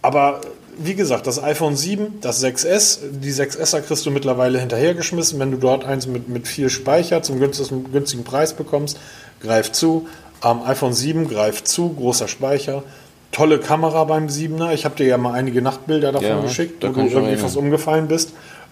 aber 0.02 0.40
wie 0.78 0.94
gesagt, 0.94 1.26
das 1.26 1.42
iPhone 1.42 1.74
7, 1.74 2.20
das 2.20 2.44
6S, 2.44 3.00
die 3.10 3.32
6S 3.32 3.74
er 3.74 3.82
kriegst 3.82 4.06
du 4.06 4.12
mittlerweile 4.12 4.60
hinterhergeschmissen. 4.60 5.40
Wenn 5.40 5.50
du 5.50 5.56
dort 5.56 5.84
eins 5.84 6.06
mit, 6.06 6.28
mit 6.28 6.46
viel 6.46 6.70
Speicher 6.70 7.22
zum 7.22 7.40
günstigen, 7.40 7.90
günstigen 7.90 8.22
Preis 8.22 8.52
bekommst, 8.52 8.96
greif 9.40 9.72
zu. 9.72 10.06
Ähm, 10.44 10.60
iPhone 10.64 10.92
7 10.92 11.28
greift 11.28 11.66
zu, 11.66 11.92
großer 11.92 12.28
Speicher. 12.28 12.84
Tolle 13.32 13.58
Kamera 13.58 14.04
beim 14.04 14.28
7er. 14.28 14.72
Ich 14.74 14.84
habe 14.84 14.94
dir 14.94 15.08
ja 15.08 15.18
mal 15.18 15.32
einige 15.32 15.60
Nachtbilder 15.60 16.12
davon 16.12 16.28
ja, 16.28 16.40
geschickt, 16.40 16.84
wo 16.84 16.92
du 16.92 17.08
irgendwie 17.08 17.36
fast 17.36 17.56
umgefallen 17.56 18.06
bist 18.06 18.30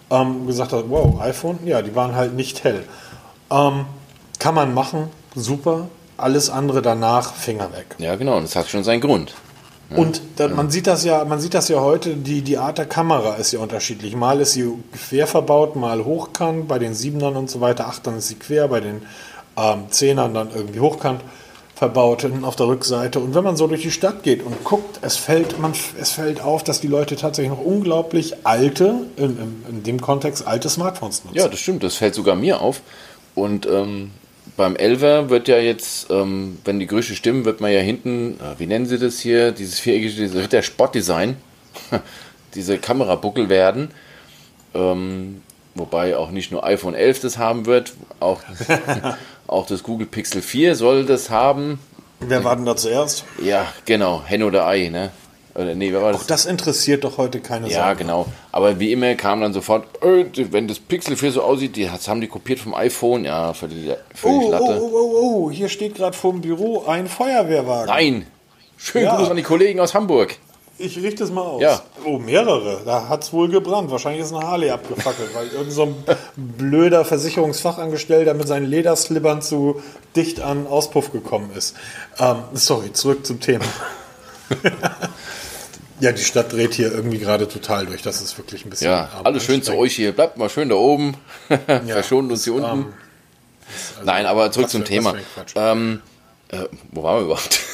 ähm, 0.09 0.47
gesagt 0.47 0.73
hat, 0.73 0.85
wow, 0.89 1.19
iPhone, 1.21 1.59
ja, 1.65 1.81
die 1.81 1.95
waren 1.95 2.15
halt 2.15 2.33
nicht 2.33 2.63
hell. 2.63 2.83
Ähm, 3.51 3.85
kann 4.39 4.55
man 4.55 4.73
machen, 4.73 5.09
super. 5.35 5.87
Alles 6.17 6.49
andere 6.49 6.81
danach, 6.81 7.33
Finger 7.33 7.73
weg. 7.73 7.95
Ja, 7.97 8.15
genau, 8.15 8.39
das 8.39 8.55
hat 8.55 8.69
schon 8.69 8.83
seinen 8.83 9.01
Grund. 9.01 9.33
Ja. 9.89 9.97
Und 9.97 10.21
da, 10.37 10.47
man 10.47 10.71
sieht 10.71 10.87
das 10.87 11.03
ja, 11.03 11.23
man 11.25 11.39
sieht 11.39 11.53
das 11.53 11.67
ja 11.67 11.79
heute, 11.79 12.15
die, 12.15 12.41
die 12.41 12.57
Art 12.57 12.77
der 12.77 12.85
Kamera 12.85 13.35
ist 13.35 13.51
ja 13.51 13.59
unterschiedlich. 13.59 14.15
Mal 14.15 14.39
ist 14.39 14.53
sie 14.53 14.71
quer 14.93 15.27
verbaut, 15.27 15.75
mal 15.75 16.03
hochkant, 16.05 16.67
bei 16.67 16.79
den 16.79 16.95
Siebenern 16.95 17.35
und 17.35 17.49
so 17.49 17.61
weiter, 17.61 17.87
Achtern 17.87 18.17
ist 18.17 18.29
sie 18.29 18.35
quer, 18.35 18.67
bei 18.67 18.79
den 18.79 19.03
ähm, 19.57 19.85
Zehnern 19.89 20.33
dann 20.33 20.49
irgendwie 20.53 20.79
hochkant 20.79 21.21
verbaut 21.75 22.25
auf 22.43 22.55
der 22.55 22.67
Rückseite. 22.67 23.19
Und 23.19 23.35
wenn 23.35 23.43
man 23.43 23.57
so 23.57 23.67
durch 23.67 23.81
die 23.81 23.91
Stadt 23.91 24.23
geht 24.23 24.41
und 24.41 24.63
guckt, 24.63 24.99
es 25.01 25.17
fällt, 25.17 25.59
man, 25.59 25.73
es 25.99 26.11
fällt 26.11 26.41
auf, 26.41 26.63
dass 26.63 26.79
die 26.79 26.87
Leute 26.87 27.17
tatsächlich 27.17 27.51
noch 27.51 27.63
unglaublich 27.63 28.45
alte, 28.45 29.05
in, 29.17 29.37
in, 29.37 29.65
in 29.69 29.83
dem 29.83 30.01
Kontext 30.01 30.47
alte 30.47 30.69
Smartphones 30.69 31.25
nutzen. 31.25 31.37
Ja, 31.37 31.49
das 31.49 31.59
stimmt, 31.59 31.83
das 31.83 31.95
fällt 31.95 32.15
sogar 32.15 32.35
mir 32.35 32.61
auf. 32.61 32.81
Und 33.35 33.65
ähm, 33.65 34.11
beim 34.55 34.77
Elver 34.77 35.29
wird 35.29 35.49
ja 35.49 35.57
jetzt, 35.57 36.09
ähm, 36.09 36.59
wenn 36.63 36.79
die 36.79 36.87
Gerüchte 36.87 37.13
stimmen, 37.13 37.43
wird 37.43 37.59
man 37.59 37.71
ja 37.73 37.81
hinten, 37.81 38.39
äh, 38.39 38.57
wie 38.57 38.67
nennen 38.67 38.85
sie 38.85 38.97
das 38.97 39.19
hier, 39.19 39.51
dieses 39.51 39.79
viereckige, 39.79 40.13
dieses 40.13 40.41
Ritter 40.41 40.61
Sportdesign, 40.61 41.35
diese 42.55 42.77
Kamerabuckel 42.77 43.49
werden. 43.49 43.89
Ähm, 44.73 45.41
wobei 45.73 46.15
auch 46.15 46.31
nicht 46.31 46.53
nur 46.53 46.65
iPhone 46.65 46.93
11 46.93 47.19
das 47.19 47.37
haben 47.37 47.65
wird, 47.65 47.93
auch 48.21 48.39
Auch 49.47 49.65
das 49.65 49.83
Google 49.83 50.07
Pixel 50.07 50.41
4 50.41 50.75
soll 50.75 51.05
das 51.05 51.29
haben. 51.29 51.79
Wer 52.19 52.43
war 52.43 52.55
denn 52.55 52.65
da 52.65 52.75
zuerst? 52.75 53.25
Ja, 53.43 53.67
genau, 53.85 54.23
Hen 54.25 54.43
oder 54.43 54.65
Ei, 54.67 54.89
ne? 54.89 55.11
Oder, 55.53 55.73
nee, 55.73 55.91
wer 55.93 56.01
war 56.01 56.11
das? 56.11 56.21
Auch 56.23 56.27
das 56.27 56.45
interessiert 56.45 57.05
doch 57.05 57.17
heute 57.17 57.39
keine 57.39 57.69
Ja, 57.69 57.85
Sache. 57.85 57.97
genau. 57.97 58.25
Aber 58.51 58.79
wie 58.79 58.91
immer 58.91 59.15
kam 59.15 59.39
dann 59.39 59.53
sofort, 59.53 59.85
äh, 60.03 60.25
wenn 60.51 60.67
das 60.67 60.79
Pixel 60.79 61.15
4 61.15 61.31
so 61.31 61.41
aussieht, 61.43 61.77
die, 61.77 61.85
das 61.85 62.07
haben 62.07 62.19
die 62.19 62.27
kopiert 62.27 62.59
vom 62.59 62.73
iPhone. 62.73 63.23
Ja, 63.23 63.53
die, 63.53 63.93
für 64.13 64.27
oh, 64.27 64.51
Latte. 64.51 64.79
Oh, 64.81 64.89
oh, 64.91 64.97
oh, 64.97 65.45
oh, 65.45 65.51
hier 65.51 65.69
steht 65.69 65.95
gerade 65.95 66.15
vor 66.15 66.31
dem 66.31 66.41
Büro 66.41 66.83
ein 66.85 67.07
Feuerwehrwagen. 67.07 67.87
Nein! 67.87 68.27
Schönen 68.77 69.05
ja. 69.05 69.15
Gruß 69.15 69.29
an 69.29 69.37
die 69.37 69.43
Kollegen 69.43 69.79
aus 69.79 69.93
Hamburg. 69.93 70.35
Ich 70.77 70.97
richte 70.97 71.23
es 71.23 71.31
mal 71.31 71.41
aus. 71.41 71.61
Ja. 71.61 71.81
Oh, 72.03 72.17
mehrere. 72.17 72.81
Da 72.83 73.07
hat 73.07 73.23
es 73.23 73.31
wohl 73.31 73.47
gebrannt. 73.49 73.91
Wahrscheinlich 73.91 74.23
ist 74.23 74.33
eine 74.33 74.45
Harley 74.45 74.69
abgefackelt, 74.69 75.33
weil 75.33 75.47
irgend 75.47 75.71
so 75.71 75.83
ein 75.83 75.95
blöder 76.35 77.05
Versicherungsfachangestellter 77.05 78.33
mit 78.33 78.47
seinen 78.47 78.65
Lederslippern 78.65 79.41
zu 79.41 79.81
dicht 80.17 80.41
an 80.41 80.67
Auspuff 80.67 81.13
gekommen 81.13 81.51
ist. 81.55 81.75
Ähm, 82.19 82.43
sorry, 82.53 82.91
zurück 82.91 83.25
zum 83.25 83.39
Thema. 83.39 83.63
ja, 86.01 86.11
die 86.11 86.23
Stadt 86.23 86.51
dreht 86.51 86.73
hier 86.73 86.91
irgendwie 86.91 87.19
gerade 87.19 87.47
total 87.47 87.85
durch. 87.85 88.01
Das 88.01 88.21
ist 88.21 88.37
wirklich 88.37 88.65
ein 88.65 88.69
bisschen. 88.69 88.91
Ja, 88.91 89.09
alles 89.23 89.45
schön 89.45 89.63
zu 89.63 89.75
euch 89.75 89.95
hier. 89.95 90.11
Bleibt 90.11 90.37
mal 90.37 90.49
schön 90.49 90.67
da 90.67 90.75
oben. 90.75 91.15
Verschont 91.87 92.31
uns 92.31 92.43
hier 92.43 92.53
unten. 92.53 92.69
Ähm, 92.69 92.93
also 93.95 94.05
Nein, 94.05 94.25
aber 94.25 94.51
zurück 94.51 94.69
zum 94.69 94.83
Thema. 94.83 95.15
Ähm, 95.55 96.01
äh, 96.49 96.65
wo 96.91 97.03
waren 97.03 97.19
wir 97.19 97.25
überhaupt? 97.25 97.61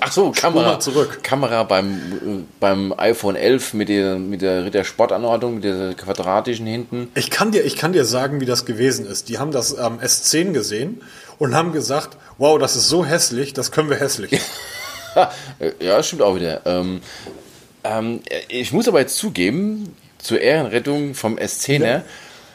Ach 0.00 0.12
so, 0.12 0.32
Kamera. 0.32 0.80
zurück. 0.80 1.22
Kamera 1.22 1.62
beim, 1.62 2.46
beim 2.60 2.92
iPhone 2.96 3.36
11 3.36 3.74
mit 3.74 3.88
der, 3.88 4.16
mit 4.16 4.42
der 4.42 4.64
Ritter 4.64 4.84
Sportanordnung, 4.84 5.56
mit 5.56 5.64
der 5.64 5.94
quadratischen 5.94 6.66
hinten. 6.66 7.10
Ich 7.14 7.30
kann, 7.30 7.52
dir, 7.52 7.64
ich 7.64 7.76
kann 7.76 7.92
dir 7.92 8.04
sagen, 8.04 8.40
wie 8.40 8.46
das 8.46 8.64
gewesen 8.64 9.06
ist. 9.06 9.28
Die 9.28 9.38
haben 9.38 9.52
das 9.52 9.76
am 9.76 9.94
ähm, 9.94 10.00
S10 10.00 10.52
gesehen 10.52 11.02
und 11.38 11.54
haben 11.54 11.72
gesagt, 11.72 12.16
wow, 12.38 12.58
das 12.58 12.76
ist 12.76 12.88
so 12.88 13.04
hässlich, 13.04 13.52
das 13.52 13.70
können 13.70 13.90
wir 13.90 13.98
hässlich. 13.98 14.40
ja, 15.80 16.02
stimmt 16.02 16.22
auch 16.22 16.34
wieder. 16.34 16.62
Ähm, 16.66 17.00
ähm, 17.84 18.20
ich 18.48 18.72
muss 18.72 18.88
aber 18.88 19.00
jetzt 19.00 19.16
zugeben, 19.16 19.94
zur 20.18 20.40
Ehrenrettung 20.40 21.14
vom 21.14 21.36
S10er, 21.36 21.84
ja. 21.84 22.02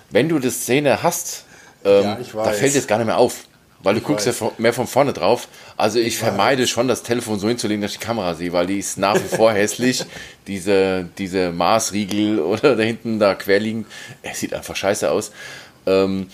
wenn 0.09 0.27
du 0.27 0.39
das 0.39 0.67
10er 0.67 1.03
hast, 1.03 1.45
ähm, 1.85 2.03
ja, 2.03 2.17
da 2.33 2.51
fällt 2.51 2.73
jetzt 2.73 2.87
gar 2.87 2.97
nicht 2.97 3.07
mehr 3.07 3.17
auf. 3.17 3.45
Weil 3.81 3.93
du 3.93 4.01
ich 4.01 4.05
guckst 4.05 4.27
weiß. 4.27 4.39
ja 4.41 4.51
mehr 4.57 4.73
von 4.73 4.87
vorne 4.87 5.13
drauf. 5.13 5.47
Also 5.77 5.99
ich, 5.99 6.07
ich 6.07 6.17
vermeide 6.17 6.63
weiß. 6.63 6.69
schon, 6.69 6.87
das 6.87 7.03
Telefon 7.03 7.39
so 7.39 7.47
hinzulegen, 7.47 7.81
dass 7.81 7.93
ich 7.93 7.99
die 7.99 8.05
Kamera 8.05 8.33
sehe, 8.35 8.51
weil 8.51 8.67
die 8.67 8.79
ist 8.79 8.97
nach 8.97 9.15
wie 9.15 9.35
vor 9.35 9.53
hässlich. 9.53 10.03
Diese, 10.47 11.07
diese 11.17 11.51
Maßriegel 11.51 12.39
oder 12.39 12.75
da 12.75 12.83
hinten 12.83 13.19
da 13.19 13.35
quer 13.35 13.59
liegen, 13.59 13.85
es 14.21 14.39
sieht 14.39 14.53
einfach 14.53 14.75
scheiße 14.75 15.09
aus. 15.09 15.31
Ähm, 15.85 16.27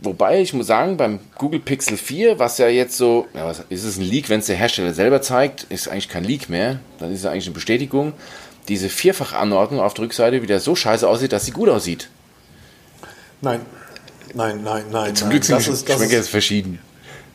wobei 0.00 0.40
ich 0.40 0.52
muss 0.52 0.68
sagen, 0.68 0.96
beim 0.96 1.18
Google 1.36 1.60
Pixel 1.60 1.96
4, 1.96 2.38
was 2.38 2.58
ja 2.58 2.68
jetzt 2.68 2.96
so, 2.96 3.26
ja, 3.34 3.44
was, 3.44 3.64
ist 3.68 3.84
es 3.84 3.98
ein 3.98 4.04
Leak, 4.04 4.28
wenn 4.28 4.38
es 4.40 4.46
der 4.46 4.56
Hersteller 4.56 4.94
selber 4.94 5.20
zeigt, 5.20 5.64
ist 5.64 5.88
eigentlich 5.88 6.08
kein 6.08 6.24
Leak 6.24 6.48
mehr. 6.48 6.78
Dann 6.98 7.12
ist 7.12 7.20
es 7.20 7.26
eigentlich 7.26 7.46
eine 7.46 7.54
Bestätigung. 7.54 8.12
Diese 8.68 8.88
Vierfach-Anordnung 8.88 9.80
auf 9.80 9.94
der 9.94 10.04
Rückseite 10.04 10.42
wieder 10.42 10.60
so 10.60 10.76
scheiße 10.76 11.08
aussieht, 11.08 11.32
dass 11.32 11.44
sie 11.44 11.50
gut 11.50 11.68
aussieht. 11.68 12.08
Nein, 13.40 13.60
Nein, 14.34 14.62
nein, 14.62 14.84
nein. 14.90 15.14
Zum 15.14 15.30
Glück 15.30 15.44
sind 15.44 15.56
das 15.56 15.64
die 15.64 15.72
ist, 15.72 15.86
Geschmäcker 15.86 16.12
jetzt 16.12 16.30
verschieden. 16.30 16.78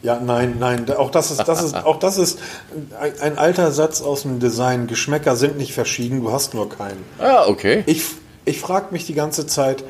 Ja, 0.03 0.19
nein, 0.19 0.57
nein. 0.60 0.89
Auch 0.95 1.10
das 1.10 1.31
ist, 1.31 1.47
das 1.47 1.63
ist, 1.63 1.75
auch 1.75 1.97
das 1.97 2.17
ist 2.17 2.39
ein, 3.21 3.38
alter 3.38 3.71
Satz 3.71 4.01
aus 4.01 4.21
dem 4.21 4.39
Design. 4.39 4.88
Geschmäcker 4.88 5.36
sind 5.36 5.57
nicht 5.57 5.73
verschieden, 5.73 6.21
du 6.21 6.31
hast 6.31 6.53
nur 6.53 6.69
keinen. 6.69 7.03
Ah, 7.19 7.45
okay. 7.47 7.83
Ich, 7.88 8.03
ich 8.45 8.60
frage 8.60 8.88
mich 8.91 9.05
die 9.05 9.15
ganze 9.15 9.47
Zeit, 9.47 9.83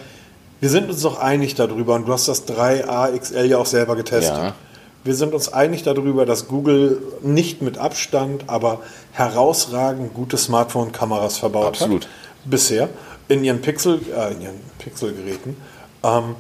wir 0.60 0.70
sind 0.70 0.90
uns 0.90 1.02
doch 1.02 1.20
einig 1.20 1.56
darüber, 1.56 1.96
und 1.96 2.08
du 2.08 2.14
hast 2.14 2.28
das 2.28 2.48
3A 2.48 3.18
XL 3.18 3.46
ja 3.46 3.58
auch 3.58 3.66
selber 3.66 3.96
getestet. 3.96 4.36
Ja. 4.38 4.56
Wir 5.04 5.14
sind 5.14 5.34
uns 5.34 5.54
einig 5.54 5.84
darüber, 5.84 6.26
dass 6.26 6.48
Google 6.48 7.02
nicht 7.22 7.62
mit 7.62 7.78
Abstand, 7.78 8.46
aber 8.48 8.82
herausragend 9.12 10.14
gute 10.14 10.38
Smartphone-Kameras 10.38 11.38
verbaut 11.38 11.68
Absolut. 11.68 12.04
hat. 12.04 12.10
Bisher. 12.46 12.90
In 13.30 13.44
ihren 13.44 13.62
Pixel, 13.62 14.00
äh, 14.16 14.34
in 14.34 14.42
ihren 14.42 14.60
Pixel-Geräten. 14.80 15.58
Ähm, 16.04 16.36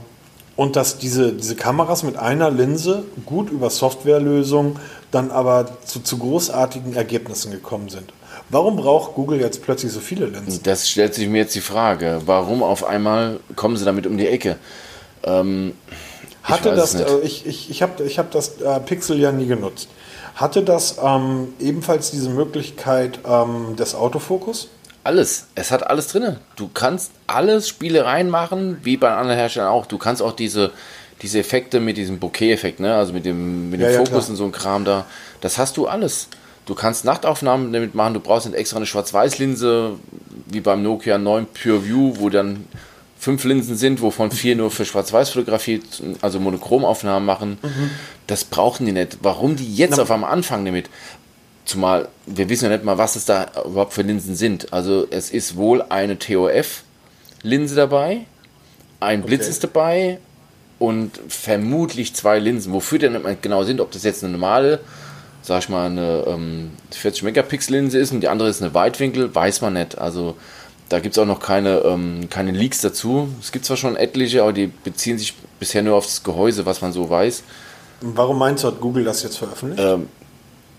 und 0.57 0.75
dass 0.75 0.97
diese, 0.97 1.31
diese 1.31 1.55
Kameras 1.55 2.03
mit 2.03 2.17
einer 2.17 2.51
Linse 2.51 3.05
gut 3.25 3.49
über 3.49 3.69
Softwarelösungen 3.69 4.77
dann 5.11 5.31
aber 5.31 5.67
zu, 5.85 6.01
zu 6.01 6.17
großartigen 6.17 6.95
Ergebnissen 6.95 7.51
gekommen 7.51 7.87
sind. 7.87 8.11
Warum 8.49 8.75
braucht 8.75 9.13
Google 9.13 9.39
jetzt 9.39 9.61
plötzlich 9.61 9.91
so 9.91 9.99
viele 9.99 10.25
Linsen? 10.25 10.61
Das 10.63 10.89
stellt 10.89 11.13
sich 11.13 11.29
mir 11.29 11.39
jetzt 11.39 11.55
die 11.55 11.61
Frage. 11.61 12.21
Warum 12.25 12.63
auf 12.63 12.83
einmal 12.83 13.39
kommen 13.55 13.77
sie 13.77 13.85
damit 13.85 14.07
um 14.07 14.17
die 14.17 14.27
Ecke? 14.27 14.57
Ähm, 15.23 15.73
Hatte 16.43 16.75
das, 16.75 16.95
äh, 16.95 17.19
ich, 17.23 17.45
ich, 17.45 17.69
ich 17.69 17.81
habe 17.81 18.03
ich 18.03 18.19
hab 18.19 18.31
das 18.31 18.59
äh, 18.59 18.79
Pixel 18.79 19.19
ja 19.19 19.31
nie 19.31 19.47
genutzt. 19.47 19.89
Hatte 20.35 20.63
das 20.63 20.97
ähm, 21.03 21.49
ebenfalls 21.59 22.11
diese 22.11 22.29
Möglichkeit 22.29 23.19
ähm, 23.27 23.75
des 23.75 23.95
Autofokus? 23.95 24.69
Alles. 25.07 25.47
Es 25.55 25.71
hat 25.71 25.89
alles 25.89 26.09
drin. 26.09 26.35
Du 26.57 26.69
kannst 26.73 27.11
alles 27.27 27.69
Spielereien 27.69 28.29
machen, 28.29 28.77
wie 28.83 28.97
bei 28.97 29.09
anderen 29.09 29.39
Herstellern 29.39 29.69
auch. 29.69 29.85
Du 29.85 29.97
kannst 29.97 30.21
auch 30.21 30.33
diese, 30.33 30.71
diese 31.21 31.39
Effekte 31.39 31.79
mit 31.79 31.95
diesem 31.95 32.19
Bokeh-Effekt, 32.19 32.81
ne? 32.81 32.93
also 32.93 33.13
mit 33.13 33.25
dem, 33.25 33.69
mit 33.69 33.79
dem 33.79 33.89
ja, 33.89 33.97
Fokus 33.97 34.25
ja, 34.25 34.31
und 34.31 34.35
so 34.35 34.43
ein 34.43 34.51
Kram 34.51 34.83
da. 34.83 35.05
Das 35.39 35.57
hast 35.57 35.77
du 35.77 35.87
alles. 35.87 36.27
Du 36.65 36.75
kannst 36.75 37.05
Nachtaufnahmen 37.05 37.71
damit 37.71 37.95
machen. 37.95 38.15
Du 38.15 38.19
brauchst 38.19 38.45
nicht 38.45 38.57
extra 38.57 38.75
eine 38.77 38.85
Schwarz-Weiß-Linse, 38.85 39.93
wie 40.47 40.59
beim 40.59 40.83
Nokia 40.83 41.17
9 41.17 41.47
Pure 41.47 41.85
View, 41.85 42.15
wo 42.17 42.29
dann 42.29 42.65
fünf 43.17 43.45
Linsen 43.45 43.77
sind, 43.77 44.01
wovon 44.01 44.31
vier 44.31 44.57
nur 44.57 44.69
für 44.71 44.83
Schwarz-Weiß-Fotografie, 44.83 45.81
also 46.21 46.41
Monochromaufnahmen 46.41 47.25
machen. 47.25 47.57
Das 48.27 48.43
brauchen 48.43 48.85
die 48.85 48.91
nicht. 48.91 49.19
Warum 49.21 49.55
die 49.55 49.73
jetzt 49.73 49.95
Na- 49.95 50.03
auf 50.03 50.11
einmal 50.11 50.33
anfangen 50.33 50.65
damit? 50.65 50.89
Zumal 51.67 52.07
wir 52.25 52.49
wissen 52.49 52.65
ja 52.65 52.71
nicht 52.71 52.83
mal, 52.83 52.97
was 52.97 53.15
es 53.15 53.25
da 53.25 53.45
überhaupt 53.65 53.93
für 53.93 54.01
Linsen 54.01 54.35
sind. 54.35 54.71
Also 54.73 55.05
es 55.09 55.29
ist 55.29 55.55
wohl 55.55 55.81
eine 55.83 56.17
TOF-Linse 56.17 57.75
dabei, 57.75 58.21
ein 58.99 59.21
Blitz 59.23 59.41
Okay. 59.41 59.49
ist 59.49 59.63
dabei 59.63 60.19
und 60.79 61.19
vermutlich 61.27 62.13
zwei 62.15 62.39
Linsen. 62.39 62.73
Wofür 62.73 62.99
die 62.99 63.09
nicht 63.09 63.41
genau 63.41 63.63
sind, 63.63 63.81
ob 63.81 63.91
das 63.91 64.03
jetzt 64.03 64.23
eine 64.23 64.33
normale, 64.33 64.79
sag 65.41 65.59
ich 65.63 65.69
mal, 65.69 65.85
eine 65.87 66.23
ähm, 66.27 66.71
40 66.91 67.23
Megapixel 67.23 67.75
Linse 67.75 67.99
ist 67.99 68.11
und 68.11 68.21
die 68.21 68.27
andere 68.27 68.49
ist 68.49 68.61
eine 68.61 68.73
Weitwinkel, 68.73 69.33
weiß 69.33 69.61
man 69.61 69.73
nicht. 69.73 69.97
Also 69.97 70.35
da 70.89 70.99
gibt 70.99 71.15
es 71.15 71.19
auch 71.21 71.25
noch 71.25 71.39
keine, 71.39 71.79
ähm, 71.79 72.29
keine 72.29 72.51
Leaks 72.51 72.81
dazu. 72.81 73.29
Es 73.41 73.51
gibt 73.51 73.65
zwar 73.65 73.77
schon 73.77 73.95
etliche, 73.97 74.41
aber 74.41 74.53
die 74.53 74.67
beziehen 74.67 75.17
sich 75.17 75.33
bisher 75.59 75.83
nur 75.83 75.95
auf 75.95 76.05
das 76.05 76.23
Gehäuse, 76.23 76.65
was 76.65 76.81
man 76.81 76.93
so 76.93 77.09
weiß. 77.09 77.43
Warum 78.01 78.37
meinst 78.39 78.63
du, 78.63 78.67
hat 78.67 78.79
Google 78.79 79.03
das 79.03 79.23
jetzt 79.23 79.37
veröffentlicht? 79.37 79.83
Ähm, 79.83 80.07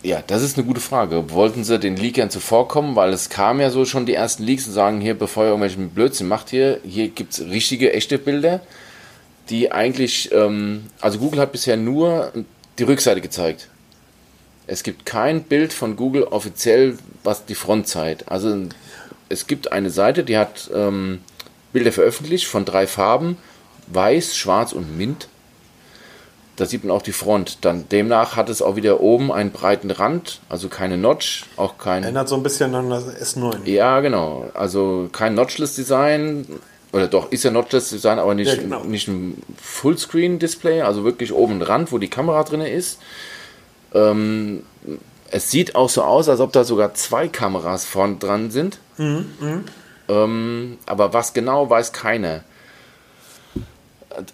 ja, 0.03 0.23
das 0.27 0.43
ist 0.43 0.57
eine 0.57 0.67
gute 0.67 0.81
Frage. 0.81 1.31
Wollten 1.31 1.65
sie 1.65 1.79
den 1.79 1.97
Leakern 1.97 2.31
zuvorkommen? 2.31 2.95
Weil 2.95 3.13
es 3.13 3.29
kam 3.29 3.61
ja 3.61 3.71
so 3.71 3.85
schon 3.85 4.07
die 4.07 4.15
ersten 4.15 4.45
Leaks 4.45 4.67
und 4.67 4.73
sagen, 4.73 5.01
hier, 5.01 5.19
bevor 5.19 5.45
ihr 5.45 5.49
irgendwelchen 5.49 5.91
Blödsinn 5.91 6.29
macht 6.29 6.51
hier, 6.51 6.81
hier 6.85 7.09
gibt 7.09 7.33
es 7.33 7.41
richtige, 7.47 7.93
echte 7.93 8.19
Bilder, 8.19 8.61
die 9.51 9.73
eigentlich, 9.73 10.31
ähm, 10.33 10.87
also 11.01 11.19
Google 11.19 11.41
hat 11.41 11.53
bisher 11.53 11.77
nur 11.77 12.33
die 12.79 12.85
Rückseite 12.85 13.21
gezeigt. 13.21 13.69
Es 14.69 14.83
gibt 14.83 15.07
kein 15.07 15.43
Bild 15.45 15.73
von 15.73 15.97
Google 15.97 16.25
offiziell, 16.25 16.99
was 17.25 17.47
die 17.47 17.55
Front 17.55 17.89
zeigt. 17.89 18.31
Also 18.31 18.57
es 19.29 19.47
gibt 19.47 19.73
eine 19.73 19.91
Seite, 19.91 20.25
die 20.25 20.37
hat 20.37 20.71
ähm, 20.75 21.21
Bilder 21.73 21.91
veröffentlicht 21.91 22.47
von 22.47 22.65
drei 22.65 22.87
Farben, 22.87 23.37
weiß, 23.89 24.37
schwarz 24.37 24.73
und 24.73 24.97
mint. 24.97 25.29
Da 26.59 26.67
sieht 26.67 26.85
man 26.85 26.95
auch 26.97 27.03
die 27.03 27.13
Front. 27.13 27.59
Dann 27.61 27.89
demnach 27.89 28.35
hat 28.35 28.49
es 28.49 28.61
auch 28.63 28.75
wieder 28.75 29.01
oben 29.01 29.31
einen 29.33 29.53
breiten 29.53 29.93
Rand, 29.93 30.41
also 30.49 30.69
keine 30.69 30.99
Notch, 30.99 31.45
auch 31.57 31.79
kein. 31.79 32.03
Erinnert 32.03 32.29
so 32.29 32.35
ein 32.35 32.43
bisschen 32.43 32.75
an 32.75 32.91
das 32.91 33.07
S9. 33.07 33.65
Ja, 33.65 34.01
genau. 34.01 34.51
Also 34.55 35.09
kein 35.13 35.35
Notchless 35.35 35.77
Design. 35.77 36.47
Oder 36.93 37.07
doch, 37.07 37.31
ist 37.31 37.45
ja 37.45 37.53
Notchless 37.53 37.91
Design, 37.91 38.19
aber 38.19 38.35
nicht, 38.35 38.49
Ja, 38.53 38.61
genau. 38.61 38.83
nicht 38.83 39.07
ein 39.07 39.41
Fullscreen-Display, 39.63 40.83
also 40.83 41.05
wirklich 41.05 41.33
oben 41.33 41.63
Rand, 41.63 41.93
wo 41.93 41.99
die 41.99 42.09
Kamera 42.09 42.43
drin 42.43 42.63
ist. 42.63 42.99
Ähm, 43.95 44.65
es 45.31 45.51
sieht 45.51 45.77
auch 45.77 45.89
so 45.91 46.03
aus, 46.03 46.29
als 46.29 46.41
ob 46.41 46.53
da 46.53 46.65
sogar 46.65 46.95
zwei 46.95 47.29
Kameras 47.29 47.85
vorn 47.85 48.19
dran 48.19 48.51
sind. 48.51 48.79
Ähm, 50.09 50.79
aber 50.87 51.13
was 51.13 51.35
genau, 51.35 51.71
weiß 51.71 51.93
keiner. 51.93 52.43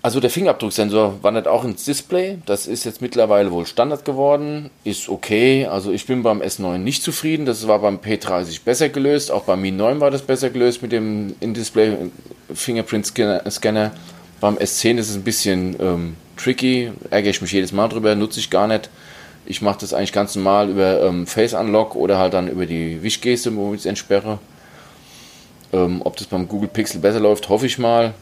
Also 0.03 0.21
der 0.21 0.31
Fingerabdrucksensor 0.31 1.23
wandert 1.23 1.49
auch 1.49 1.65
ins 1.65 1.85
Display. 1.85 2.39
Das 2.47 2.67
ist 2.67 2.85
jetzt 2.85 3.03
mittlerweile 3.03 3.51
wohl 3.51 3.67
Standard 3.67 4.05
geworden. 4.05 4.71
Ist 4.85 5.09
okay. 5.09 5.67
Also 5.67 5.93
ich 5.93 6.07
bin 6.07 6.23
beim 6.23 6.41
S9 6.41 6.79
nicht 6.79 7.03
zufrieden. 7.03 7.47
Das 7.47 7.67
war 7.67 7.79
beim 7.79 7.99
P30 7.99 8.61
besser 8.65 8.89
gelöst. 8.89 9.31
Auch 9.31 9.45
beim 9.45 9.61
Mi 9.61 9.71
9 9.71 10.01
war 10.01 10.11
das 10.11 10.23
besser 10.23 10.51
gelöst 10.51 10.83
mit 10.83 10.93
dem 10.93 11.35
In-Display 11.41 12.11
Fingerprint 12.53 13.07
Scanner. 13.07 13.51
Scanner. 13.51 13.93
Beim 14.41 14.57
S10 14.57 14.99
ist 14.99 15.11
es 15.11 15.17
ein 15.17 15.25
bisschen 15.25 15.77
ähm, 15.81 16.17
tricky. 16.37 16.93
Ärgere 17.11 17.31
ich 17.31 17.43
mich 17.43 17.53
jedes 17.53 17.73
Mal 17.73 17.89
drüber. 17.89 18.15
Nutze 18.15 18.41
ich 18.41 18.51
gar 18.51 18.67
nicht. 18.67 18.91
Ich 19.47 19.61
mache 19.61 19.81
das 19.81 19.93
eigentlich 19.93 20.13
ganz 20.13 20.35
normal 20.37 20.71
über 20.71 21.03
ähm, 21.03 21.27
Face 21.27 21.55
Unlock 21.55 21.95
oder 21.97 22.19
halt 22.19 22.33
dann 22.33 22.49
über 22.49 22.65
die 22.65 23.03
Wischgeste, 23.03 23.55
wo 23.57 23.75
ich 23.75 23.81
es 23.81 23.87
entsperre. 23.87 24.39
Ähm, 25.73 26.01
ob 26.05 26.17
das 26.17 26.29
beim 26.29 26.49
Google 26.49 26.69
Pixel 26.69 27.01
besser 27.01 27.21
läuft, 27.21 27.49
hoffe 27.49 27.67
ich 27.67 27.79
mal. 27.79 28.15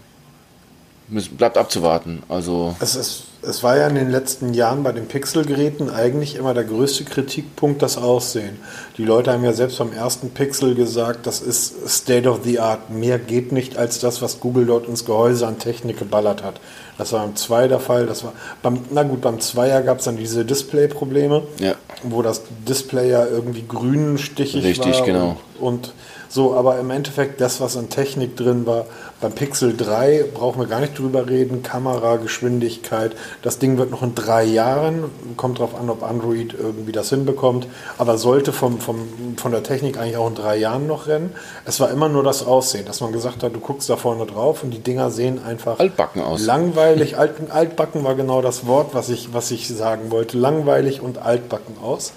Bleibt 1.08 1.58
abzuwarten. 1.58 2.22
Also, 2.28 2.74
Es, 2.80 2.94
ist, 2.94 3.24
es 3.42 3.62
war 3.62 3.76
ja 3.76 3.86
in 3.88 3.96
den 3.96 4.10
letzten 4.10 4.54
Jahren 4.54 4.82
bei 4.82 4.92
den 4.92 5.06
Pixel-Geräten 5.08 5.90
eigentlich 5.90 6.36
immer 6.36 6.54
der 6.54 6.64
größte 6.64 7.04
Kritikpunkt 7.04 7.82
das 7.82 7.98
Aussehen. 7.98 8.58
Die 8.96 9.04
Leute 9.04 9.30
haben 9.32 9.44
ja 9.44 9.52
selbst 9.52 9.78
beim 9.78 9.92
ersten 9.92 10.30
Pixel 10.30 10.74
gesagt, 10.74 11.26
das 11.26 11.40
ist 11.42 11.74
State 11.88 12.26
of 12.28 12.40
the 12.44 12.60
Art. 12.60 12.88
Mehr 12.90 13.18
geht 13.18 13.52
nicht 13.52 13.76
als 13.76 13.98
das, 13.98 14.22
was 14.22 14.40
Google 14.40 14.64
dort 14.64 14.88
ins 14.88 15.04
Gehäuse 15.04 15.46
an 15.46 15.58
Technik 15.58 15.98
geballert 15.98 16.42
hat. 16.42 16.60
Das 16.96 17.12
war 17.12 17.20
beim 17.26 17.36
2 17.36 17.68
der 17.68 17.80
Fall. 17.80 18.06
Das 18.06 18.24
war 18.24 18.32
beim, 18.62 18.78
na 18.90 19.02
gut, 19.02 19.20
beim 19.20 19.36
2er 19.36 19.82
gab 19.82 19.98
es 19.98 20.04
dann 20.06 20.16
diese 20.16 20.44
Display-Probleme, 20.46 21.42
Ja. 21.58 21.74
wo 22.04 22.22
das 22.22 22.42
Display 22.66 23.10
ja 23.10 23.26
irgendwie 23.26 23.64
grünstichig 23.68 24.64
Richtig, 24.64 24.98
war. 25.00 25.04
genau. 25.06 25.36
Und, 25.60 25.74
und 25.74 25.92
so, 26.32 26.54
aber 26.54 26.78
im 26.78 26.88
Endeffekt 26.88 27.42
das, 27.42 27.60
was 27.60 27.76
an 27.76 27.90
Technik 27.90 28.38
drin 28.38 28.64
war, 28.64 28.86
beim 29.20 29.32
Pixel 29.32 29.76
3 29.76 30.24
brauchen 30.32 30.60
wir 30.62 30.66
gar 30.66 30.80
nicht 30.80 30.98
drüber 30.98 31.28
reden. 31.28 31.62
Kamera, 31.62 32.16
Geschwindigkeit. 32.16 33.14
Das 33.42 33.58
Ding 33.58 33.76
wird 33.76 33.90
noch 33.90 34.02
in 34.02 34.14
drei 34.14 34.42
Jahren, 34.42 35.10
kommt 35.36 35.58
drauf 35.58 35.78
an, 35.78 35.90
ob 35.90 36.02
Android 36.02 36.54
irgendwie 36.58 36.92
das 36.92 37.10
hinbekommt, 37.10 37.66
aber 37.98 38.16
sollte 38.16 38.54
vom, 38.54 38.80
vom, 38.80 39.36
von 39.36 39.52
der 39.52 39.62
Technik 39.62 39.98
eigentlich 39.98 40.16
auch 40.16 40.28
in 40.28 40.34
drei 40.34 40.56
Jahren 40.56 40.86
noch 40.86 41.06
rennen. 41.06 41.34
Es 41.66 41.80
war 41.80 41.90
immer 41.90 42.08
nur 42.08 42.22
das 42.22 42.46
Aussehen, 42.46 42.86
dass 42.86 43.02
man 43.02 43.12
gesagt 43.12 43.42
hat, 43.42 43.54
du 43.54 43.60
guckst 43.60 43.90
da 43.90 43.98
vorne 43.98 44.24
drauf 44.24 44.64
und 44.64 44.70
die 44.70 44.80
Dinger 44.80 45.10
sehen 45.10 45.38
einfach 45.44 45.80
Altbacken 45.80 46.22
aus. 46.22 46.46
langweilig. 46.46 47.18
Alt, 47.18 47.50
altbacken 47.50 48.04
war 48.04 48.14
genau 48.14 48.40
das 48.40 48.66
Wort, 48.66 48.94
was 48.94 49.10
ich, 49.10 49.34
was 49.34 49.50
ich 49.50 49.68
sagen 49.68 50.10
wollte. 50.10 50.38
Langweilig 50.38 51.02
und 51.02 51.18
altbacken 51.18 51.76
aus. 51.82 52.14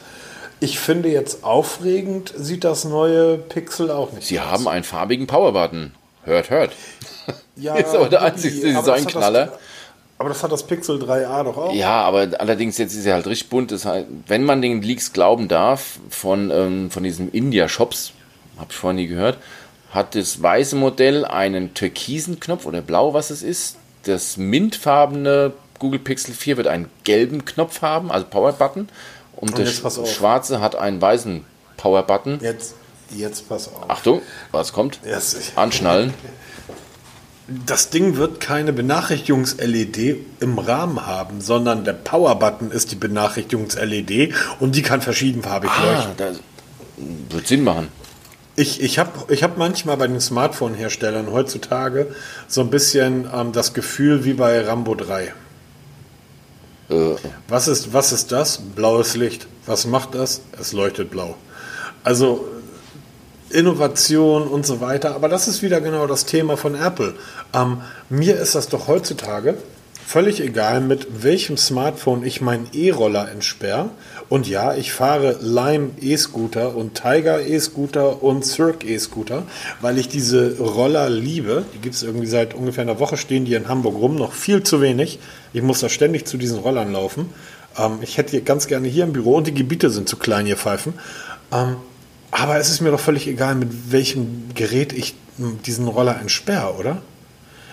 Ich 0.66 0.80
finde 0.80 1.10
jetzt 1.10 1.44
aufregend 1.44 2.34
sieht 2.36 2.64
das 2.64 2.86
neue 2.86 3.38
Pixel 3.38 3.92
auch 3.92 4.12
nicht. 4.12 4.26
Sie 4.28 4.40
aus. 4.40 4.48
haben 4.48 4.68
einen 4.68 4.84
farbigen 4.84 5.28
Powerbutton. 5.28 5.94
Hört, 6.24 6.50
hört. 6.50 6.72
ja, 7.56 7.76
ist 7.78 7.94
aber 7.96 8.10
der 8.10 8.22
hat 8.22 8.44
Designknaller. 8.44 9.46
das- 9.46 9.60
Aber 10.18 10.30
das 10.30 10.42
hat 10.44 10.52
das 10.52 10.64
Pixel 10.64 10.98
3a 11.02 11.44
doch 11.44 11.58
auch. 11.58 11.74
Ja, 11.74 12.02
aber 12.02 12.28
allerdings 12.40 12.78
jetzt 12.78 12.96
ist 12.96 13.06
er 13.06 13.14
halt 13.16 13.28
richtig 13.28 13.50
bunt. 13.50 13.72
Das 13.72 13.86
heißt, 13.86 14.08
wenn 14.28 14.44
man 14.44 14.62
den 14.62 14.82
Leaks 14.82 15.14
glauben 15.14 15.48
darf, 15.48 16.00
von, 16.10 16.50
ähm, 16.52 16.90
von 16.90 17.04
diesen 17.04 17.32
India-Shops, 17.32 18.14
habe 18.58 18.68
ich 18.72 18.76
vorhin 18.78 18.96
nie 18.96 19.08
gehört, 19.08 19.38
hat 19.92 20.16
das 20.16 20.42
weiße 20.42 20.76
Modell 20.78 21.26
einen 21.26 21.74
türkisen 21.74 22.40
Knopf 22.40 22.66
oder 22.66 22.82
blau, 22.82 23.14
was 23.14 23.30
es 23.30 23.44
ist. 23.44 23.76
Das 24.04 24.38
mintfarbene 24.38 25.54
Google 25.80 26.00
Pixel 26.00 26.34
4 26.34 26.58
wird 26.58 26.68
einen 26.68 26.90
gelben 27.04 27.44
Knopf 27.46 27.82
haben, 27.82 28.12
also 28.12 28.26
Power-Button. 28.26 28.88
Und, 29.36 29.50
Und 29.50 29.58
der 29.58 29.66
schwarze 29.66 30.62
hat 30.62 30.76
einen 30.76 31.02
weißen 31.02 31.44
Power-Button. 31.78 32.40
Jetzt, 32.42 32.76
jetzt 33.12 33.50
pass 33.50 33.68
auf. 33.68 33.90
Achtung, 33.90 34.22
was 34.52 34.72
kommt? 34.74 35.00
Yes. 35.06 35.52
Anschnallen. 35.56 36.14
Das 37.68 37.92
Ding 37.92 38.18
wird 38.18 38.40
keine 38.40 38.74
Benachrichtigungs-LED 38.74 40.18
im 40.40 40.58
Rahmen 40.58 41.06
haben, 41.06 41.42
sondern 41.42 41.84
der 41.84 41.94
Power-Button 41.94 42.72
ist 42.72 42.92
die 42.92 42.96
Benachrichtigungs-LED 42.96 44.34
und 44.60 44.76
die 44.76 44.82
kann 44.82 45.02
verschiedenfarbig 45.02 45.70
Ah, 45.70 45.86
leuchten. 45.94 46.14
das 46.18 46.38
wird 47.30 47.48
Sinn 47.48 47.64
machen. 47.64 47.90
Ich, 48.56 48.82
ich 48.82 48.98
habe 48.98 49.12
ich 49.32 49.44
hab 49.44 49.58
manchmal 49.58 49.98
bei 49.98 50.08
den 50.08 50.22
Smartphone-Herstellern 50.22 51.32
heutzutage 51.32 52.16
so 52.48 52.62
ein 52.62 52.70
bisschen 52.72 53.30
ähm, 53.32 53.52
das 53.52 53.74
Gefühl 53.74 54.24
wie 54.26 54.34
bei 54.34 54.62
Rambo 54.66 54.96
3. 54.96 55.34
Äh, 56.90 57.16
Was 57.48 57.68
ist, 57.68 57.94
was 57.94 58.12
ist 58.12 58.32
das? 58.32 58.60
Blaues 58.76 59.16
Licht. 59.16 59.48
Was 59.66 59.86
macht 59.86 60.16
das? 60.16 60.42
Es 60.60 60.74
leuchtet 60.74 61.10
blau. 61.10 61.36
Also 62.04 62.48
Innovation 63.50 64.48
und 64.48 64.66
so 64.66 64.82
weiter. 64.82 65.16
Aber 65.16 65.30
das 65.30 65.48
ist 65.48 65.62
wieder 65.62 65.82
genau 65.82 66.08
das 66.08 66.26
Thema 66.26 66.58
von 66.58 66.76
Apple. 66.76 67.16
Ähm, 67.54 67.82
mir 68.10 68.38
ist 68.38 68.56
das 68.56 68.68
doch 68.70 68.88
heutzutage 68.88 69.58
völlig 70.06 70.40
egal, 70.40 70.82
mit 70.82 71.24
welchem 71.24 71.58
Smartphone 71.58 72.24
ich 72.24 72.42
meinen 72.42 72.68
E-Roller 72.74 73.30
entsperre. 73.32 73.90
Und 74.28 74.48
ja, 74.48 74.74
ich 74.76 74.92
fahre 74.92 75.38
Lime 75.42 75.92
E-Scooter 76.02 76.76
und 76.76 76.96
Tiger 76.96 77.46
E-Scooter 77.46 78.24
und 78.24 78.46
Cirque 78.46 78.88
E-Scooter, 78.88 79.44
weil 79.82 80.00
ich 80.00 80.08
diese 80.08 80.58
Roller 80.60 81.10
liebe. 81.10 81.66
Die 81.74 81.80
gibt 81.80 81.96
es 81.96 82.04
irgendwie 82.04 82.28
seit 82.28 82.54
ungefähr 82.54 82.82
einer 82.82 83.00
Woche, 83.00 83.18
stehen 83.18 83.46
die 83.46 83.54
in 83.54 83.68
Hamburg 83.68 83.96
rum, 83.96 84.16
noch 84.16 84.34
viel 84.34 84.64
zu 84.64 84.82
wenig. 84.82 85.20
Ich 85.54 85.62
muss 85.62 85.80
da 85.80 85.90
ständig 85.90 86.26
zu 86.26 86.38
diesen 86.38 86.60
Rollern 86.60 86.92
laufen. 86.92 87.30
Ähm, 87.78 88.00
ich 88.02 88.18
hätte 88.18 88.42
ganz 88.42 88.68
gerne 88.68 88.88
hier 88.88 89.04
im 89.04 89.14
Büro 89.14 89.36
und 89.36 89.48
die 89.48 89.54
Gebiete 89.54 89.90
sind 89.90 90.10
zu 90.10 90.18
klein, 90.18 90.46
hier 90.46 90.58
pfeifen. 90.58 90.94
Ähm, 91.52 91.76
aber 92.32 92.58
es 92.58 92.70
ist 92.70 92.82
mir 92.82 92.92
doch 92.92 93.00
völlig 93.00 93.28
egal, 93.28 93.56
mit 93.56 93.92
welchem 93.92 94.50
Gerät 94.56 94.92
ich 94.92 95.16
diesen 95.66 95.88
Roller 95.88 96.20
entsperre, 96.20 96.74
oder? 96.76 97.02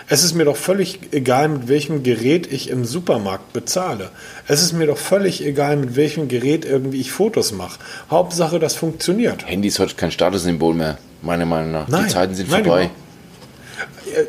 Es 0.09 0.25
ist 0.25 0.35
mir 0.35 0.45
doch 0.45 0.57
völlig 0.57 0.99
egal, 1.13 1.49
mit 1.49 1.69
welchem 1.69 2.03
Gerät 2.03 2.53
ich 2.53 2.69
im 2.71 2.85
Supermarkt 2.85 3.53
bezahle. 3.53 4.11
Es 4.49 4.63
ist 4.63 4.73
mir 4.73 4.87
doch 4.87 4.99
völlig 4.99 5.45
egal, 5.45 5.77
mit 5.77 5.97
welchem 5.97 6.29
Gerät 6.29 6.65
irgendwie 6.65 7.01
ich 7.01 7.13
Fotos 7.13 7.53
mache. 7.53 7.79
Hauptsache, 8.11 8.59
das 8.59 8.75
funktioniert. 8.75 9.47
Handy 9.47 9.69
ist 9.69 9.79
heute 9.79 9.95
kein 9.95 10.11
Statussymbol 10.11 10.75
mehr, 10.75 10.99
meiner 11.23 11.47
Meinung 11.47 11.73
nach. 11.73 11.87
Die 11.87 12.09
Zeiten 12.09 12.35
sind 12.35 12.51
nein, 12.51 12.65
vorbei. 12.65 12.85
Äh, 12.85 14.25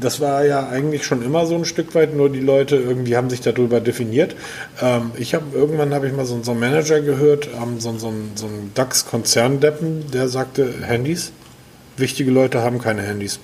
Das 0.00 0.20
war 0.20 0.44
ja 0.44 0.68
eigentlich 0.68 1.04
schon 1.04 1.22
immer 1.22 1.46
so 1.46 1.54
ein 1.56 1.64
Stück 1.64 1.94
weit, 1.94 2.14
nur 2.14 2.30
die 2.30 2.40
Leute 2.40 2.76
irgendwie 2.76 3.16
haben 3.16 3.30
sich 3.30 3.40
darüber 3.40 3.80
definiert. 3.80 4.34
Ähm, 4.80 5.10
ich 5.18 5.34
habe 5.34 5.44
irgendwann 5.54 5.92
habe 5.94 6.06
ich 6.08 6.12
mal 6.14 6.24
so, 6.26 6.42
so 6.42 6.52
einen 6.52 6.60
Manager 6.60 7.00
gehört, 7.00 7.48
ähm, 7.60 7.78
so, 7.80 7.96
so, 7.98 8.08
einen- 8.08 8.32
so 8.34 8.46
einen 8.46 8.72
DAX-Konzerndeppen, 8.74 10.10
der 10.12 10.28
sagte, 10.28 10.72
Handys, 10.82 11.32
wichtige 11.96 12.30
Leute 12.30 12.62
haben 12.62 12.80
keine 12.80 13.02
Handys. 13.02 13.38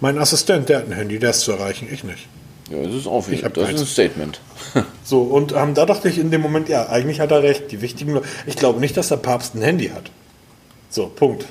Mein 0.00 0.18
Assistent, 0.18 0.68
der 0.68 0.78
hat 0.78 0.86
ein 0.86 0.92
Handy, 0.92 1.18
der 1.18 1.30
ist 1.30 1.40
zu 1.40 1.52
erreichen, 1.52 1.88
ich 1.90 2.04
nicht. 2.04 2.26
Ja, 2.70 2.82
das 2.82 2.94
ist 2.94 3.06
auch 3.06 3.26
Ich 3.28 3.42
das 3.42 3.52
keins. 3.52 3.68
ist 3.74 3.80
ein 3.80 3.86
Statement. 3.86 4.40
So, 5.04 5.22
und 5.22 5.52
ähm, 5.52 5.74
da 5.74 5.86
dachte 5.86 6.08
ich 6.08 6.18
in 6.18 6.30
dem 6.32 6.40
Moment, 6.40 6.68
ja, 6.68 6.88
eigentlich 6.88 7.20
hat 7.20 7.30
er 7.30 7.42
recht. 7.42 7.70
Die 7.70 7.80
wichtigen 7.80 8.14
Leute. 8.14 8.26
Ich 8.46 8.56
glaube 8.56 8.80
nicht, 8.80 8.96
dass 8.96 9.08
der 9.08 9.16
Papst 9.18 9.54
ein 9.54 9.62
Handy 9.62 9.88
hat. 9.90 10.10
So, 10.90 11.06
Punkt. 11.06 11.46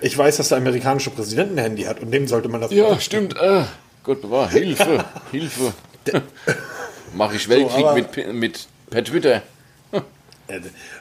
Ich 0.00 0.16
weiß, 0.16 0.38
dass 0.38 0.48
der 0.48 0.56
amerikanische 0.58 1.10
Präsident 1.10 1.52
ein 1.52 1.58
Handy 1.58 1.82
hat 1.82 2.00
und 2.00 2.10
dem 2.10 2.26
sollte 2.26 2.48
man 2.48 2.62
das 2.62 2.70
Ja, 2.72 2.98
stimmt. 2.98 3.36
Äh, 3.36 3.64
Gott 4.04 4.22
bewahr. 4.22 4.50
Hilfe, 4.50 5.04
Hilfe. 5.30 5.72
Mache 7.14 7.36
ich 7.36 7.48
Weltkrieg 7.48 7.84
aber- 7.84 7.94
mit, 7.94 8.32
mit 8.34 8.66
per 8.90 9.04
Twitter. 9.04 9.42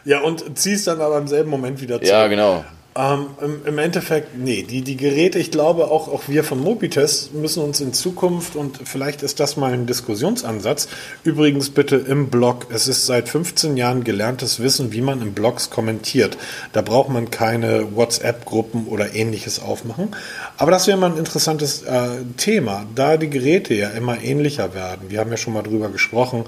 Ja, 0.03 0.19
und 0.21 0.57
ziehst 0.59 0.87
dann 0.87 0.99
aber 0.99 1.17
im 1.17 1.27
selben 1.27 1.49
Moment 1.49 1.79
wieder 1.81 1.95
zurück. 1.95 2.09
Ja, 2.09 2.27
genau. 2.27 2.65
Ähm, 2.97 3.27
im, 3.41 3.65
Im 3.65 3.77
Endeffekt, 3.77 4.35
nee, 4.35 4.63
die, 4.63 4.81
die 4.81 4.97
Geräte, 4.97 5.37
ich 5.37 5.51
glaube 5.51 5.91
auch, 5.91 6.07
auch 6.07 6.23
wir 6.27 6.43
von 6.43 6.59
Mobitest 6.59 7.31
müssen 7.31 7.61
uns 7.61 7.79
in 7.79 7.93
Zukunft, 7.93 8.55
und 8.55 8.79
vielleicht 8.85 9.21
ist 9.21 9.39
das 9.39 9.55
mal 9.55 9.71
ein 9.71 9.85
Diskussionsansatz, 9.85 10.87
übrigens 11.23 11.69
bitte 11.69 11.97
im 11.97 12.29
Blog, 12.29 12.65
es 12.71 12.87
ist 12.87 13.05
seit 13.05 13.29
15 13.29 13.77
Jahren 13.77 14.03
gelerntes 14.03 14.61
Wissen, 14.61 14.93
wie 14.93 15.01
man 15.01 15.21
in 15.21 15.33
Blogs 15.33 15.69
kommentiert. 15.69 16.39
Da 16.73 16.81
braucht 16.81 17.09
man 17.09 17.29
keine 17.29 17.95
WhatsApp-Gruppen 17.95 18.87
oder 18.87 19.13
ähnliches 19.13 19.61
aufmachen. 19.61 20.15
Aber 20.57 20.71
das 20.71 20.87
wäre 20.87 20.97
mal 20.97 21.11
ein 21.11 21.17
interessantes 21.17 21.83
äh, 21.83 22.23
Thema, 22.37 22.87
da 22.95 23.17
die 23.17 23.29
Geräte 23.29 23.75
ja 23.75 23.89
immer 23.89 24.23
ähnlicher 24.23 24.73
werden. 24.73 25.09
Wir 25.09 25.19
haben 25.19 25.29
ja 25.29 25.37
schon 25.37 25.53
mal 25.53 25.61
drüber 25.61 25.89
gesprochen, 25.89 26.45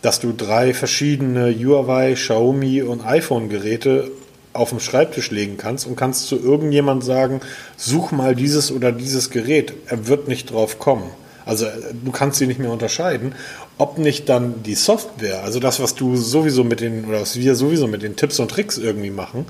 dass 0.00 0.18
du 0.18 0.32
drei 0.32 0.74
verschiedene 0.74 1.54
Huawei, 1.54 2.14
Xiaomi 2.14 2.82
und 2.82 3.06
iPhone-Geräte 3.06 4.10
auf 4.52 4.70
dem 4.70 4.80
Schreibtisch 4.80 5.30
legen 5.30 5.56
kannst 5.56 5.86
und 5.86 5.96
kannst 5.96 6.26
zu 6.26 6.36
irgendjemand 6.36 7.04
sagen, 7.04 7.40
such 7.76 8.12
mal 8.12 8.34
dieses 8.34 8.70
oder 8.70 8.92
dieses 8.92 9.30
Gerät. 9.30 9.72
Er 9.86 10.06
wird 10.06 10.28
nicht 10.28 10.50
drauf 10.50 10.78
kommen. 10.78 11.10
Also 11.44 11.66
du 12.04 12.12
kannst 12.12 12.38
sie 12.38 12.46
nicht 12.46 12.60
mehr 12.60 12.70
unterscheiden, 12.70 13.34
ob 13.78 13.98
nicht 13.98 14.28
dann 14.28 14.62
die 14.62 14.76
Software, 14.76 15.42
also 15.42 15.58
das, 15.58 15.80
was 15.80 15.94
du 15.94 16.16
sowieso 16.16 16.62
mit 16.62 16.80
den, 16.80 17.04
oder 17.06 17.22
was 17.22 17.36
wir 17.36 17.56
sowieso 17.56 17.88
mit 17.88 18.02
den 18.02 18.14
Tipps 18.14 18.38
und 18.38 18.50
Tricks 18.50 18.78
irgendwie 18.78 19.10
machen, 19.10 19.46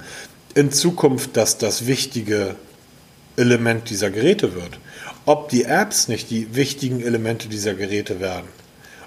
in 0.55 0.72
Zukunft 0.72 1.36
das 1.36 1.59
das 1.59 1.86
wichtige 1.86 2.55
Element 3.36 3.90
dieser 3.90 4.11
Geräte 4.11 4.55
wird. 4.55 4.78
Ob 5.26 5.50
die 5.50 5.64
Apps 5.64 6.09
nicht 6.09 6.30
die 6.30 6.55
wichtigen 6.55 7.00
Elemente 7.00 7.48
dieser 7.48 7.74
Geräte 7.74 8.20
werden 8.20 8.48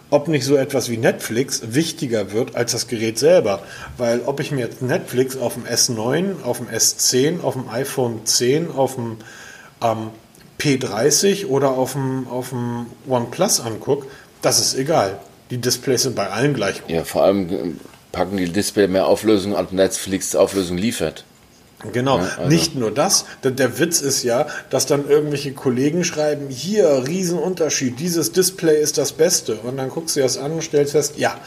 ob 0.09 0.27
nicht 0.27 0.45
so 0.45 0.55
etwas 0.55 0.89
wie 0.89 0.97
Netflix 0.97 1.61
wichtiger 1.67 2.31
wird 2.31 2.55
als 2.55 2.71
das 2.71 2.87
Gerät 2.87 3.17
selber. 3.17 3.61
Weil 3.97 4.21
ob 4.25 4.39
ich 4.39 4.51
mir 4.51 4.61
jetzt 4.61 4.81
Netflix 4.81 5.37
auf 5.37 5.55
dem 5.55 5.63
S9, 5.63 6.43
auf 6.43 6.57
dem 6.57 6.67
S10, 6.67 7.41
auf 7.41 7.53
dem 7.53 7.69
iPhone 7.69 8.25
10, 8.25 8.71
auf 8.71 8.95
dem 8.95 9.17
ähm, 9.81 10.11
P30 10.59 11.47
oder 11.47 11.71
auf 11.71 11.93
dem, 11.93 12.27
auf 12.27 12.49
dem 12.49 12.87
OnePlus 13.07 13.59
angucke, 13.59 14.07
das 14.41 14.59
ist 14.59 14.77
egal. 14.77 15.19
Die 15.49 15.57
Displays 15.57 16.03
sind 16.03 16.15
bei 16.15 16.29
allen 16.29 16.53
gleich 16.53 16.81
gut. 16.81 16.89
Ja, 16.89 17.03
vor 17.03 17.23
allem 17.23 17.49
äh, 17.49 17.73
packen 18.11 18.37
die 18.37 18.49
Display 18.49 18.87
mehr 18.87 19.07
Auflösung, 19.07 19.55
als 19.55 19.71
Netflix 19.71 20.35
Auflösung 20.35 20.77
liefert. 20.77 21.25
Genau, 21.93 22.17
Ja, 22.19 22.23
also- 22.37 22.47
nicht 22.49 22.75
nur 22.75 22.91
das. 22.91 23.25
Der, 23.43 23.51
der 23.51 23.79
Witz 23.79 24.01
ist 24.01 24.23
ja, 24.23 24.47
dass 24.69 24.85
dann 24.85 25.09
irgendwelche 25.09 25.53
Kollegen 25.53 26.03
schreiben, 26.03 26.49
hier, 26.49 27.03
Riesenunterschied, 27.07 27.99
dieses 27.99 28.31
Display 28.31 28.81
ist 28.81 28.97
das 28.97 29.11
Beste. 29.13 29.55
Und 29.55 29.77
dann 29.77 29.89
guckst 29.89 30.15
du 30.15 30.19
dir 30.19 30.23
das 30.25 30.37
an 30.37 30.51
und 30.53 30.63
stellst 30.63 30.93
fest, 30.93 31.13
ja, 31.17 31.37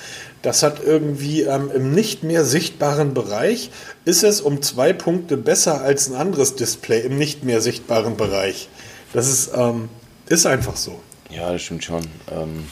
das 0.42 0.62
hat 0.62 0.80
irgendwie 0.84 1.42
ähm, 1.42 1.70
im 1.74 1.92
nicht 1.92 2.22
mehr 2.22 2.44
sichtbaren 2.44 3.14
Bereich, 3.14 3.70
ist 4.04 4.22
es 4.24 4.40
um 4.40 4.62
zwei 4.62 4.92
Punkte 4.92 5.36
besser 5.36 5.80
als 5.82 6.08
ein 6.08 6.14
anderes 6.14 6.54
Display 6.54 7.00
im 7.00 7.18
nicht 7.18 7.44
mehr 7.44 7.60
sichtbaren 7.60 8.16
Bereich. 8.16 8.68
Das 9.12 9.28
ist, 9.28 9.50
ähm, 9.54 9.88
ist 10.28 10.46
einfach 10.46 10.76
so. 10.76 11.00
Ja, 11.30 11.52
das 11.52 11.62
stimmt 11.62 11.84
schon. 11.84 12.04
Ähm, 12.30 12.66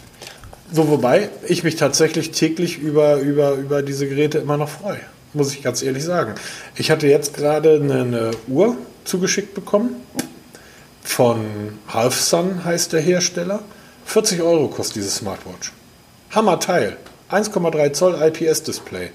So, 0.73 0.89
wobei 0.89 1.29
ich 1.47 1.63
mich 1.63 1.77
tatsächlich 1.77 2.33
täglich 2.33 2.79
über, 2.79 3.17
über, 3.19 3.53
über 3.53 3.83
diese 3.83 4.09
Geräte 4.09 4.39
immer 4.39 4.57
noch 4.57 4.69
freue. 4.69 4.99
Muss 5.37 5.53
ich 5.53 5.63
ganz 5.63 5.83
ehrlich 5.83 6.03
sagen. 6.03 6.35
Ich 6.77 6.91
hatte 6.91 7.07
jetzt 7.09 7.35
gerade 7.35 7.75
eine, 7.75 8.01
eine 8.01 8.31
Uhr 8.49 8.75
zugeschickt 9.05 9.53
bekommen. 9.55 9.97
Von 11.03 11.79
Halfsun 11.89 12.65
heißt 12.65 12.95
der 12.95 13.01
Hersteller. 13.03 13.61
40 14.07 14.41
Euro 14.41 14.69
kostet 14.69 14.97
diese 14.97 15.11
Smartwatch. 15.11 15.73
Hammerteil. 16.31 16.97
1,3 17.31 17.93
Zoll 17.93 18.15
IPS-Display. 18.23 19.11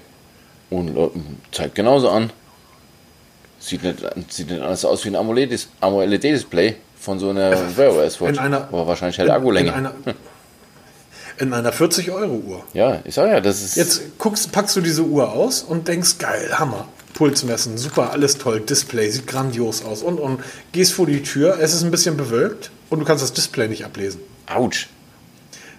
und 0.70 0.96
äh, 0.96 1.08
zeigt 1.50 1.74
genauso 1.74 2.08
an. 2.10 2.30
Sieht 3.58 3.82
nicht, 3.82 3.98
sieht 4.28 4.50
nicht 4.50 4.60
anders 4.62 4.84
aus 4.84 5.04
wie 5.04 5.08
ein 5.08 5.16
AMOLED-Dis- 5.16 5.66
AMOLED-Display 5.80 6.76
von 7.00 7.18
so 7.18 7.30
einer 7.30 7.50
Wear 7.76 7.96
OS 7.96 8.20
Watch. 8.20 8.30
In 8.34 8.38
einer- 8.38 8.68
Aber 8.68 8.86
wahrscheinlich 8.86 9.18
hält 9.18 9.30
Akku 9.30 9.50
In 9.52 9.68
einer, 9.70 9.92
in 11.42 11.52
einer 11.52 11.72
40-Euro-Uhr. 11.72 12.64
ja, 12.72 13.00
ich 13.04 13.14
sag 13.14 13.28
ja, 13.28 13.40
das 13.40 13.62
ist. 13.62 13.76
Jetzt 13.76 14.18
guckst, 14.18 14.52
packst 14.52 14.76
du 14.76 14.80
diese 14.80 15.02
Uhr 15.02 15.32
aus 15.32 15.62
und 15.62 15.88
denkst, 15.88 16.18
geil, 16.18 16.58
Hammer. 16.58 16.88
Puls 17.14 17.44
messen, 17.44 17.76
super, 17.76 18.12
alles 18.12 18.38
toll, 18.38 18.60
Display, 18.60 19.10
sieht 19.10 19.26
grandios 19.26 19.84
aus 19.84 20.02
und, 20.02 20.18
und 20.18 20.40
gehst 20.72 20.94
vor 20.94 21.06
die 21.06 21.22
Tür, 21.22 21.58
es 21.60 21.74
ist 21.74 21.82
ein 21.82 21.90
bisschen 21.90 22.16
bewölkt 22.16 22.70
und 22.88 23.00
du 23.00 23.04
kannst 23.04 23.22
das 23.22 23.34
Display 23.34 23.68
nicht 23.68 23.84
ablesen. 23.84 24.20
Autsch. 24.46 24.88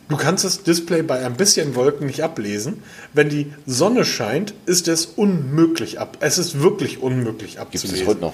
Du 0.10 0.18
kannst 0.18 0.44
das 0.44 0.62
Display 0.64 1.02
bei 1.02 1.26
ein 1.26 1.38
bisschen 1.38 1.76
Wolken 1.76 2.06
nicht 2.06 2.24
ablesen. 2.24 2.84
Wenn 3.14 3.30
die 3.30 3.54
Sonne 3.66 4.06
scheint, 4.06 4.54
ist 4.66 4.88
es 4.88 5.06
unmöglich 5.06 6.00
ab. 6.00 6.18
Es 6.20 6.38
ist 6.38 6.62
wirklich 6.62 7.02
unmöglich 7.02 7.58
Gibt 7.58 7.74
es 7.76 7.84
abzulesen. 7.84 8.08
heute 8.08 8.22
noch? 8.22 8.34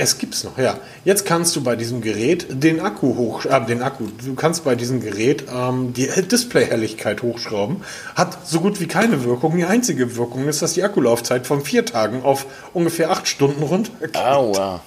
Es 0.00 0.16
gibt's 0.16 0.44
noch, 0.44 0.56
ja. 0.56 0.78
Jetzt 1.04 1.26
kannst 1.26 1.54
du 1.56 1.62
bei 1.62 1.76
diesem 1.76 2.00
Gerät 2.00 2.46
den 2.48 2.80
Akku 2.80 3.18
hoch, 3.18 3.44
äh, 3.44 3.66
den 3.66 3.82
Akku, 3.82 4.06
du 4.24 4.34
kannst 4.34 4.64
bei 4.64 4.74
diesem 4.74 5.02
Gerät 5.02 5.44
ähm, 5.54 5.92
die 5.92 6.06
Displayhelligkeit 6.06 7.20
hochschrauben. 7.20 7.84
Hat 8.14 8.46
so 8.46 8.60
gut 8.62 8.80
wie 8.80 8.86
keine 8.86 9.24
Wirkung. 9.24 9.58
Die 9.58 9.66
einzige 9.66 10.16
Wirkung 10.16 10.48
ist, 10.48 10.62
dass 10.62 10.72
die 10.72 10.82
Akkulaufzeit 10.82 11.46
von 11.46 11.60
vier 11.60 11.84
Tagen 11.84 12.22
auf 12.22 12.46
ungefähr 12.72 13.10
acht 13.10 13.28
Stunden 13.28 13.62
runtergeht. 13.62 14.16
Aua. 14.16 14.80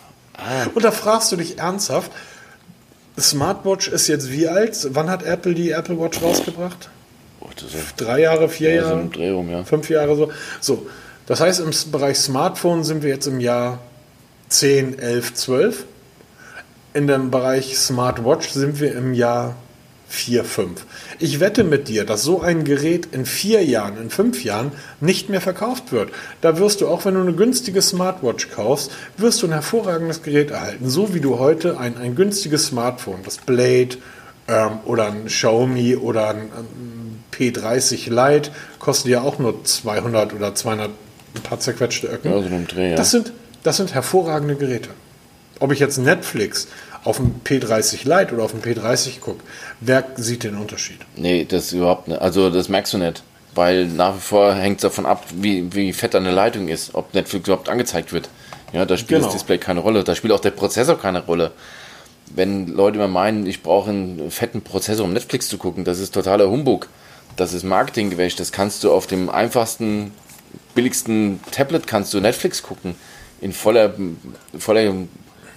Und 0.73 0.83
da 0.83 0.89
fragst 0.89 1.31
du 1.31 1.35
dich 1.35 1.59
ernsthaft, 1.59 2.11
Smartwatch 3.19 3.89
ist 3.89 4.07
jetzt 4.07 4.31
wie 4.31 4.47
alt? 4.47 4.75
Wann 4.95 5.11
hat 5.11 5.21
Apple 5.21 5.53
die 5.53 5.69
Apple 5.69 5.99
Watch 5.99 6.23
rausgebracht? 6.23 6.89
Oh, 7.39 7.49
Drei 7.97 8.21
Jahre, 8.21 8.49
vier 8.49 8.73
ja, 8.73 8.81
so 8.81 8.87
Jahre? 8.89 9.01
ein 9.01 9.11
Dreh 9.11 9.29
rum, 9.29 9.51
ja. 9.51 9.63
fünf 9.63 9.91
Jahre 9.91 10.15
so. 10.15 10.31
So, 10.59 10.87
das 11.27 11.39
heißt, 11.39 11.59
im 11.59 11.69
Bereich 11.91 12.17
Smartphone 12.17 12.83
sind 12.83 13.03
wir 13.03 13.11
jetzt 13.11 13.27
im 13.27 13.39
Jahr 13.39 13.77
10, 14.53 14.99
11, 14.99 15.33
12. 15.33 15.85
In 16.93 17.07
dem 17.07 17.31
Bereich 17.31 17.75
Smartwatch 17.75 18.49
sind 18.49 18.79
wir 18.79 18.93
im 18.93 19.15
Jahr 19.15 19.55
4, 20.09 20.43
5. 20.43 20.85
Ich 21.17 21.39
wette 21.39 21.63
mit 21.63 21.87
dir, 21.87 22.05
dass 22.05 22.21
so 22.21 22.41
ein 22.41 22.63
Gerät 22.63 23.07
in 23.13 23.25
vier 23.25 23.65
Jahren, 23.65 23.97
in 23.97 24.11
fünf 24.11 24.43
Jahren 24.43 24.71
nicht 25.01 25.27
mehr 25.27 25.41
verkauft 25.41 25.91
wird. 25.91 26.11
Da 26.41 26.59
wirst 26.59 26.81
du, 26.81 26.87
auch 26.87 27.03
wenn 27.03 27.15
du 27.15 27.21
eine 27.21 27.33
günstige 27.33 27.81
Smartwatch 27.81 28.51
kaufst, 28.51 28.91
wirst 29.17 29.41
du 29.41 29.47
ein 29.47 29.53
hervorragendes 29.53 30.21
Gerät 30.21 30.51
erhalten. 30.51 30.87
So 30.87 31.15
wie 31.15 31.19
du 31.19 31.39
heute 31.39 31.79
ein, 31.79 31.97
ein 31.97 32.13
günstiges 32.13 32.67
Smartphone, 32.67 33.21
das 33.25 33.37
Blade 33.39 33.97
ähm, 34.47 34.79
oder 34.85 35.07
ein 35.07 35.25
Xiaomi 35.25 35.95
oder 35.95 36.29
ein, 36.29 36.41
ein 36.41 37.23
P30 37.35 38.11
Lite, 38.11 38.51
kostet 38.77 39.09
ja 39.09 39.21
auch 39.21 39.39
nur 39.39 39.63
200 39.63 40.33
oder 40.33 40.53
200 40.53 40.91
ein 41.35 41.41
paar 41.41 41.59
zerquetschte 41.59 42.05
Öcken. 42.05 42.31
Ja, 42.31 42.39
so 42.39 42.49
Dreh, 42.67 42.91
ja. 42.91 42.95
Das 42.95 43.09
sind, 43.09 43.33
das 43.63 43.77
sind 43.77 43.93
hervorragende 43.93 44.55
Geräte. 44.55 44.89
Ob 45.59 45.71
ich 45.71 45.79
jetzt 45.79 45.97
Netflix 45.97 46.67
auf 47.03 47.17
dem 47.17 47.35
P30 47.45 48.07
Lite 48.07 48.33
oder 48.33 48.43
auf 48.43 48.51
dem 48.51 48.61
P30 48.61 49.19
gucke, 49.19 49.43
wer 49.79 50.03
sieht 50.15 50.43
den 50.43 50.55
Unterschied? 50.57 50.99
Nee, 51.15 51.45
das 51.45 51.71
überhaupt 51.71 52.07
nicht. 52.07 52.21
Also 52.21 52.49
das 52.49 52.69
merkst 52.69 52.93
du 52.93 52.97
nicht. 52.97 53.23
Weil 53.55 53.85
nach 53.85 54.15
wie 54.15 54.19
vor 54.19 54.55
hängt 54.55 54.77
es 54.77 54.81
davon 54.81 55.05
ab, 55.05 55.25
wie, 55.35 55.73
wie 55.75 55.93
fett 55.93 56.15
deine 56.15 56.31
Leitung 56.31 56.69
ist, 56.69 56.95
ob 56.95 57.13
Netflix 57.13 57.47
überhaupt 57.47 57.69
angezeigt 57.69 58.11
wird. 58.11 58.29
Ja, 58.71 58.85
da 58.85 58.97
spielt 58.97 59.19
Genau. 59.19 59.25
das 59.27 59.33
Display 59.35 59.59
keine 59.59 59.81
Rolle, 59.81 60.03
da 60.03 60.15
spielt 60.15 60.33
auch 60.33 60.39
der 60.39 60.49
Prozessor 60.51 60.97
keine 60.99 61.23
Rolle. 61.23 61.51
Wenn 62.35 62.67
Leute 62.67 62.97
immer 62.97 63.07
meinen, 63.07 63.45
ich 63.45 63.61
brauche 63.61 63.91
einen 63.91 64.31
fetten 64.31 64.61
Prozessor, 64.63 65.05
um 65.05 65.13
Netflix 65.13 65.49
zu 65.49 65.59
gucken, 65.59 65.83
das 65.83 65.99
ist 65.99 66.15
totaler 66.15 66.49
Humbug. 66.49 66.89
Das 67.35 67.53
ist 67.53 67.63
Marketinggewäsch, 67.63 68.35
das 68.35 68.51
kannst 68.51 68.83
du 68.83 68.91
auf 68.91 69.05
dem 69.05 69.29
einfachsten, 69.29 70.11
billigsten 70.73 71.39
Tablet 71.51 71.85
kannst 71.85 72.11
du 72.15 72.19
Netflix 72.21 72.63
gucken. 72.63 72.95
In 73.43 73.51
voller, 73.51 73.93
voller 74.57 74.93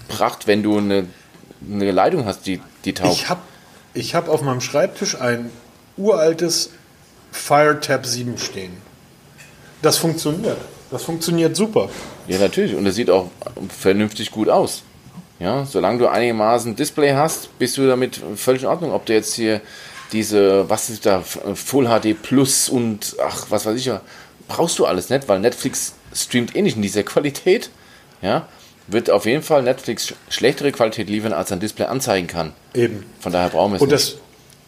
Pracht, 0.09 0.47
wenn 0.47 0.63
du 0.63 0.79
eine, 0.79 1.07
eine 1.71 1.93
Leitung 1.93 2.27
hast, 2.27 2.47
die, 2.47 2.61
die 2.85 2.93
taugt. 2.95 3.13
Ich 3.13 3.29
habe 3.29 3.41
ich 3.95 4.15
hab 4.15 4.29
auf 4.29 4.43
meinem 4.43 4.61
Schreibtisch 4.61 5.21
ein 5.21 5.51
uraltes 5.97 6.71
FireTab 7.33 8.05
7 8.05 8.37
stehen. 8.39 8.73
Das 9.83 9.99
funktioniert. 9.99 10.59
Das 10.91 11.03
funktioniert 11.05 11.57
super. 11.57 11.89
Ja, 12.29 12.39
natürlich. 12.39 12.75
Und 12.75 12.85
das 12.85 12.95
sieht 12.95 13.11
auch 13.11 13.31
vernünftig 13.69 14.31
gut 14.31 14.49
aus. 14.49 14.83
Ja, 15.39 15.65
solange 15.65 15.99
du 15.99 16.09
einigermaßen 16.09 16.77
Display 16.77 17.13
hast, 17.15 17.59
bist 17.59 17.77
du 17.77 17.87
damit 17.87 18.21
völlig 18.37 18.63
in 18.63 18.69
Ordnung. 18.69 18.93
Ob 18.93 19.07
du 19.07 19.13
jetzt 19.13 19.35
hier 19.35 19.61
diese, 20.13 20.69
was 20.71 20.89
ist 20.89 21.05
da, 21.05 21.21
Full 21.21 21.87
HD 21.87 22.21
Plus 22.21 22.69
und 22.69 23.17
ach, 23.23 23.47
was 23.51 23.67
weiß 23.67 23.77
ich 23.77 23.87
ja, 23.87 24.01
brauchst 24.49 24.79
du 24.79 24.87
alles 24.87 25.11
nicht, 25.11 25.29
weil 25.29 25.41
Netflix 25.41 25.95
streamt 26.15 26.57
eh 26.57 26.63
nicht 26.63 26.77
in 26.77 26.83
dieser 26.83 27.03
Qualität. 27.03 27.71
Ja, 28.23 28.49
wird 28.89 29.11
auf 29.11 29.27
jeden 29.27 29.43
Fall 29.43 29.63
Netflix 29.63 30.15
schlechtere 30.29 30.73
Qualität 30.73 31.09
liefern, 31.11 31.33
als 31.33 31.51
ein 31.53 31.61
Display 31.61 31.87
anzeigen 31.87 32.27
kann. 32.29 32.53
Eben. 32.75 33.05
Von 33.21 33.33
daher 33.33 33.51
brauchen 33.51 33.73
wir 33.73 33.77
es 33.77 33.83
Und 33.83 33.91
nicht. 33.91 34.15
das, 34.15 34.17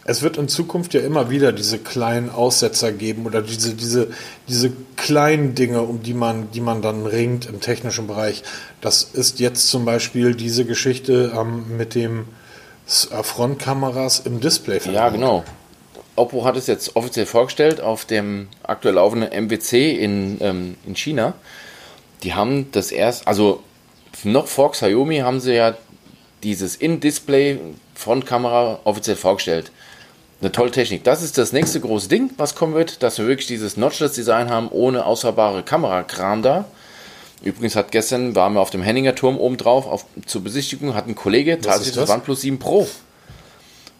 es 0.05 0.21
wird 0.21 0.37
in 0.37 0.47
Zukunft 0.47 0.93
ja 0.93 1.01
immer 1.01 1.29
wieder 1.29 1.51
diese 1.51 1.77
kleinen 1.77 2.29
Aussetzer 2.29 2.91
geben 2.91 3.25
oder 3.25 3.41
diese, 3.41 3.73
diese, 3.75 4.07
diese 4.47 4.71
kleinen 4.97 5.55
Dinge, 5.55 5.81
um 5.83 6.01
die 6.03 6.13
man, 6.13 6.51
die 6.51 6.61
man 6.61 6.81
dann 6.81 7.05
ringt 7.05 7.45
im 7.45 7.59
technischen 7.61 8.07
Bereich. 8.07 8.43
Das 8.81 9.03
ist 9.03 9.39
jetzt 9.39 9.69
zum 9.69 9.85
Beispiel 9.85 10.35
diese 10.35 10.65
Geschichte 10.65 11.31
ähm, 11.35 11.77
mit 11.77 11.95
dem 11.95 12.25
S- 12.87 13.09
äh, 13.11 13.23
Frontkameras 13.23 14.19
im 14.21 14.39
Display. 14.41 14.79
Ja, 14.91 15.09
genau. 15.09 15.43
Oppo 16.15 16.43
hat 16.43 16.57
es 16.57 16.67
jetzt 16.67 16.95
offiziell 16.97 17.25
vorgestellt 17.25 17.79
auf 17.79 18.03
dem 18.03 18.47
aktuell 18.63 18.95
laufenden 18.95 19.29
MWC 19.31 19.91
in, 19.95 20.37
ähm, 20.41 20.75
in 20.85 20.95
China. 20.95 21.35
Die 22.23 22.33
haben 22.33 22.71
das 22.71 22.91
erst, 22.91 23.27
also 23.27 23.63
noch 24.23 24.47
vor 24.47 24.71
Xiaomi 24.71 25.19
haben 25.19 25.39
sie 25.39 25.53
ja 25.53 25.75
dieses 26.43 26.75
In-Display 26.75 27.59
Frontkamera 27.95 28.79
offiziell 28.83 29.15
vorgestellt. 29.15 29.71
Eine 30.41 30.51
tolle 30.51 30.71
Technik. 30.71 31.03
Das 31.03 31.21
ist 31.21 31.37
das 31.37 31.51
nächste 31.51 31.81
große 31.81 32.07
Ding, 32.07 32.31
was 32.37 32.55
kommen 32.55 32.73
wird, 32.73 33.03
dass 33.03 33.17
wir 33.17 33.27
wirklich 33.27 33.47
dieses 33.47 33.75
Notchless-Design 33.75 34.49
haben, 34.49 34.69
ohne 34.69 35.05
ausfahrbare 35.05 35.63
Kamerakram 35.63 36.41
da. 36.41 36.65
Übrigens 37.41 37.75
hat 37.75 37.91
gestern, 37.91 38.35
waren 38.35 38.53
wir 38.53 38.61
auf 38.61 38.69
dem 38.69 38.81
Henninger 38.81 39.15
Turm 39.15 39.37
oben 39.37 39.57
drauf 39.57 39.85
auf, 39.85 40.05
zur 40.25 40.43
Besichtigung, 40.43 40.93
hat 40.93 41.07
ein 41.07 41.15
Kollege 41.15 41.59
tatsächlich 41.59 41.95
das 41.95 42.05
das? 42.07 42.15
OnePlus 42.15 42.41
7 42.41 42.59
Pro 42.59 42.87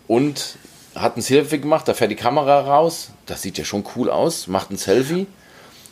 und 0.07 0.57
hat 0.95 1.15
ein 1.15 1.21
Selfie 1.21 1.59
gemacht, 1.59 1.87
da 1.87 1.93
fährt 1.93 2.11
die 2.11 2.15
Kamera 2.15 2.61
raus, 2.61 3.11
das 3.25 3.41
sieht 3.41 3.57
ja 3.57 3.63
schon 3.63 3.85
cool 3.95 4.09
aus, 4.09 4.47
macht 4.47 4.71
ein 4.71 4.77
Selfie. 4.77 5.27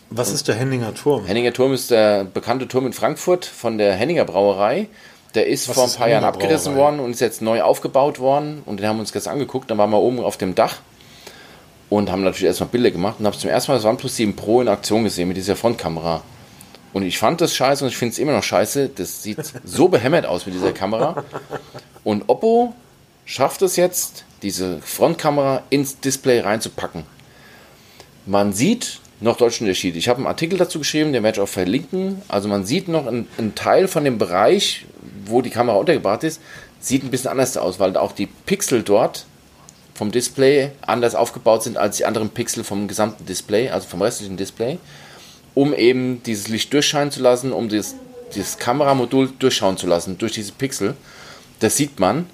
Was 0.10 0.32
ist 0.32 0.48
der 0.48 0.56
Henninger 0.56 0.94
Turm? 0.94 1.26
Henninger 1.26 1.54
Turm 1.54 1.74
ist 1.74 1.92
der 1.92 2.24
bekannte 2.24 2.68
Turm 2.68 2.86
in 2.88 2.94
Frankfurt 2.94 3.46
von 3.46 3.78
der 3.78 3.94
Henninger 3.94 4.26
Brauerei. 4.26 4.88
Der 5.36 5.48
ist 5.48 5.68
Was 5.68 5.76
vor 5.76 5.86
ein 5.86 5.92
paar 5.92 6.10
Jahren 6.10 6.24
abgerissen 6.24 6.76
worden 6.76 7.00
und 7.00 7.12
ist 7.12 7.20
jetzt 7.20 7.42
neu 7.42 7.62
aufgebaut 7.62 8.20
worden. 8.20 8.62
Und 8.66 8.80
den 8.80 8.88
haben 8.88 8.98
wir 8.98 9.02
uns 9.02 9.14
jetzt 9.14 9.28
angeguckt. 9.28 9.70
Dann 9.70 9.78
waren 9.78 9.90
wir 9.90 10.00
oben 10.00 10.20
auf 10.20 10.38
dem 10.38 10.56
Dach 10.56 10.78
und 11.90 12.10
haben 12.10 12.24
natürlich 12.24 12.46
erstmal 12.46 12.70
Bilder 12.70 12.92
gemacht 12.92 13.18
und 13.20 13.26
habe 13.26 13.38
zum 13.38 13.50
ersten 13.50 13.72
Mal 13.72 13.78
das 13.78 13.86
OnePlus 13.86 14.16
7 14.16 14.36
Pro 14.36 14.62
in 14.62 14.70
Aktion 14.70 15.04
gesehen 15.04 15.28
mit 15.28 15.38
dieser 15.38 15.56
Frontkamera. 15.56 16.22
Und 16.94 17.04
ich 17.04 17.18
fand 17.18 17.42
das 17.42 17.54
scheiße 17.54 17.84
und 17.84 17.90
ich 17.90 17.98
finde 17.98 18.14
es 18.14 18.20
immer 18.20 18.32
noch 18.32 18.44
scheiße. 18.44 18.90
Das 18.96 19.22
sieht 19.22 19.40
so 19.66 19.90
behämmert 19.90 20.26
aus 20.26 20.46
mit 20.46 20.56
dieser 20.56 20.72
Kamera. 20.72 21.24
Und 22.04 22.24
Oppo 22.28 22.74
schafft 23.26 23.62
es 23.62 23.76
jetzt, 23.76 24.24
diese 24.42 24.80
Frontkamera 24.80 25.64
ins 25.70 26.00
Display 26.00 26.40
reinzupacken. 26.40 27.04
Man 28.26 28.54
sieht 28.54 29.02
noch 29.20 29.38
deutschen 29.38 29.66
Unterschied. 29.66 29.96
Ich 29.96 30.10
habe 30.10 30.18
einen 30.18 30.28
Artikel 30.28 30.58
dazu 30.58 30.80
geschrieben, 30.80 31.14
den 31.14 31.24
werde 31.24 31.38
ich 31.38 31.44
auch 31.44 31.50
verlinken. 31.50 32.22
Also 32.28 32.48
man 32.48 32.66
sieht 32.66 32.88
noch 32.88 33.08
einen, 33.08 33.28
einen 33.38 33.56
Teil 33.56 33.88
von 33.88 34.04
dem 34.04 34.18
Bereich, 34.18 34.86
wo 35.26 35.42
die 35.42 35.50
Kamera 35.50 35.78
untergebracht 35.78 36.24
ist, 36.24 36.42
sieht 36.80 37.04
ein 37.04 37.12
bisschen 37.12 37.32
anders 37.32 37.58
aus, 37.58 37.80
weil 37.80 37.98
auch 37.98 38.12
die 38.12 38.28
Pixel 38.28 38.84
dort 38.84 39.26
vom 39.96 40.12
Display 40.12 40.72
anders 40.82 41.16
aufgebaut 41.16 41.64
sind 41.64 41.78
als 41.78 41.98
die 41.98 42.06
anderen 42.06 42.30
Pixel 42.30 42.64
vom 42.64 42.88
gesamten 42.88 43.26
Display, 43.26 43.70
also 43.70 43.88
vom 43.88 44.02
restlichen 44.02 44.38
Display, 44.38 44.78
um 45.56 45.74
eben 45.74 46.22
dieses 46.24 46.48
Licht 46.48 46.72
durchscheinen 46.72 47.12
zu 47.12 47.22
lassen, 47.22 47.52
um 47.52 47.68
dieses, 47.68 47.96
dieses 48.36 48.60
Kameramodul 48.60 49.32
durchschauen 49.40 49.78
zu 49.78 49.88
lassen 49.88 50.20
durch 50.20 50.34
diese 50.34 50.52
Pixel. 50.52 50.96
Das 51.60 51.76
sieht 51.76 52.00
man. 52.00 52.28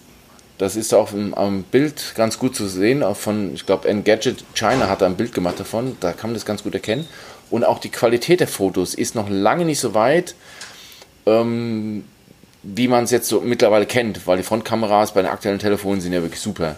Das 0.57 0.75
ist 0.75 0.93
auch 0.93 1.13
im, 1.13 1.33
am 1.33 1.63
Bild 1.63 2.13
ganz 2.15 2.37
gut 2.37 2.55
zu 2.55 2.67
sehen. 2.67 3.03
Auch 3.03 3.17
von, 3.17 3.53
ich 3.53 3.65
glaube, 3.65 3.87
Engadget 3.87 4.43
China 4.53 4.89
hat 4.89 5.01
da 5.01 5.05
ein 5.05 5.17
Bild 5.17 5.33
gemacht 5.33 5.59
davon. 5.59 5.97
Da 5.99 6.13
kann 6.13 6.29
man 6.29 6.35
das 6.35 6.45
ganz 6.45 6.63
gut 6.63 6.73
erkennen. 6.73 7.07
Und 7.49 7.63
auch 7.63 7.79
die 7.79 7.89
Qualität 7.89 8.39
der 8.39 8.47
Fotos 8.47 8.93
ist 8.93 9.15
noch 9.15 9.29
lange 9.29 9.65
nicht 9.65 9.79
so 9.79 9.93
weit, 9.93 10.35
ähm, 11.25 12.03
wie 12.63 12.87
man 12.87 13.03
es 13.03 13.11
jetzt 13.11 13.27
so 13.27 13.41
mittlerweile 13.41 13.85
kennt, 13.85 14.25
weil 14.25 14.37
die 14.37 14.43
Frontkameras 14.43 15.13
bei 15.13 15.21
den 15.21 15.29
aktuellen 15.29 15.59
Telefonen 15.59 16.01
sind 16.01 16.13
ja 16.13 16.21
wirklich 16.21 16.39
super. 16.39 16.77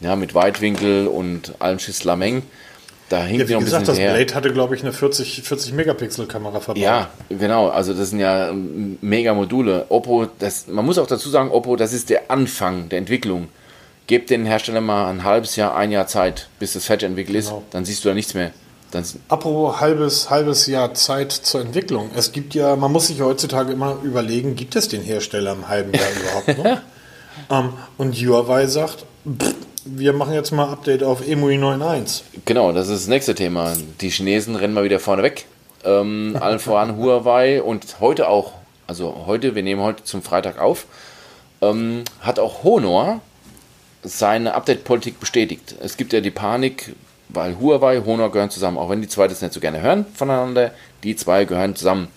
Ja, 0.00 0.14
mit 0.14 0.34
Weitwinkel 0.34 1.06
und 1.06 1.54
allem 1.58 1.78
Schisslameng. 1.78 2.42
Da 3.08 3.22
hinkt 3.24 3.42
Ja, 3.42 3.48
wie 3.48 3.52
noch 3.52 3.60
ein 3.60 3.64
bisschen 3.64 3.80
gesagt, 3.80 3.88
das 3.88 3.96
hinterher. 3.98 4.24
Blade 4.24 4.34
hatte, 4.34 4.52
glaube 4.52 4.74
ich, 4.74 4.82
eine 4.82 4.92
40, 4.92 5.42
40 5.42 5.72
Megapixel 5.74 6.26
Kamera 6.26 6.58
verbaut. 6.60 6.82
Ja, 6.82 7.08
genau. 7.28 7.68
Also 7.68 7.94
das 7.94 8.10
sind 8.10 8.18
ja 8.18 8.48
ähm, 8.50 8.98
mega 9.00 9.32
Module. 9.32 9.86
Oppo, 9.90 10.26
das, 10.38 10.66
man 10.66 10.84
muss 10.84 10.98
auch 10.98 11.06
dazu 11.06 11.28
sagen, 11.30 11.50
Oppo, 11.50 11.76
das 11.76 11.92
ist 11.92 12.10
der 12.10 12.30
Anfang 12.30 12.88
der 12.88 12.98
Entwicklung. 12.98 13.48
Gebt 14.08 14.30
den 14.30 14.44
Hersteller 14.46 14.80
mal 14.80 15.08
ein 15.08 15.22
halbes 15.24 15.56
Jahr, 15.56 15.76
ein 15.76 15.90
Jahr 15.92 16.06
Zeit, 16.06 16.48
bis 16.58 16.72
das 16.72 16.84
fertig 16.84 17.06
entwickelt 17.08 17.36
ist, 17.36 17.48
Genau. 17.48 17.62
dann 17.70 17.84
siehst 17.84 18.04
du 18.04 18.08
da 18.08 18.14
nichts 18.14 18.34
mehr. 18.34 18.50
Dann, 18.92 19.04
Apropos 19.28 19.80
halbes, 19.80 20.30
halbes 20.30 20.66
Jahr 20.68 20.94
Zeit 20.94 21.32
zur 21.32 21.60
Entwicklung. 21.60 22.10
Es 22.16 22.30
gibt 22.32 22.54
ja, 22.54 22.76
man 22.76 22.92
muss 22.92 23.08
sich 23.08 23.20
heutzutage 23.20 23.72
immer 23.72 23.98
überlegen, 24.04 24.54
gibt 24.54 24.76
es 24.76 24.86
den 24.88 25.02
Hersteller 25.02 25.52
im 25.52 25.68
halben 25.68 25.92
Jahr 25.92 26.06
überhaupt 26.20 26.58
noch? 26.58 26.80
ähm, 27.50 27.72
und 27.98 28.14
Huawei 28.14 28.66
sagt, 28.66 29.04
pff, 29.28 29.54
wir 29.86 30.12
machen 30.12 30.34
jetzt 30.34 30.50
mal 30.50 30.68
Update 30.68 31.02
auf 31.02 31.26
EMUI 31.26 31.56
9.1. 31.56 32.22
genau, 32.44 32.72
das 32.72 32.88
ist 32.88 33.02
das 33.02 33.08
nächste 33.08 33.34
Thema. 33.34 33.74
Die 34.00 34.10
Chinesen 34.10 34.56
rennen 34.56 34.74
mal 34.74 34.84
wieder 34.84 34.98
vorne 34.98 35.22
weg. 35.22 35.46
Ähm, 35.84 36.36
allen 36.40 36.58
voran 36.58 36.96
Huawei 36.96 37.62
und 37.62 38.00
heute 38.00 38.28
auch, 38.28 38.52
also 38.86 39.24
heute, 39.26 39.54
wir 39.54 39.62
nehmen 39.62 39.82
heute 39.82 40.04
zum 40.04 40.22
Freitag 40.22 40.58
auf, 40.58 40.86
ähm, 41.62 42.04
hat 42.20 42.38
auch 42.38 42.64
Honor 42.64 43.20
seine 44.02 44.54
Update-Politik 44.54 45.20
bestätigt. 45.20 45.76
Es 45.80 45.96
gibt 45.96 46.12
ja 46.12 46.20
die 46.20 46.30
Panik, 46.30 46.94
weil 47.28 47.58
Huawei, 47.58 48.02
Honor 48.04 48.30
gehören 48.30 48.50
zusammen, 48.50 48.78
auch 48.78 48.90
wenn 48.90 49.02
die 49.02 49.08
zwei 49.08 49.28
das 49.28 49.42
nicht 49.42 49.54
so 49.54 49.60
gerne 49.60 49.80
hören 49.80 50.06
voneinander, 50.14 50.72
die 51.02 51.16
zwei 51.16 51.44
gehören 51.44 51.76
zusammen. 51.76 52.08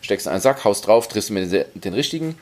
Steckst 0.00 0.26
in 0.26 0.32
einen 0.32 0.40
Sack, 0.40 0.64
haust 0.64 0.86
drauf, 0.86 1.08
triffst 1.08 1.30
den, 1.30 1.64
den 1.74 1.94
richtigen. 1.94 2.36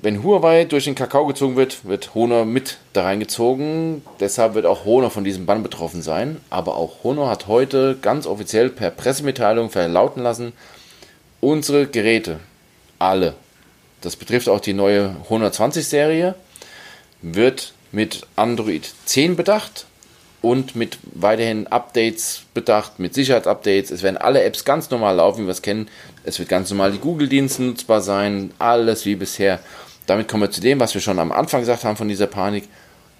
Wenn 0.00 0.22
Huawei 0.22 0.64
durch 0.64 0.84
den 0.84 0.94
Kakao 0.94 1.26
gezogen 1.26 1.56
wird, 1.56 1.84
wird 1.84 2.14
Honor 2.14 2.44
mit 2.44 2.78
da 2.92 3.02
reingezogen. 3.02 4.02
Deshalb 4.20 4.54
wird 4.54 4.64
auch 4.64 4.84
Honor 4.84 5.10
von 5.10 5.24
diesem 5.24 5.44
Bann 5.44 5.64
betroffen 5.64 6.02
sein. 6.02 6.40
Aber 6.50 6.76
auch 6.76 7.02
Honor 7.02 7.28
hat 7.28 7.48
heute 7.48 7.98
ganz 8.00 8.26
offiziell 8.26 8.70
per 8.70 8.92
Pressemitteilung 8.92 9.70
verlauten 9.70 10.22
lassen, 10.22 10.52
unsere 11.40 11.86
Geräte, 11.86 12.38
alle, 13.00 13.34
das 14.00 14.14
betrifft 14.14 14.48
auch 14.48 14.60
die 14.60 14.72
neue 14.72 15.16
120-Serie, 15.28 16.36
wird 17.20 17.72
mit 17.90 18.26
Android 18.36 18.88
10 19.06 19.34
bedacht 19.34 19.86
und 20.42 20.76
mit 20.76 20.98
weiterhin 21.14 21.66
Updates 21.66 22.42
bedacht, 22.54 23.00
mit 23.00 23.14
Sicherheitsupdates. 23.14 23.90
Es 23.90 24.02
werden 24.04 24.16
alle 24.16 24.44
Apps 24.44 24.64
ganz 24.64 24.90
normal 24.90 25.16
laufen, 25.16 25.42
wie 25.42 25.46
wir 25.46 25.52
es 25.52 25.62
kennen. 25.62 25.88
Es 26.22 26.38
wird 26.38 26.48
ganz 26.48 26.70
normal 26.70 26.92
die 26.92 26.98
Google-Dienste 26.98 27.64
nutzbar 27.64 28.00
sein, 28.00 28.52
alles 28.60 29.04
wie 29.04 29.16
bisher. 29.16 29.58
Damit 30.08 30.26
kommen 30.26 30.44
wir 30.44 30.50
zu 30.50 30.62
dem, 30.62 30.80
was 30.80 30.94
wir 30.94 31.02
schon 31.02 31.18
am 31.18 31.30
Anfang 31.30 31.60
gesagt 31.60 31.84
haben 31.84 31.98
von 31.98 32.08
dieser 32.08 32.26
Panik. 32.26 32.64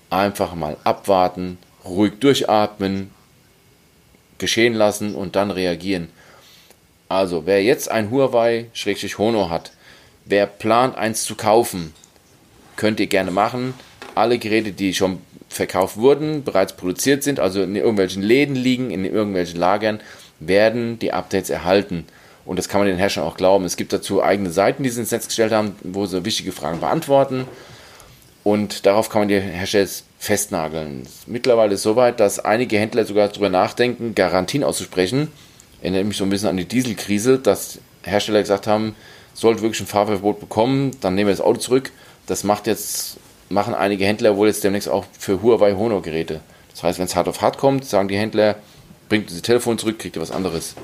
Einfach 0.09 0.55
mal 0.55 0.78
abwarten, 0.84 1.59
ruhig 1.84 2.14
durchatmen, 2.18 3.11
geschehen 4.39 4.72
lassen 4.72 5.14
und 5.14 5.36
dann 5.36 5.51
reagieren. 5.51 6.09
Also, 7.11 7.45
wer 7.45 7.62
jetzt 7.62 7.91
ein 7.91 8.11
Huawei-Honor 8.11 9.51
hat, 9.51 9.72
wer 10.24 10.47
plant, 10.47 10.97
eins 10.97 11.24
zu 11.24 11.34
kaufen, 11.34 11.93
könnt 12.76 13.01
ihr 13.01 13.07
gerne 13.07 13.32
machen. 13.32 13.74
Alle 14.14 14.39
Geräte, 14.39 14.72
die 14.72 14.95
schon 14.95 15.18
verkauft 15.51 15.99
wurden, 15.99 16.43
bereits 16.43 16.72
produziert 16.72 17.22
sind, 17.22 17.39
also 17.39 17.62
in 17.62 17.76
irgendwelchen 17.76 18.22
Läden 18.22 18.57
liegen, 18.57 18.91
in 18.91 19.05
irgendwelchen 19.05 19.61
Lagern, 19.61 20.01
werden 20.41 20.99
die 20.99 21.12
Updates 21.12 21.51
erhalten. 21.51 22.07
Und 22.49 22.57
das 22.57 22.70
kann 22.70 22.80
man 22.80 22.88
den 22.88 22.96
Herstellern 22.96 23.28
auch 23.28 23.36
glauben. 23.36 23.66
Es 23.66 23.76
gibt 23.76 23.92
dazu 23.92 24.22
eigene 24.22 24.51
Seiten, 24.51 24.82
die 24.82 24.88
sie 24.88 25.01
ins 25.01 25.11
Netz 25.11 25.26
gestellt 25.26 25.53
haben, 25.53 25.76
wo 25.82 26.07
sie 26.07 26.24
wichtige 26.24 26.51
Fragen 26.51 26.80
beantworten. 26.80 27.44
Und 28.42 28.86
darauf 28.86 29.11
kann 29.11 29.20
man 29.20 29.28
die 29.28 29.38
Hersteller 29.38 29.86
festnageln. 30.18 31.07
Mittlerweile 31.26 31.74
ist 31.74 31.80
es 31.80 31.84
soweit, 31.84 32.20
dass 32.20 32.38
einige 32.38 32.78
Händler 32.78 33.05
sogar 33.05 33.28
darüber 33.28 33.51
nachdenken, 33.51 34.14
Garantien 34.14 34.64
auszusprechen. 34.64 35.30
Erinnert 35.82 36.07
mich 36.07 36.16
so 36.16 36.24
ein 36.24 36.30
bisschen 36.30 36.49
an 36.49 36.57
die 36.57 36.64
Dieselkrise, 36.64 37.38
dass 37.38 37.80
Hersteller 38.03 38.40
gesagt 38.40 38.66
haben, 38.66 38.96
sollte 39.34 39.61
wirklich 39.61 39.82
ein 39.82 39.86
Fahrverbot 39.86 40.40
bekommen, 40.40 40.92
dann 41.03 41.14
nehmen 41.14 41.28
wir 41.28 41.34
das 41.34 41.44
Auto 41.44 41.59
zurück. 41.59 41.92
Das 42.26 42.44
macht 42.44 42.66
jetzt, 42.66 43.18
machen 43.51 43.74
einige 43.74 44.07
Händler 44.07 44.38
wohl 44.38 44.46
jetzt 44.46 44.64
demnächst 44.64 44.88
auch 44.88 45.05
für 45.18 45.42
Huawei 45.42 45.74
Honor 45.74 46.01
Geräte. 46.01 46.40
Das 46.70 46.82
heißt, 46.82 46.99
wenn 46.99 47.05
es 47.05 47.14
hart 47.14 47.28
auf 47.28 47.42
hart 47.42 47.59
kommt, 47.59 47.84
sagen 47.84 48.09
die 48.09 48.16
Händler, 48.16 48.57
bringt 49.11 49.28
dieses 49.28 49.42
Telefon 49.42 49.76
zurück, 49.76 49.99
kriegt 49.99 50.16
ihr 50.16 50.22
was 50.22 50.30
anderes. 50.30 50.74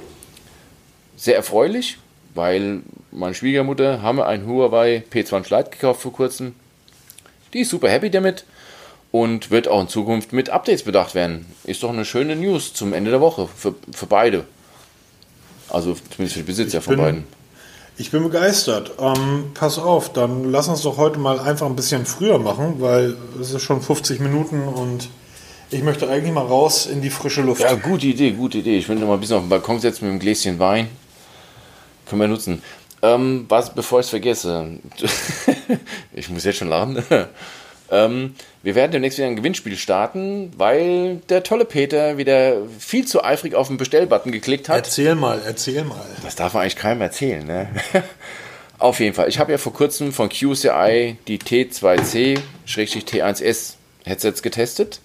Sehr 1.17 1.37
erfreulich, 1.37 1.99
weil 2.35 2.81
meine 3.13 3.35
Schwiegermutter 3.35 4.03
haben 4.03 4.19
wir 4.19 4.27
ein 4.27 4.47
Huawei 4.47 5.05
P20 5.13 5.57
Lite 5.57 5.71
gekauft 5.71 6.03
vor 6.03 6.13
kurzem. 6.13 6.55
Die 7.53 7.61
ist 7.61 7.71
super 7.71 7.89
happy 7.89 8.11
damit 8.11 8.45
und 9.13 9.51
wird 9.53 9.69
auch 9.69 9.81
in 9.81 9.89
Zukunft 9.89 10.33
mit 10.33 10.51
Updates 10.51 10.83
bedacht 10.83 11.15
werden. 11.15 11.47
Ist 11.65 11.83
doch 11.85 11.91
eine 11.91 12.05
schöne 12.05 12.35
News 12.35 12.75
zum 12.75 12.93
Ende 12.93 13.13
der 13.13 13.21
Woche 13.21 13.49
für, 13.55 13.75
für 13.93 14.07
beide. 14.07 14.45
Also 15.71 15.95
zumindest 16.11 16.35
für 16.35 16.41
die 16.41 16.47
Besitzer 16.47 16.81
von 16.83 16.97
bin- 16.97 17.05
beiden. 17.05 17.25
Ich 17.97 18.11
bin 18.11 18.25
begeistert. 18.25 18.91
Ähm, 18.99 19.53
pass 19.55 19.79
auf, 19.79 20.13
dann 20.13 20.51
lass 20.51 20.67
uns 20.67 20.83
doch 20.83 20.97
heute 20.97 21.21
mal 21.21 21.39
einfach 21.39 21.67
ein 21.67 21.77
bisschen 21.77 22.07
früher 22.07 22.41
machen, 22.41 22.81
weil 22.81 23.17
es 23.41 23.53
ist 23.53 23.63
schon 23.63 23.81
50 23.81 24.19
Minuten 24.19 24.67
und 24.67 25.09
ich 25.71 25.85
möchte 25.85 26.09
eigentlich 26.09 26.33
mal 26.35 26.45
raus 26.45 26.87
in 26.87 27.03
die 27.03 27.11
frische 27.11 27.43
Luft. 27.43 27.61
Ja, 27.63 27.75
gute 27.75 28.07
Idee, 28.09 28.33
gute 28.33 28.59
Idee. 28.59 28.79
Ich 28.79 28.89
will 28.89 28.97
noch 28.97 29.07
mal 29.07 29.15
ein 29.15 29.21
bisschen 29.21 29.37
auf 29.37 29.45
den 29.45 29.49
Balkon 29.49 29.79
setzen 29.79 30.07
mit 30.07 30.11
einem 30.11 30.19
Gläschen 30.19 30.59
Wein. 30.59 30.89
Können 32.15 32.23
wir 32.23 32.29
nutzen. 32.29 32.63
Ähm, 33.03 33.47
was, 33.49 33.75
bevor 33.75 33.99
ich 33.99 34.07
es 34.07 34.11
vergesse, 34.11 34.79
ich 36.13 36.31
muss 36.31 36.45
jetzt 36.45 36.59
schon 36.59 36.69
lachen. 36.69 37.03
ähm, 37.91 38.37
wir 38.63 38.77
werden 38.77 38.93
demnächst 38.93 39.19
wieder 39.19 39.27
ein 39.27 39.35
Gewinnspiel 39.35 39.77
starten, 39.77 40.53
weil 40.57 41.17
der 41.29 41.43
tolle 41.43 41.65
Peter 41.65 42.17
wieder 42.17 42.59
viel 42.79 43.05
zu 43.05 43.25
eifrig 43.25 43.57
auf 43.57 43.67
den 43.67 43.79
Bestellbutton 43.79 44.31
geklickt 44.31 44.69
hat. 44.69 44.77
Erzähl 44.77 45.17
mal, 45.17 45.43
erzähl 45.45 45.83
mal. 45.83 46.07
Das 46.23 46.37
darf 46.37 46.55
man 46.55 46.63
eigentlich 46.63 46.77
keinem 46.77 47.01
erzählen, 47.01 47.45
ne? 47.45 47.69
Auf 48.79 49.01
jeden 49.01 49.17
Fall. 49.17 49.29
Ich 49.29 49.41
habe 49.41 49.51
ja 49.51 49.59
vor 49.59 49.73
kurzem 49.73 50.13
von 50.13 50.29
QCI 50.29 51.17
die 51.27 51.41
T2C-T1S 51.41 53.75
Headsets 54.05 54.41
getestet. 54.41 55.01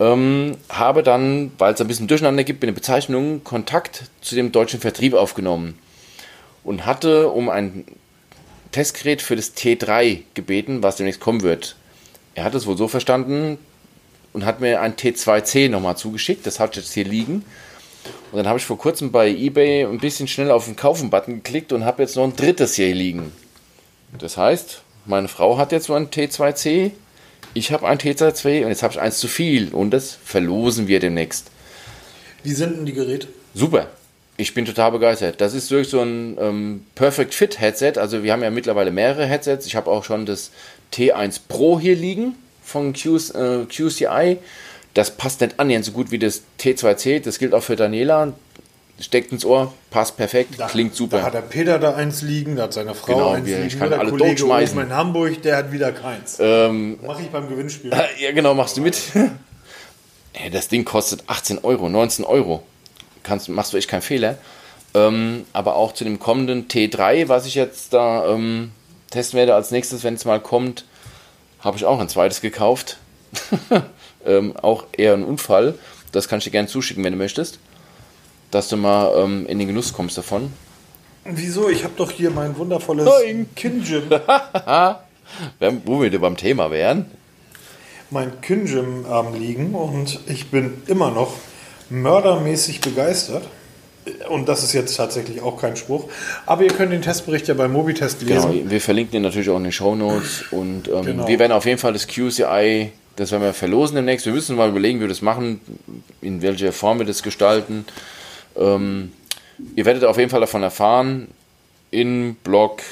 Ähm, 0.00 0.56
habe 0.70 1.02
dann, 1.02 1.52
weil 1.58 1.74
es 1.74 1.80
ein 1.82 1.88
bisschen 1.88 2.08
Durcheinander 2.08 2.42
gibt 2.42 2.62
mit 2.62 2.68
den 2.68 2.74
Bezeichnungen, 2.74 3.44
Kontakt 3.44 4.04
zu 4.22 4.34
dem 4.34 4.50
deutschen 4.50 4.80
Vertrieb 4.80 5.12
aufgenommen 5.12 5.78
und 6.66 6.84
hatte 6.84 7.28
um 7.28 7.48
ein 7.48 7.84
Testgerät 8.72 9.22
für 9.22 9.36
das 9.36 9.56
T3 9.56 10.22
gebeten, 10.34 10.82
was 10.82 10.96
demnächst 10.96 11.20
kommen 11.20 11.42
wird. 11.42 11.76
Er 12.34 12.44
hat 12.44 12.54
es 12.54 12.66
wohl 12.66 12.76
so 12.76 12.88
verstanden 12.88 13.56
und 14.32 14.44
hat 14.44 14.60
mir 14.60 14.82
ein 14.82 14.96
T2C 14.96 15.70
nochmal 15.70 15.96
zugeschickt. 15.96 16.44
Das 16.44 16.60
hat 16.60 16.76
jetzt 16.76 16.92
hier 16.92 17.04
liegen. 17.04 17.44
Und 18.32 18.38
dann 18.38 18.48
habe 18.48 18.58
ich 18.58 18.64
vor 18.64 18.76
kurzem 18.78 19.12
bei 19.12 19.30
eBay 19.30 19.84
ein 19.84 19.98
bisschen 19.98 20.28
schnell 20.28 20.50
auf 20.50 20.66
den 20.66 20.76
Kaufen-Button 20.76 21.36
geklickt 21.36 21.72
und 21.72 21.84
habe 21.84 22.02
jetzt 22.02 22.16
noch 22.16 22.24
ein 22.24 22.36
drittes 22.36 22.74
hier 22.74 22.94
liegen. 22.94 23.32
Das 24.18 24.36
heißt, 24.36 24.82
meine 25.06 25.28
Frau 25.28 25.58
hat 25.58 25.72
jetzt 25.72 25.86
so 25.86 25.94
ein 25.94 26.08
T2C, 26.08 26.90
ich 27.54 27.72
habe 27.72 27.86
ein 27.86 27.98
T2C 27.98 28.62
und 28.62 28.68
jetzt 28.68 28.82
habe 28.82 28.92
ich 28.92 29.00
eins 29.00 29.18
zu 29.18 29.28
viel 29.28 29.72
und 29.72 29.92
das 29.92 30.18
verlosen 30.22 30.88
wir 30.88 30.98
demnächst. 30.98 31.50
Wie 32.42 32.52
sind 32.52 32.76
denn 32.76 32.86
die 32.86 32.92
Geräte? 32.92 33.28
Super. 33.54 33.88
Ich 34.38 34.52
bin 34.52 34.64
total 34.66 34.92
begeistert. 34.92 35.40
Das 35.40 35.54
ist 35.54 35.70
durch 35.70 35.88
so 35.88 36.00
ein 36.02 36.36
ähm, 36.38 36.86
Perfect 36.94 37.34
Fit 37.34 37.58
Headset. 37.58 37.94
Also 37.96 38.22
wir 38.22 38.32
haben 38.32 38.42
ja 38.42 38.50
mittlerweile 38.50 38.90
mehrere 38.90 39.24
Headsets. 39.26 39.66
Ich 39.66 39.76
habe 39.76 39.90
auch 39.90 40.04
schon 40.04 40.26
das 40.26 40.50
T1 40.92 41.40
Pro 41.48 41.80
hier 41.80 41.96
liegen 41.96 42.34
von 42.62 42.92
Q, 42.92 43.16
äh, 43.16 43.64
QCI. 43.64 44.38
Das 44.92 45.10
passt 45.10 45.40
nicht 45.40 45.58
annähernd 45.58 45.84
so 45.84 45.92
gut 45.92 46.10
wie 46.10 46.18
das 46.18 46.42
T2C. 46.60 47.20
Das 47.20 47.38
gilt 47.38 47.54
auch 47.54 47.62
für 47.62 47.76
Daniela. 47.76 48.32
Steckt 48.98 49.30
ins 49.30 49.44
Ohr, 49.44 49.74
passt 49.90 50.16
perfekt, 50.16 50.54
Da, 50.56 50.68
klingt 50.68 50.94
super. 50.94 51.18
Da 51.18 51.24
hat 51.24 51.34
der 51.34 51.42
Peter 51.42 51.78
da 51.78 51.94
eins 51.96 52.22
liegen, 52.22 52.56
da 52.56 52.62
hat 52.62 52.72
seine 52.72 52.94
Frau 52.94 53.12
Genau, 53.12 53.30
eins 53.32 53.44
wir- 53.46 53.56
liegen. 53.56 53.68
ich 53.68 53.78
kann 53.78 53.90
der 53.90 54.00
alle 54.00 54.08
Kollege 54.08 54.36
totschmeißen. 54.36 54.78
oben 54.78 54.86
in 54.88 54.94
Hamburg, 54.96 55.42
der 55.42 55.56
hat 55.58 55.70
wieder 55.70 55.92
keins. 55.92 56.38
Ähm, 56.40 56.98
Mache 57.06 57.20
ich 57.20 57.28
beim 57.28 57.46
Gewinnspiel. 57.46 57.90
ja, 58.18 58.32
genau, 58.32 58.54
machst 58.54 58.78
du 58.78 58.80
mit. 58.80 58.96
Ey, 60.32 60.48
das 60.50 60.68
Ding 60.68 60.86
kostet 60.86 61.24
18 61.26 61.58
Euro, 61.62 61.90
19 61.90 62.24
Euro. 62.24 62.62
Kannst, 63.26 63.48
machst 63.48 63.72
du 63.72 63.76
echt 63.76 63.88
keinen 63.88 64.02
Fehler. 64.02 64.38
Ähm, 64.94 65.44
aber 65.52 65.74
auch 65.74 65.92
zu 65.92 66.04
dem 66.04 66.20
kommenden 66.20 66.68
T3, 66.68 67.28
was 67.28 67.44
ich 67.44 67.56
jetzt 67.56 67.92
da 67.92 68.28
ähm, 68.28 68.70
testen 69.10 69.36
werde 69.36 69.56
als 69.56 69.72
nächstes, 69.72 70.04
wenn 70.04 70.14
es 70.14 70.24
mal 70.24 70.40
kommt, 70.40 70.84
habe 71.58 71.76
ich 71.76 71.84
auch 71.84 71.98
ein 71.98 72.08
zweites 72.08 72.40
gekauft. 72.40 72.98
ähm, 74.24 74.56
auch 74.56 74.84
eher 74.92 75.14
ein 75.14 75.24
Unfall. 75.24 75.74
Das 76.12 76.28
kann 76.28 76.38
ich 76.38 76.44
dir 76.44 76.52
gerne 76.52 76.68
zuschicken, 76.68 77.02
wenn 77.02 77.12
du 77.12 77.18
möchtest. 77.18 77.58
Dass 78.52 78.68
du 78.68 78.76
mal 78.76 79.12
ähm, 79.16 79.44
in 79.48 79.58
den 79.58 79.66
Genuss 79.66 79.92
kommst 79.92 80.16
davon. 80.16 80.52
Wieso? 81.24 81.68
Ich 81.68 81.82
habe 81.82 81.94
doch 81.96 82.12
hier 82.12 82.30
mein 82.30 82.56
wundervolles 82.56 83.06
Nein. 83.06 83.48
Kinjim. 83.56 84.04
Wo 85.84 86.00
wir 86.00 86.20
beim 86.20 86.36
Thema 86.36 86.70
wären. 86.70 87.10
mein 88.10 88.40
Kinjim 88.40 89.04
ähm, 89.10 89.34
liegen 89.34 89.74
und 89.74 90.20
ich 90.28 90.52
bin 90.52 90.80
immer 90.86 91.10
noch 91.10 91.32
mördermäßig 91.90 92.80
begeistert. 92.80 93.44
Und 94.28 94.48
das 94.48 94.62
ist 94.62 94.72
jetzt 94.72 94.96
tatsächlich 94.96 95.42
auch 95.42 95.60
kein 95.60 95.76
Spruch. 95.76 96.04
Aber 96.46 96.62
ihr 96.62 96.70
könnt 96.70 96.92
den 96.92 97.02
Testbericht 97.02 97.48
ja 97.48 97.54
bei 97.54 97.66
Mobitest 97.66 98.20
Genau, 98.20 98.48
lesen. 98.50 98.70
wir 98.70 98.80
verlinken 98.80 99.12
den 99.12 99.22
natürlich 99.22 99.50
auch 99.50 99.56
in 99.56 99.64
den 99.64 99.72
Show 99.72 99.96
Notes 99.96 100.44
und 100.52 100.86
ähm, 100.88 101.02
Genau. 101.04 101.26
wir 101.26 101.38
werden 101.40 101.50
auf 101.50 101.64
jeden 101.66 101.78
Fall 101.78 101.92
das 101.92 102.06
QCI, 102.06 102.92
das 103.16 103.32
werden 103.32 103.42
wir 103.42 103.52
verlosen 103.52 103.96
demnächst. 103.96 104.24
Wir 104.26 104.32
müssen 104.32 104.54
mal 104.54 104.68
überlegen, 104.68 104.98
wie 104.98 105.02
wir 105.04 105.08
das 105.08 105.22
machen, 105.22 105.60
in 106.20 106.40
welcher 106.40 106.72
Form 106.72 106.98
wir 107.00 107.06
das 107.06 107.24
gestalten. 107.24 107.84
Ähm, 108.56 109.10
ihr 109.74 109.84
werdet 109.86 110.04
auf 110.04 110.18
jeden 110.18 110.30
Fall 110.30 110.40
davon 110.40 110.62
erfahren, 110.62 111.26
im 111.90 112.36
Blog, 112.44 112.82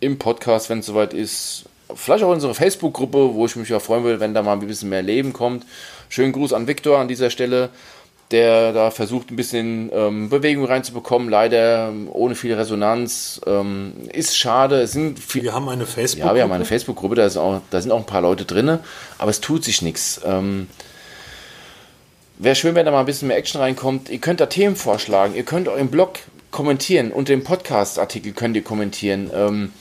im 0.00 0.18
Podcast, 0.18 0.70
wenn 0.70 0.78
es 0.78 0.86
soweit 0.86 1.12
ist. 1.12 1.64
Vielleicht 1.94 2.22
auch 2.24 2.28
in 2.28 2.34
unserer 2.36 2.54
Facebook-Gruppe, 2.54 3.34
wo 3.34 3.44
ich 3.44 3.56
mich 3.56 3.68
ja 3.68 3.80
freuen 3.80 4.04
würde, 4.04 4.20
wenn 4.20 4.32
da 4.32 4.42
mal 4.42 4.52
ein 4.54 4.66
bisschen 4.66 4.88
mehr 4.90 5.02
Leben 5.02 5.32
kommt. 5.34 5.66
Schönen 6.08 6.32
Gruß 6.32 6.54
an 6.54 6.66
Viktor 6.66 6.98
an 6.98 7.08
dieser 7.08 7.28
Stelle, 7.30 7.68
der 8.30 8.72
da 8.72 8.90
versucht, 8.90 9.30
ein 9.30 9.36
bisschen 9.36 9.90
ähm, 9.92 10.28
Bewegung 10.28 10.64
reinzubekommen. 10.66 11.28
Leider 11.30 11.88
ähm, 11.88 12.08
ohne 12.12 12.34
viel 12.34 12.52
Resonanz. 12.54 13.40
Ähm, 13.46 13.92
ist 14.12 14.36
schade. 14.36 14.80
Es 14.82 14.92
sind 14.92 15.18
viel, 15.18 15.42
Wir 15.44 15.54
haben 15.54 15.68
eine 15.68 15.86
Facebook. 15.86 16.26
ja, 16.26 16.34
wir 16.34 16.42
haben 16.42 16.52
eine 16.52 16.64
Facebook-Gruppe, 16.66 17.14
da, 17.14 17.26
auch- 17.40 17.60
da 17.70 17.80
sind 17.80 17.90
auch 17.92 17.98
ein 18.00 18.06
paar 18.06 18.22
Leute 18.22 18.44
drin, 18.44 18.78
aber 19.18 19.30
es 19.30 19.40
tut 19.40 19.64
sich 19.64 19.82
nichts. 19.82 20.20
Ähm, 20.24 20.68
Wäre 22.40 22.54
schön, 22.54 22.74
wenn 22.76 22.86
da 22.86 22.92
mal 22.92 23.00
ein 23.00 23.06
bisschen 23.06 23.28
mehr 23.28 23.36
Action 23.36 23.60
reinkommt. 23.60 24.08
Ihr 24.10 24.18
könnt 24.18 24.40
da 24.40 24.46
Themen 24.46 24.76
vorschlagen, 24.76 25.34
ihr 25.34 25.42
könnt 25.42 25.66
im 25.66 25.88
Blog 25.88 26.20
kommentieren, 26.52 27.10
unter 27.10 27.32
dem 27.32 27.42
Podcast-Artikel 27.42 28.32
könnt 28.32 28.54
ihr 28.54 28.62
kommentieren. 28.62 29.28
Ähm, 29.34 29.72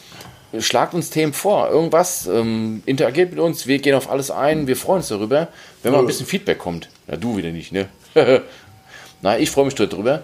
schlagt 0.59 0.95
uns 0.95 1.11
Themen 1.11 1.33
vor, 1.33 1.69
irgendwas, 1.69 2.25
ähm, 2.25 2.81
interagiert 2.87 3.29
mit 3.31 3.39
uns, 3.39 3.67
wir 3.67 3.77
gehen 3.77 3.93
auf 3.93 4.09
alles 4.09 4.31
ein, 4.31 4.65
wir 4.65 4.75
freuen 4.75 4.97
uns 4.99 5.09
darüber, 5.09 5.49
wenn 5.83 5.91
mal 5.91 5.99
ein 5.99 6.07
bisschen 6.07 6.25
Feedback 6.25 6.57
kommt. 6.57 6.89
Ja, 7.07 7.15
du 7.17 7.37
wieder 7.37 7.51
nicht, 7.51 7.71
ne? 7.73 7.89
Nein, 9.21 9.41
ich 9.41 9.51
freue 9.51 9.65
mich 9.65 9.75
darüber 9.75 10.23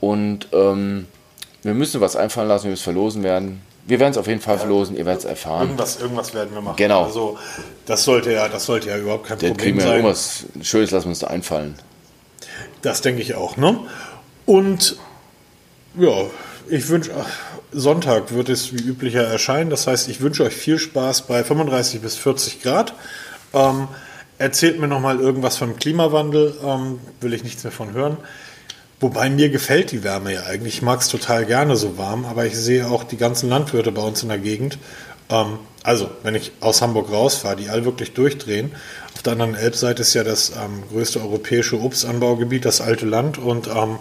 und 0.00 0.48
ähm, 0.52 1.06
wir 1.62 1.74
müssen 1.74 2.00
was 2.00 2.16
einfallen 2.16 2.48
lassen, 2.48 2.66
wir 2.66 2.74
es 2.74 2.82
verlosen 2.82 3.22
werden. 3.22 3.62
Wir 3.84 3.98
werden 3.98 4.12
es 4.12 4.18
auf 4.18 4.28
jeden 4.28 4.40
Fall 4.40 4.58
verlosen, 4.58 4.96
ihr 4.96 5.04
werdet 5.06 5.24
es 5.24 5.28
erfahren. 5.28 5.62
Irgendwas, 5.62 6.00
irgendwas 6.00 6.34
werden 6.34 6.54
wir 6.54 6.60
machen. 6.60 6.76
Genau. 6.76 7.04
Also 7.04 7.38
das 7.86 8.04
sollte 8.04 8.32
ja, 8.32 8.48
das 8.48 8.64
sollte 8.66 8.88
ja 8.88 8.98
überhaupt 8.98 9.26
kein 9.26 9.38
Dann 9.38 9.50
Problem 9.50 9.64
kriegen 9.64 9.78
wir 9.78 9.84
sein. 9.86 9.96
irgendwas 9.96 10.44
Schönes, 10.62 10.90
lassen 10.92 11.06
wir 11.06 11.10
uns 11.10 11.18
da 11.18 11.28
einfallen. 11.28 11.74
Das 12.82 13.00
denke 13.00 13.22
ich 13.22 13.34
auch, 13.34 13.56
ne? 13.56 13.80
Und 14.46 14.96
ja, 15.98 16.12
ich 16.68 16.88
wünsche, 16.88 17.12
Sonntag 17.72 18.32
wird 18.32 18.48
es 18.48 18.72
wie 18.72 18.82
üblicher 18.82 19.24
erscheinen. 19.24 19.70
Das 19.70 19.86
heißt, 19.86 20.08
ich 20.08 20.20
wünsche 20.20 20.44
euch 20.44 20.54
viel 20.54 20.78
Spaß 20.78 21.22
bei 21.22 21.42
35 21.42 22.00
bis 22.00 22.16
40 22.16 22.62
Grad. 22.62 22.94
Ähm, 23.52 23.88
erzählt 24.38 24.80
mir 24.80 24.88
nochmal 24.88 25.20
irgendwas 25.20 25.56
vom 25.56 25.76
Klimawandel, 25.76 26.54
ähm, 26.64 26.98
will 27.20 27.34
ich 27.34 27.44
nichts 27.44 27.64
mehr 27.64 27.72
von 27.72 27.92
hören. 27.92 28.16
Wobei 29.00 29.30
mir 29.30 29.50
gefällt 29.50 29.90
die 29.90 30.04
Wärme 30.04 30.32
ja 30.32 30.44
eigentlich. 30.44 30.74
Ich 30.74 30.82
mag 30.82 31.00
es 31.00 31.08
total 31.08 31.44
gerne 31.44 31.76
so 31.76 31.98
warm, 31.98 32.24
aber 32.24 32.46
ich 32.46 32.56
sehe 32.56 32.88
auch 32.88 33.02
die 33.02 33.16
ganzen 33.16 33.48
Landwirte 33.48 33.90
bei 33.90 34.02
uns 34.02 34.22
in 34.22 34.28
der 34.28 34.38
Gegend. 34.38 34.78
Ähm, 35.28 35.58
also, 35.82 36.08
wenn 36.22 36.36
ich 36.36 36.52
aus 36.60 36.82
Hamburg 36.82 37.10
rausfahre, 37.10 37.56
die 37.56 37.68
all 37.68 37.84
wirklich 37.84 38.12
durchdrehen. 38.12 38.70
Auf 39.14 39.22
der 39.22 39.32
anderen 39.32 39.56
Elbseite 39.56 40.02
ist 40.02 40.14
ja 40.14 40.22
das 40.22 40.50
ähm, 40.50 40.84
größte 40.92 41.20
europäische 41.20 41.80
Obstanbaugebiet, 41.80 42.64
das 42.64 42.80
alte 42.80 43.06
Land. 43.06 43.38
Und 43.38 43.66
ähm, 43.66 43.98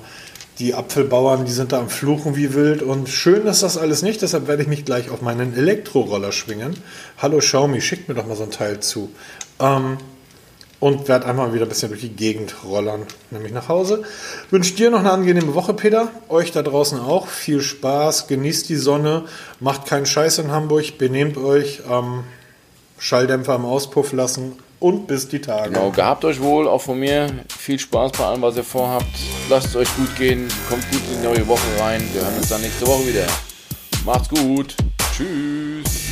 die 0.60 0.76
Apfelbauern, 0.76 1.46
die 1.46 1.52
sind 1.52 1.72
da 1.72 1.80
am 1.80 1.90
Fluchen 1.90 2.36
wie 2.36 2.54
wild. 2.54 2.84
Und 2.84 3.10
schön 3.10 3.48
ist 3.48 3.64
das 3.64 3.78
alles 3.78 4.04
nicht, 4.04 4.22
deshalb 4.22 4.48
werde 4.48 4.62
ich 4.62 4.70
mich 4.70 4.86
gleich 4.86 5.10
auf 5.10 5.22
meinen 5.22 5.58
Elektroroller 5.58 6.32
schwingen. 6.32 6.78
Hallo 7.18 7.40
Xiaomi, 7.40 7.82
schickt 7.82 8.08
mir 8.08 8.14
doch 8.14 8.28
mal 8.28 8.36
so 8.36 8.44
ein 8.44 8.52
Teil 8.52 8.80
zu. 8.80 9.10
Ähm, 9.60 9.98
und 10.82 11.08
werde 11.08 11.28
einmal 11.28 11.54
wieder 11.54 11.66
ein 11.66 11.70
bisschen 11.70 11.90
durch 11.90 12.02
die 12.02 12.10
Gegend 12.10 12.56
rollern, 12.66 13.04
nämlich 13.30 13.54
nach 13.54 13.70
Hause. 13.70 14.04
Wünsche 14.50 14.74
dir 14.74 14.90
noch 14.90 15.00
eine 15.00 15.12
angenehme 15.12 15.54
Woche, 15.54 15.74
Peter. 15.74 16.10
Euch 16.28 16.52
da 16.52 16.64
draußen 16.64 17.00
auch. 17.00 17.28
Viel 17.28 17.62
Spaß, 17.62 18.28
genießt 18.28 18.68
die 18.68 18.76
Sonne, 18.76 19.26
macht 19.60 19.86
keinen 19.86 20.08
Scheiß 20.08 20.40
in 20.40 20.52
Hamburg, 20.52 20.98
benehmt 20.98 21.38
euch, 21.38 21.84
ähm, 21.90 22.24
Schalldämpfer 22.98 23.56
im 23.56 23.66
Auspuff 23.66 24.12
lassen 24.12 24.54
und 24.80 25.06
bis 25.06 25.28
die 25.28 25.40
Tage. 25.40 25.72
Genau, 25.72 25.92
gehabt 25.92 26.26
euch 26.26 26.42
wohl, 26.42 26.68
auch 26.68 26.82
von 26.82 27.00
mir. 27.00 27.28
Viel 27.56 27.78
Spaß 27.78 28.14
bei 28.14 28.26
allem, 28.26 28.42
was 28.42 28.58
ihr 28.58 28.64
vorhabt. 28.64 29.06
Lasst 29.50 29.68
es 29.68 29.76
euch 29.76 29.96
gut 29.96 30.16
gehen, 30.18 30.48
kommt 30.68 30.84
gut 30.92 31.02
in 31.12 31.22
die 31.22 31.28
neue 31.28 31.48
Woche 31.48 31.62
rein. 31.80 32.04
Wir 32.12 32.22
hören 32.22 32.38
uns 32.38 32.50
dann 32.50 32.62
nächste 32.62 32.88
Woche 32.88 33.08
wieder. 33.08 33.28
Macht's 34.04 34.30
gut. 34.30 34.76
Tschüss. 35.16 36.11